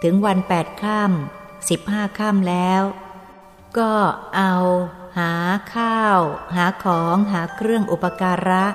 [0.02, 2.82] ถึงวันแปดค่ำ สิบห้าค่ำแล้ว
[3.78, 3.92] ก็
[4.36, 4.54] เอา
[5.18, 5.32] หา
[5.74, 6.20] ข้าว
[6.56, 8.66] หาของหาเครื่องอุปการะ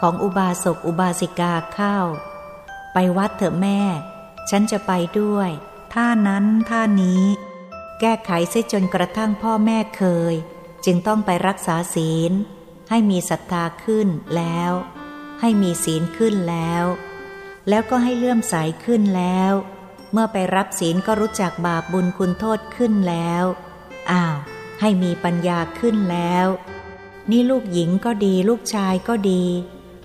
[0.00, 1.98] ของอุบาสกอุบาสิกาเข้า
[2.92, 3.80] ไปวัดเถอะแม่
[4.50, 5.50] ฉันจะไปด้วย
[5.94, 7.24] ท่านั้นท่านี้
[8.00, 10.34] แก้ไขเสียจนกระทั่งพ่อแม่เคย
[10.84, 12.32] จึงต้องไปรักษาศีล
[12.90, 14.72] ให้มีศรัทธาขึ้นแล้ว
[15.40, 16.84] ให้มีศีลขึ้นแล้ว
[17.68, 18.54] แล้วก็ให้เลื่อมใส
[18.84, 19.52] ขึ้นแล้ว
[20.16, 23.44] เมื่อไปรับศีลก็รู้จักบาปบุญคุณโทษขึ้นแล้ว
[24.10, 24.36] อ้าว
[24.80, 26.46] ให้มีปัญญาขึ้นแล้ว
[27.30, 29.44] นี่ลูกหญิงก็ดีลูกชายก็ดี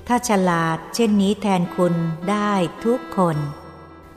[0.07, 1.95] ถ้าฉลาดเช่นนี้แทนคุณ
[2.29, 2.51] ได้
[2.85, 3.37] ทุกคน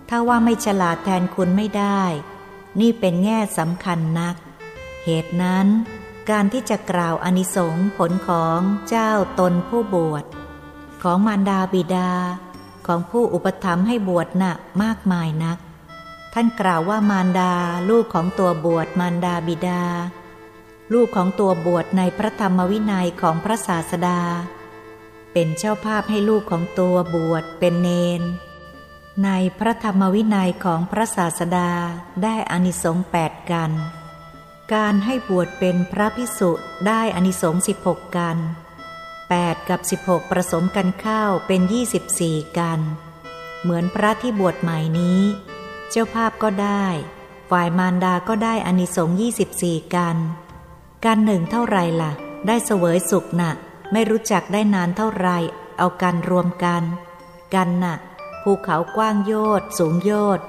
[0.08, 2.02] ถ้าว่าไม่ฉลาดแทนคุณไม่ได้
[2.80, 4.36] นี่เป็นแง่สำคัญนัก
[5.04, 5.66] เหตุนั้น
[6.30, 8.58] การที่จะกล่าวอนิสงผลของ
[8.88, 10.24] เจ้าตนผู้บวช
[11.02, 12.10] ของมารดาบิดา
[12.86, 15.58] ของผู้อุปถัมภ์ให้บวชน่ะมากมายนัก
[16.34, 17.52] ท่านกล่าวว่ามารดา
[17.90, 19.84] ลูกของตัวบวชมารดาบิดา
[20.92, 24.20] ลูกของตัวบวชในพระธรรมวินัยของพระศาสดา
[25.32, 27.88] เป็นเจ้าภาพให้ลูกของตัวบวชเป็นเน
[28.20, 28.22] น
[29.24, 31.70] ในพระธรรมวินัยของพระศาสดา
[32.22, 33.70] ได้อานิสงส์แปดกัน
[34.74, 36.50] การให้บวชเป็นพระพิสุ
[36.86, 38.36] ได้อานิสงส์สิบหกกัน
[39.02, 41.60] 8 กับ 16ผสมกันเข้าเป็น
[42.08, 42.80] 24 กัน
[43.62, 45.20] เหมือนพระที่บวชใหม่นี้
[45.94, 46.86] เจ้าภาพก็ได้
[47.50, 49.16] ฝ่ายมารดาก็ได้อานิสงส์
[49.54, 50.16] 24กัน
[51.04, 52.12] กันหนึ่งเท่าไรล่ะ
[52.46, 53.52] ได้เสวยสุขนะ่ะ
[53.92, 55.28] ไม่รู้จักได้นานเท่าไร
[55.78, 56.82] เอากันรวมกัน
[57.54, 57.96] กันน่ะ
[58.42, 60.40] ภูเขากว้างโยดสูงโยด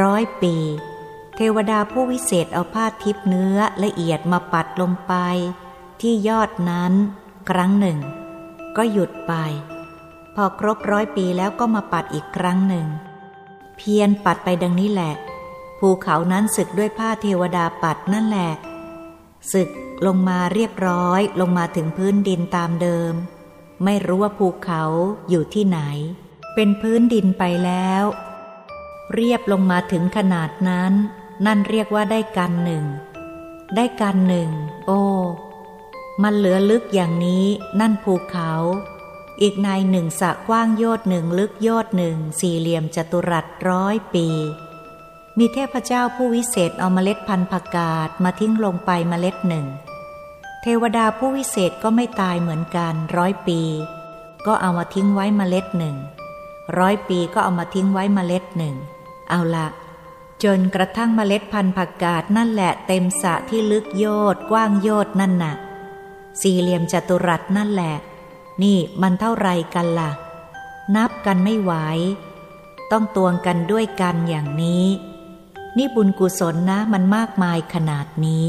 [0.00, 0.56] ร้อยปี
[1.36, 5.14] เทวดาผู้วิเศษเอาผ้าทิพเนื้อละเอียดมาปัดลงไป
[6.00, 6.92] ที่ยอดนั้น
[7.50, 7.98] ครั้งหนึ่ง
[8.76, 9.32] ก็หยุดไป
[10.34, 12.86] พอครบร้อยปีแล้วก็มาปัดอีกครั้งหนึ่ง
[13.82, 15.14] พียนปัดไปดังนี้แหละ
[15.78, 18.52] ภูเขานั้นสึกด้วยผ้าเทวดาปัดนั่นแหละ
[19.52, 19.68] สึก
[20.06, 23.14] ลงมาเรียบร้อยลงมาถึงพื้นดินตามเดิม
[23.84, 24.82] ไม่รู้ว่าภูเขา
[25.28, 25.80] อยู่ที่ไหน
[26.54, 28.04] เป็นพื้นดินไปแล้ว
[29.14, 30.92] เรียบลงมาถึงขนาดนั้น
[31.46, 32.84] นั่นเรียกว่าได้กันหนึ่ง
[33.76, 34.50] ได้กันหนึ่ง
[34.86, 35.02] โอ้
[36.22, 37.46] มันเหลือลึกอย่างนี้
[37.80, 38.52] นั่นภูเขา
[39.42, 44.26] อีกในหนึ่งสะกว้างโยดหนึ่งลึกโยดหนึ่งสี่เหลี่ยมจัตุรัสร้อยปี
[45.38, 49.66] มีเทพเจ้าผู้วิเศษเอาเมล็ดพันธุ์ผักกาดมาทิ้งลงไปเมล็ดหนึ่ง
[50.62, 53.60] เทวดาผู้วิเศษก็ไม่ตายเหมือนกันร้อยปี
[54.46, 55.96] ก็เอามาทิ้งไว้เมล็ดหนึ่ง
[56.78, 58.76] ร้อยปีก็เอามาทิ้งไว้เมล็ดหนึ่ง
[59.30, 59.68] เอาละ
[60.44, 65.54] จนกระทั่งเมล็ดพันธุ์ผักกาดนั่นแหละเต็มสะที่ลึกโยดกว้างโยดนั่นน่ะ
[66.40, 67.94] สี่เหลี่ยมจัตุรัสนั่นแหละ
[68.62, 70.12] นี่มันเท่าไรกันละ่ะ
[70.96, 71.72] นับกันไม่ไหว
[72.90, 74.86] ต้องตวงกันด้วยกันอย่างนี้
[75.76, 78.48] นี่บุญกุศลนะมันมากมายขนาดนี้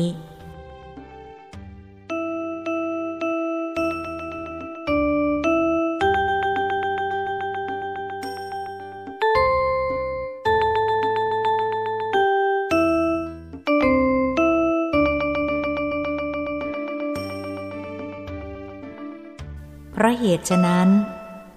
[20.13, 20.89] เพราะเหตุฉะนั้น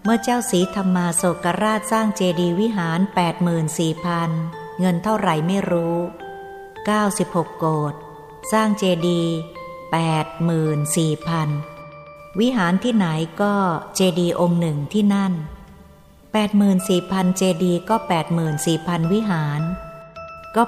[0.05, 4.31] เมื่อเจ้าสีธรรมาโศกราชสร้างเจดีย์วิหารแปดหมื่นสี่พัน
[4.81, 5.97] เงินเท่าไหร่ไม่รู้
[6.97, 7.95] 96 โกด
[8.53, 9.35] สร้างเจดีย์
[9.93, 11.49] แปดหมื่นสี่พัน
[12.41, 13.07] วิหารที่ไหน
[13.43, 13.55] ก็
[13.95, 15.33] เจดีย์องค์หนึ่งที่นั่น
[16.55, 17.97] 84,000 เจดีย์ก็
[18.55, 19.61] 84,000 วิหาร
[20.57, 20.63] ก็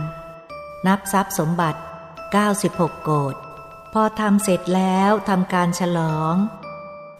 [0.00, 1.80] 84,000 นับทรัพย์สมบัติ
[2.42, 3.36] 96 โกด
[3.94, 6.34] พอทำเสร็จแล้วทำการฉลอง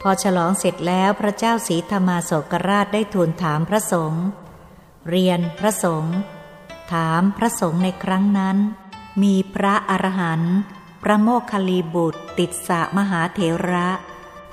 [0.02, 4.24] พอฉลองเสร็จแล้วพระเจ้าศรีธรรมาโศกราชได้ทูลถามพระสงฆ์
[5.08, 6.16] เรียนพระสงฆ์
[6.92, 8.56] ถามพระสงฆ์ในครั้งนั้น
[9.22, 10.56] มีพระอรหันต์
[11.02, 13.88] พระโมคคัลลีบุตร ติดสะมหาเถระ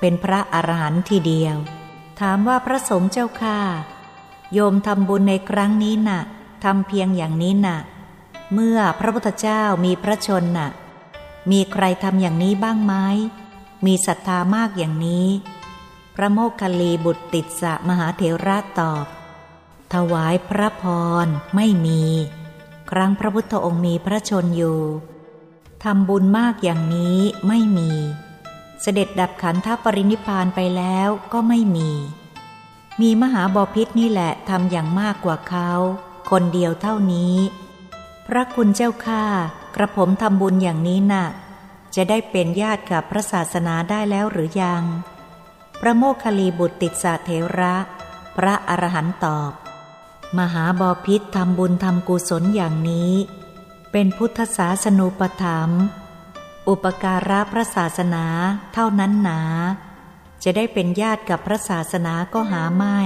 [0.00, 1.56] เป็นพระอรหันต์ทีเดียว
[2.20, 3.60] ถามว่าพระสงฆ์เจ้าค่ะ
[4.52, 6.20] โยมทำบุญในครั้งนี้นะ่ะ
[6.64, 7.78] ทำเพียงอย่างนี้นะ่ะ
[8.52, 10.70] เมื่อพระพุทธเจ้ามีพระชนน่ะ
[11.50, 12.94] มีใครทำอย่างนี้บ้างไหม
[13.84, 15.28] มีศรัทธามากอย่างนี้
[16.14, 19.06] พระโมคคัลลีบุตรติดสะมหาเถระตอบ
[19.94, 20.84] ถวายพระพ
[21.24, 22.02] รไม่มี
[22.90, 24.80] ครั้งพระพุทธองค์มีพระชนอยู่
[25.84, 27.90] ทำบุญมากอย่างนี้ไม่มี
[28.82, 31.90] เสด็จดับขันธปรินิพานไปแล้วก็ไม่มี
[33.00, 35.70] มีมหาบอพิษนี่แหละทำอย่างมากกว่าเขา
[36.30, 37.36] คนเดียวเท่านี้
[38.26, 39.24] พระคุณเจ้าข้า
[39.74, 41.26] กระผมทำบุญอย่างนี้นะ่ะ
[41.96, 44.82] จะได้เป็นญาติกับพระศาสนาได้แล้วหรือยัง
[45.80, 47.74] พระโมคคัลลีบุตรติดสาเทระ
[48.36, 49.52] พระอรหันต์ตอบ
[50.38, 53.12] มหาบอพิษทำบุญทำกุศลอย่างนี้
[53.92, 55.70] เป็นพุทธศาสนูปธรรม
[56.68, 58.24] อุปการะพระศาสนา
[58.72, 59.40] เท่านั้นหนา
[60.42, 62.98] จะได้เป็นญาติกับพระศาสนาก็หาไม่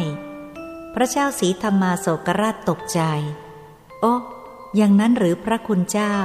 [0.95, 3.01] พระเจ้าสีธรรมาโศกราชตกใจ
[4.01, 4.15] โอ้
[4.77, 6.17] อย่างนั้นหรือพระคุณเจ้า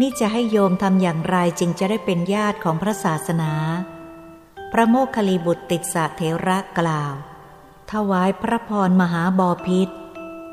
[0.00, 3.52] นี่จะให้โยมทำอย่างไรจึงจะได้เป็นญาติของพระศาสนา
[4.72, 7.14] พระโมคคลีบุตรติดสาเทระกล่าว
[7.92, 9.88] ถวายพระพรมหาบอพิษ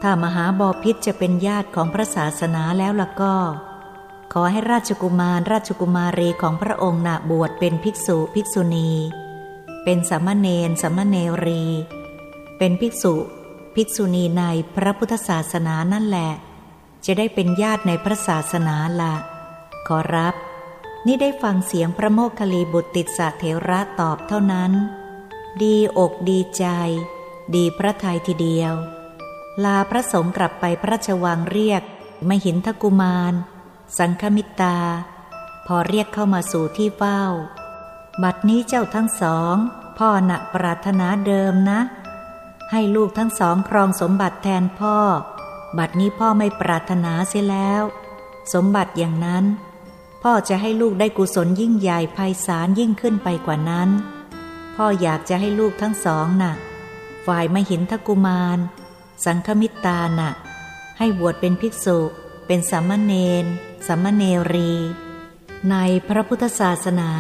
[0.02, 3.36] ถ้ามหาบอพิษจะเป็นญาติของพระศาสนาแล้วล่ะก็
[4.34, 8.91] ขอให้ราชกุมารราชกุมารีของพระองค์นะบวชเป็นภิกษุภิกษุณี
[9.84, 11.64] เป็นสามเณรสามเณรี
[12.57, 13.14] เป็นภิกษุ
[13.76, 14.44] ภิกษุณีใน
[14.76, 16.32] พระพุทธศาสนานั่นแหละ
[17.06, 19.14] จะได้เป็นญาติในพระศาสนาละ
[19.88, 20.35] ขอรับ
[21.05, 24.72] นี่ได้ฟังเสียงพระโมคคัลลีบุตรติดสะเทระตอบเท่านั้น
[25.64, 26.65] ดีอกดีใจ
[27.55, 28.73] ดีพระทัยทีเดียว
[29.64, 31.84] ลาพระสงฆ์กลับไปพระราชวังเรียก
[32.30, 33.34] มหินทกุมาร
[33.97, 34.77] สังคมิตา
[35.68, 37.22] พอเรียกเข้ามาสู่ที่เฝ้า
[38.23, 39.55] บัดนี้เจ้าทั้งสอง
[39.97, 41.80] พ่อหนะปรารถนาเดิมนะ
[42.72, 44.97] ให้ลูกทั้งสองครองสมบัติแทนพ่อ
[45.77, 47.84] บัดนี้พ่อไม่ปรารถนาเสียแล้ว
[48.53, 49.45] สมบัติอย่างนั้น
[50.24, 53.90] พ่อจะให้ลูกได้กุศลยิ่งใหญ่ไพศาลยิ่งขึ้นไปกว่านั้น
[54.76, 56.54] พ่ออยากจะให้ลูกทั้งสองนะ่ะ
[57.26, 58.60] ฝ่ายมหินทกุมาร
[59.26, 60.32] สังฆมิตานะ่ะ
[60.98, 62.00] ให้บวชเป็นภิกษุ
[62.48, 63.14] เป็นสามเณ
[63.44, 63.45] ร
[63.88, 64.24] สามเณ
[64.54, 64.74] รี
[65.72, 65.76] ใน
[66.08, 67.12] พระพุทธศาสนา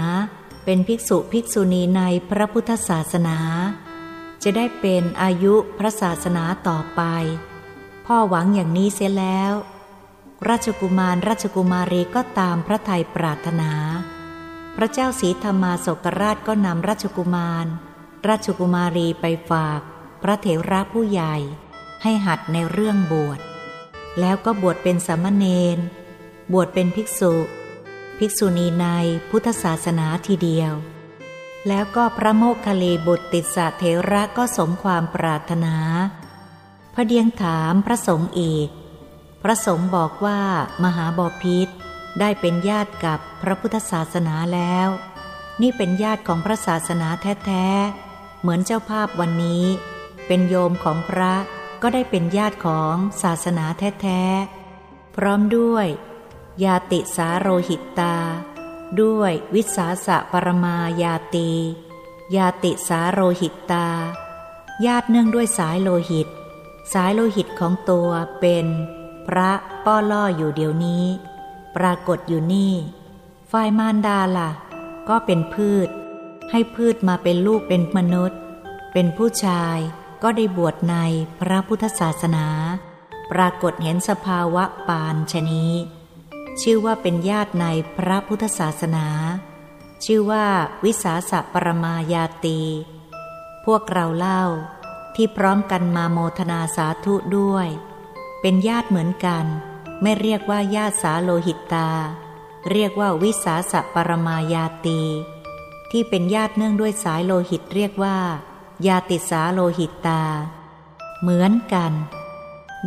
[0.65, 3.37] เป็นภิกษุภิกษุณีในพระพุทธศาสนา
[4.43, 7.01] จะได้เป็นอายุพระศาสนาต่อไป
[8.05, 9.53] พ่อหวังอย่างนี้เสียแล้ว
[10.49, 13.71] ราชกุมารราชกุมารีก็ตามพระทัยปรารถนา
[14.75, 17.65] พระเจ้าสีธรรมาโศกราชก็นำราชกุมาร
[18.27, 19.81] ราชกุมารีไปฝาก
[20.21, 21.35] พระเถระผู้ใหญ่
[22.03, 23.39] ให้หัดในเรื่องบวช
[24.19, 25.45] แล้วก็บวชเป็นสามเณ
[25.75, 25.77] ร
[26.53, 27.33] บวชเป็นภิกษุ
[28.17, 28.85] ภิกษุณีใน
[29.29, 30.73] พุทธศาสนาทีเดียว
[31.67, 35.75] แล้วก็พระโมคคัลลีบุตรติสะเทระก็สมความปรารถนา
[36.93, 38.69] พระเดียงถามพระสงฆ์อีก
[39.43, 40.39] พระสงฆ์บอกว่า
[40.83, 41.67] มหาบอพิษ
[42.19, 44.89] ได้เป็นญาติกับพระพุทธศาสนาแล้ว
[45.61, 47.07] นี่เป็นญาติของพระศาสนา
[47.45, 49.65] แท้ๆ เหมือนเจ้าภาพวันนี้
[50.27, 51.33] เป็นโยมของพระ
[51.81, 53.65] ก็ได้เป็นญาติของศาสนา
[54.01, 55.87] แท้ๆ พร้อมด้วย
[56.63, 58.15] ยาติสาโรหิตตา
[59.01, 61.51] ด้วยวิสาสะปรมายาตี
[62.35, 63.87] ยาติสาโรหิตตา
[64.85, 66.27] ญาติเนื่องด้วยสายโลหิต
[66.93, 68.09] สายโลหิตของตัว
[68.39, 68.67] เป็น
[69.27, 69.49] พระ
[69.85, 71.05] ป้อล่ออยู่เดี๋ยวนี้
[71.75, 72.73] ปรากฏอยู่นี่
[73.51, 74.51] ฝ่ายมารดาล่ะ
[75.09, 75.89] ก็เป็นพืช
[76.51, 78.39] ให้พืชมาเป็นลูกเป็นมนุษย์
[78.93, 79.77] เป็นผู้ชาย
[80.23, 80.95] ก็ได้บวชใน
[81.39, 82.47] พระพุทธศาสนา
[83.31, 85.65] ปรากฏเห็นสภาวะปานชนี
[86.61, 87.65] ชื่อว่าเป็นญาติใน
[87.97, 89.07] พระพุทธศาสนา
[90.05, 90.45] ชื่อว่า
[90.83, 92.61] วิสาสะปรมายาตี
[93.65, 94.43] พวกเราเล่า
[95.15, 97.67] ที่พร้อมกันมาโมทนาสาธุด้วย
[98.45, 99.45] เป็นญาติเหมือนกัน
[100.01, 101.89] ไม่เรียกว่าญาติสาโลหิตตา
[102.71, 105.01] เรียกว่าวิสาสะปรมายาตี
[105.91, 108.17] ที่เป็นญาติเนื่องด้วยสายโลหิตเรียกว่า
[108.87, 110.21] ยาติสาโลหิตตา
[111.21, 111.93] เหมือนกัน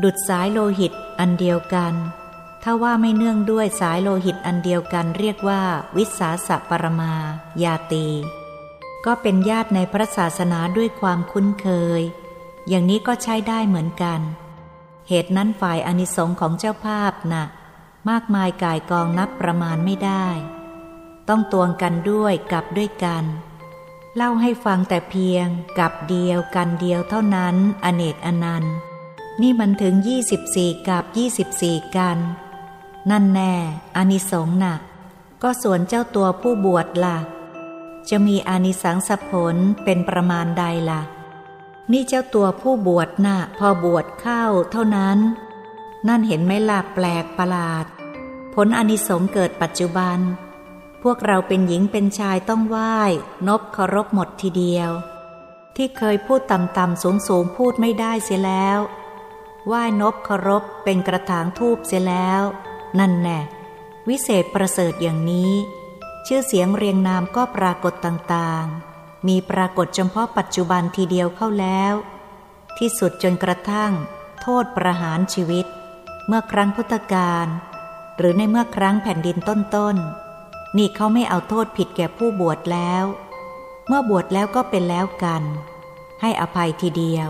[0.02, 1.94] ดุดสายโลหิตอันเดียวกัน
[2.62, 5.60] ถ้าว่าไม่เนื่องด้วยสายโลหิตอันเดียวกัน เรียกว่า
[5.96, 7.12] วิสาสะปรมา
[7.62, 8.06] ยาตี
[9.06, 11.68] ก็เป็นญาติในพระศาสนาด้วยความคุ้นเค
[12.00, 12.02] ย
[12.68, 14.20] อย่างนี้ก็ใช้ได้เหมือนกัน
[15.08, 17.44] เหตุนั้นฝ่ายอนิสงของเจ้าภาพนะ่ะ
[18.08, 20.28] มากมายกายกองนับประมาณไม่ได้
[21.28, 23.24] ต้องตวงกันด้วยกับด้วยกัน
[24.16, 25.46] เล่าให้ฟังแต่เพียง
[25.78, 28.74] กับเดียวกันเดียวเท่านั้นอเนกอนันต์
[29.40, 32.18] นี่มันถึงยี่สิบสี่กับยี่สิบสี่กัน
[33.10, 33.54] นั่นแน่
[33.96, 34.76] อานิสงส์น่ะ
[35.42, 37.16] ก็ส่วนเจ้าตัวผู้บวชละ่ะ
[38.10, 41.00] จะมีอานิสังสผลเป็นประมาณใดละ่ะ
[41.92, 45.18] นี่เจ้าตัวผู้บวชนะ่ะ พอบวชเข้าเท่านั้น
[46.08, 47.86] นั่นเห็นไหมล่ะแปลกประหลาด
[48.54, 50.18] ผลอานิสงเกิดปัจจุบัน
[51.02, 52.96] พวกเราเป็นหญิงเป็นชายต้องไหว้
[53.48, 54.90] นบเคารพหมดทีเดียว
[55.76, 58.78] ที่เคยพูดต่ำๆสูงๆพูดไม่ได้เสียแล้ว
[59.66, 62.42] ไหว้นบเคารพเป็นกระถางทูบเสียแล้ว
[62.98, 63.40] นั่นแน่
[64.08, 65.52] วิเศษประเสริฐอย่างนี้
[66.26, 68.85] ชื่อเสียงเรียงนามก็ปรากฏต่างๆ
[69.28, 71.94] มีปรากฏเฉพาะปัจจุบันทีเดียวเข้าแล้ว
[72.78, 73.92] ที่สุดจนกระทั่ง
[74.42, 75.66] โทษประหารชีวิต
[76.26, 77.46] เมื่อครั้งพุทธกาล
[78.16, 83.04] หรือในเมื่อครั้งแผ่นดินต้นๆ นี่เขาไม่เอาโทษผิดแก่ผู้บวชแล้ว
[83.86, 85.42] เมื่อบวชแล้วก็เป็นแล้วกัน
[86.20, 87.28] ให้อภัยทีเดียว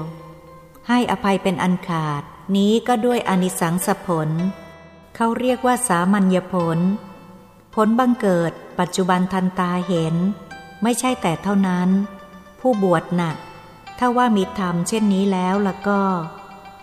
[0.88, 2.22] ให้อภัยเป็นอันขาด
[2.56, 4.30] นี้ก็ด้วยอนิสังสผล
[5.16, 6.78] เขาเรียกว่าสามัญญผล
[7.74, 10.16] ผลบังเกิดปัจจุบันทันตาเห็น
[10.82, 11.88] ไม่ใช่แต่เท่านั้น
[12.60, 13.32] ผู้บวชนะ่ะ
[13.98, 16.02] ถ้าว่ามีธรรมเช่นนี้แล้วล่ะก็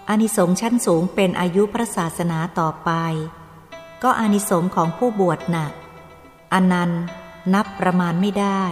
[0.09, 2.91] อานิสงส์ชั้นสูงเป็นอายุพระศาสนาต่อไป
[4.03, 5.67] ก็อานิสงส์ของผู้บวชนะ่ะ
[6.53, 7.03] อนันต์
[7.53, 8.63] นับประมาณไม่ได้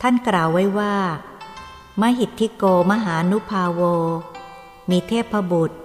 [0.00, 0.94] ท่านกล่าวไว้ว่า
[2.00, 3.80] มหิทธิโกมหานุภาโว
[4.90, 5.78] มีเทพบุตร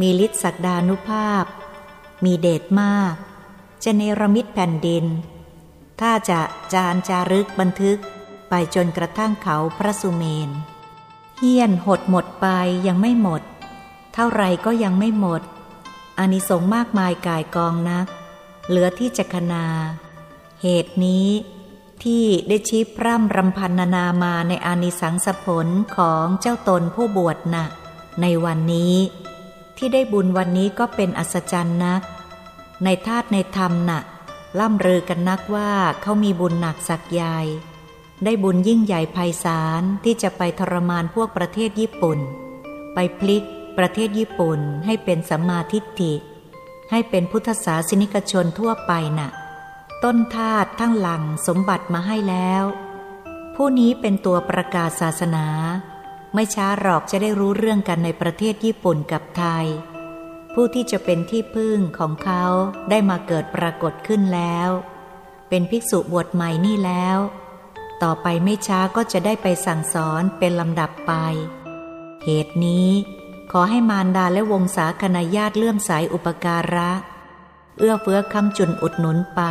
[0.00, 1.44] มีฤทธิสักดานุภาพ
[2.24, 3.14] มีเดชมาก
[3.84, 5.04] จะเนรมิตแผ่นดิน
[6.00, 6.40] ถ้าจะ
[6.74, 7.98] จานจารึกบันทึก
[8.48, 10.50] ไปจนกระทั่งเขาพระสุเมน
[11.38, 12.46] เฮียนหดหมดไป
[12.86, 13.42] ยังไม่หมด
[14.14, 15.42] เท่าไรก็ยังไม่หมด
[16.18, 18.06] อานิสงส์มากมายกายกองนัก
[18.68, 19.66] เหลือที่จะคนา
[20.62, 21.28] เหตุนี้
[22.02, 25.66] ที่ได้ชี้พร่ำรำพันนานามาในอานิสังสผล
[25.96, 27.66] ของเจ้าตนผู้บวชนะ่ะ
[28.20, 28.94] ในวันนี้
[29.76, 32.02] ที่ได้บุญวันนี้ก็เป็นอัศจรรย์นัก
[32.84, 34.00] ในธาตุในธรรมนะ่ะ
[34.60, 35.72] ล่ำลือกันนักว่า
[36.02, 37.38] เขามีบุญหนักสักใหญ่
[38.24, 42.18] ได้บุญยิ่งใหญ่ไพศาลที่จะไปทรมานพวกประเทศญี่ปุ่น
[42.94, 43.44] ไปพลิก
[43.78, 46.14] ประเทศญี่ปุ่นให้เป็นสัมมาทิฏฐิ
[46.90, 49.30] ให้เป็นพุทธศาสนิกชนทั่วไปนะ่ะ
[50.04, 52.64] ต้นธาตุทั้งหลังสมบัติมาให้แล้ว
[53.54, 55.46] ผู้นี้เป็นตัวประกาศศาสนา
[56.34, 59.66] ไม่ช้าหรอกจะได้รู้เรื่องกันในประเทศญี่ปุ่นกับไทย
[60.54, 62.44] ผู้ที่จะเป็นที่พึ่งของเขา
[62.90, 64.68] ได้มาเกิดปรากฏขึ้นแล้ว
[65.48, 67.18] เป็นภิกษุบวชใหม่นี่แล้ว
[68.02, 71.12] ต่อไปไม่ช้าก็จะได้ไปสั่งสอนเป็นลำดับไป
[72.24, 72.90] เหตุนี้
[73.52, 76.90] ขอให้มารดาและวงศาคณาญาติเลื่อมสายอุปการะ
[77.78, 79.42] เอื้อเฟื้อคำจุนอุดหนุนไป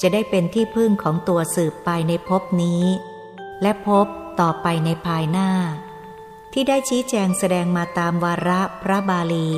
[0.00, 2.84] จะได้เป็นที่พึ่งของตัวสืบไปในภพนี้
[3.62, 4.06] และพบ
[4.40, 5.50] ต่อไปในภายหน้า
[6.52, 9.50] ที่ได้ชี้แจงแสดงมาตามวาระพระบาลี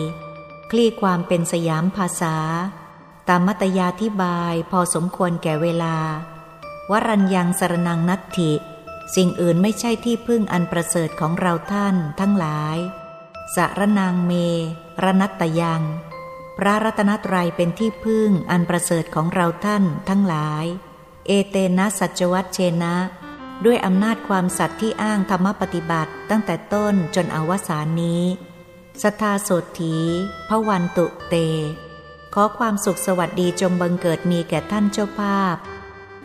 [0.70, 2.36] คลี่ความเป็นสยามภาษา
[3.28, 5.96] ตามมัตยาธิบายพอสมควรแก่เวลา
[6.90, 8.52] วรัญยังสรนังนัตถิ
[9.14, 12.76] สิ่งอื่นไม่ใช่ที่พึ่งอันประเสริฐของเราท่านทั้งหลาย
[13.54, 14.32] สารนางเม
[15.02, 15.82] รนัตยัง
[16.58, 20.64] พระรัตนตรัยเป็นที่พึ่งอันประเสริฐของเราท่านทั้งหลาย
[21.26, 22.96] เอเตนะสัจวัตเชนะ
[23.64, 28.24] ด้วยอำนาจความสัตย์ที่อ้างธรรมปฏิบัติตั้งแต่ต้นจนอวสานนี้
[29.02, 29.50] สทาโส
[29.80, 29.96] ถี
[30.48, 31.34] พระวันตุเต
[32.34, 35.56] ขอความสุขสวัสดีจงบังเกิดมีแก่ท่านเจ้าภาพ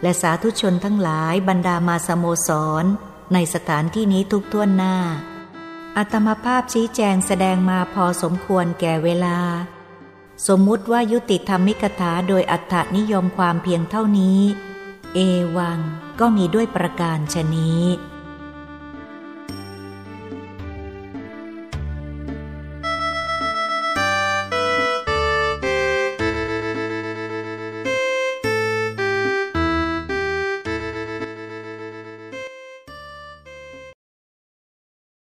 [0.01, 2.49] และสาธุชนทั้งหลายบรรดามาสโมส
[2.83, 2.85] ร
[3.33, 4.95] ในสถานที่นี้ทุกท่วนหน้า
[5.97, 9.39] อัตมภาพชี้แจงแสดงมาพอสมควรแก่เวลา
[10.47, 14.41] สมมุติว่ายุติธรรมิกถาโดยอัตถนิยมความเพียงเท่านี้
[15.13, 15.19] เอ
[15.57, 15.79] วัง
[16.19, 17.83] ก็มีด้วยประการชนี้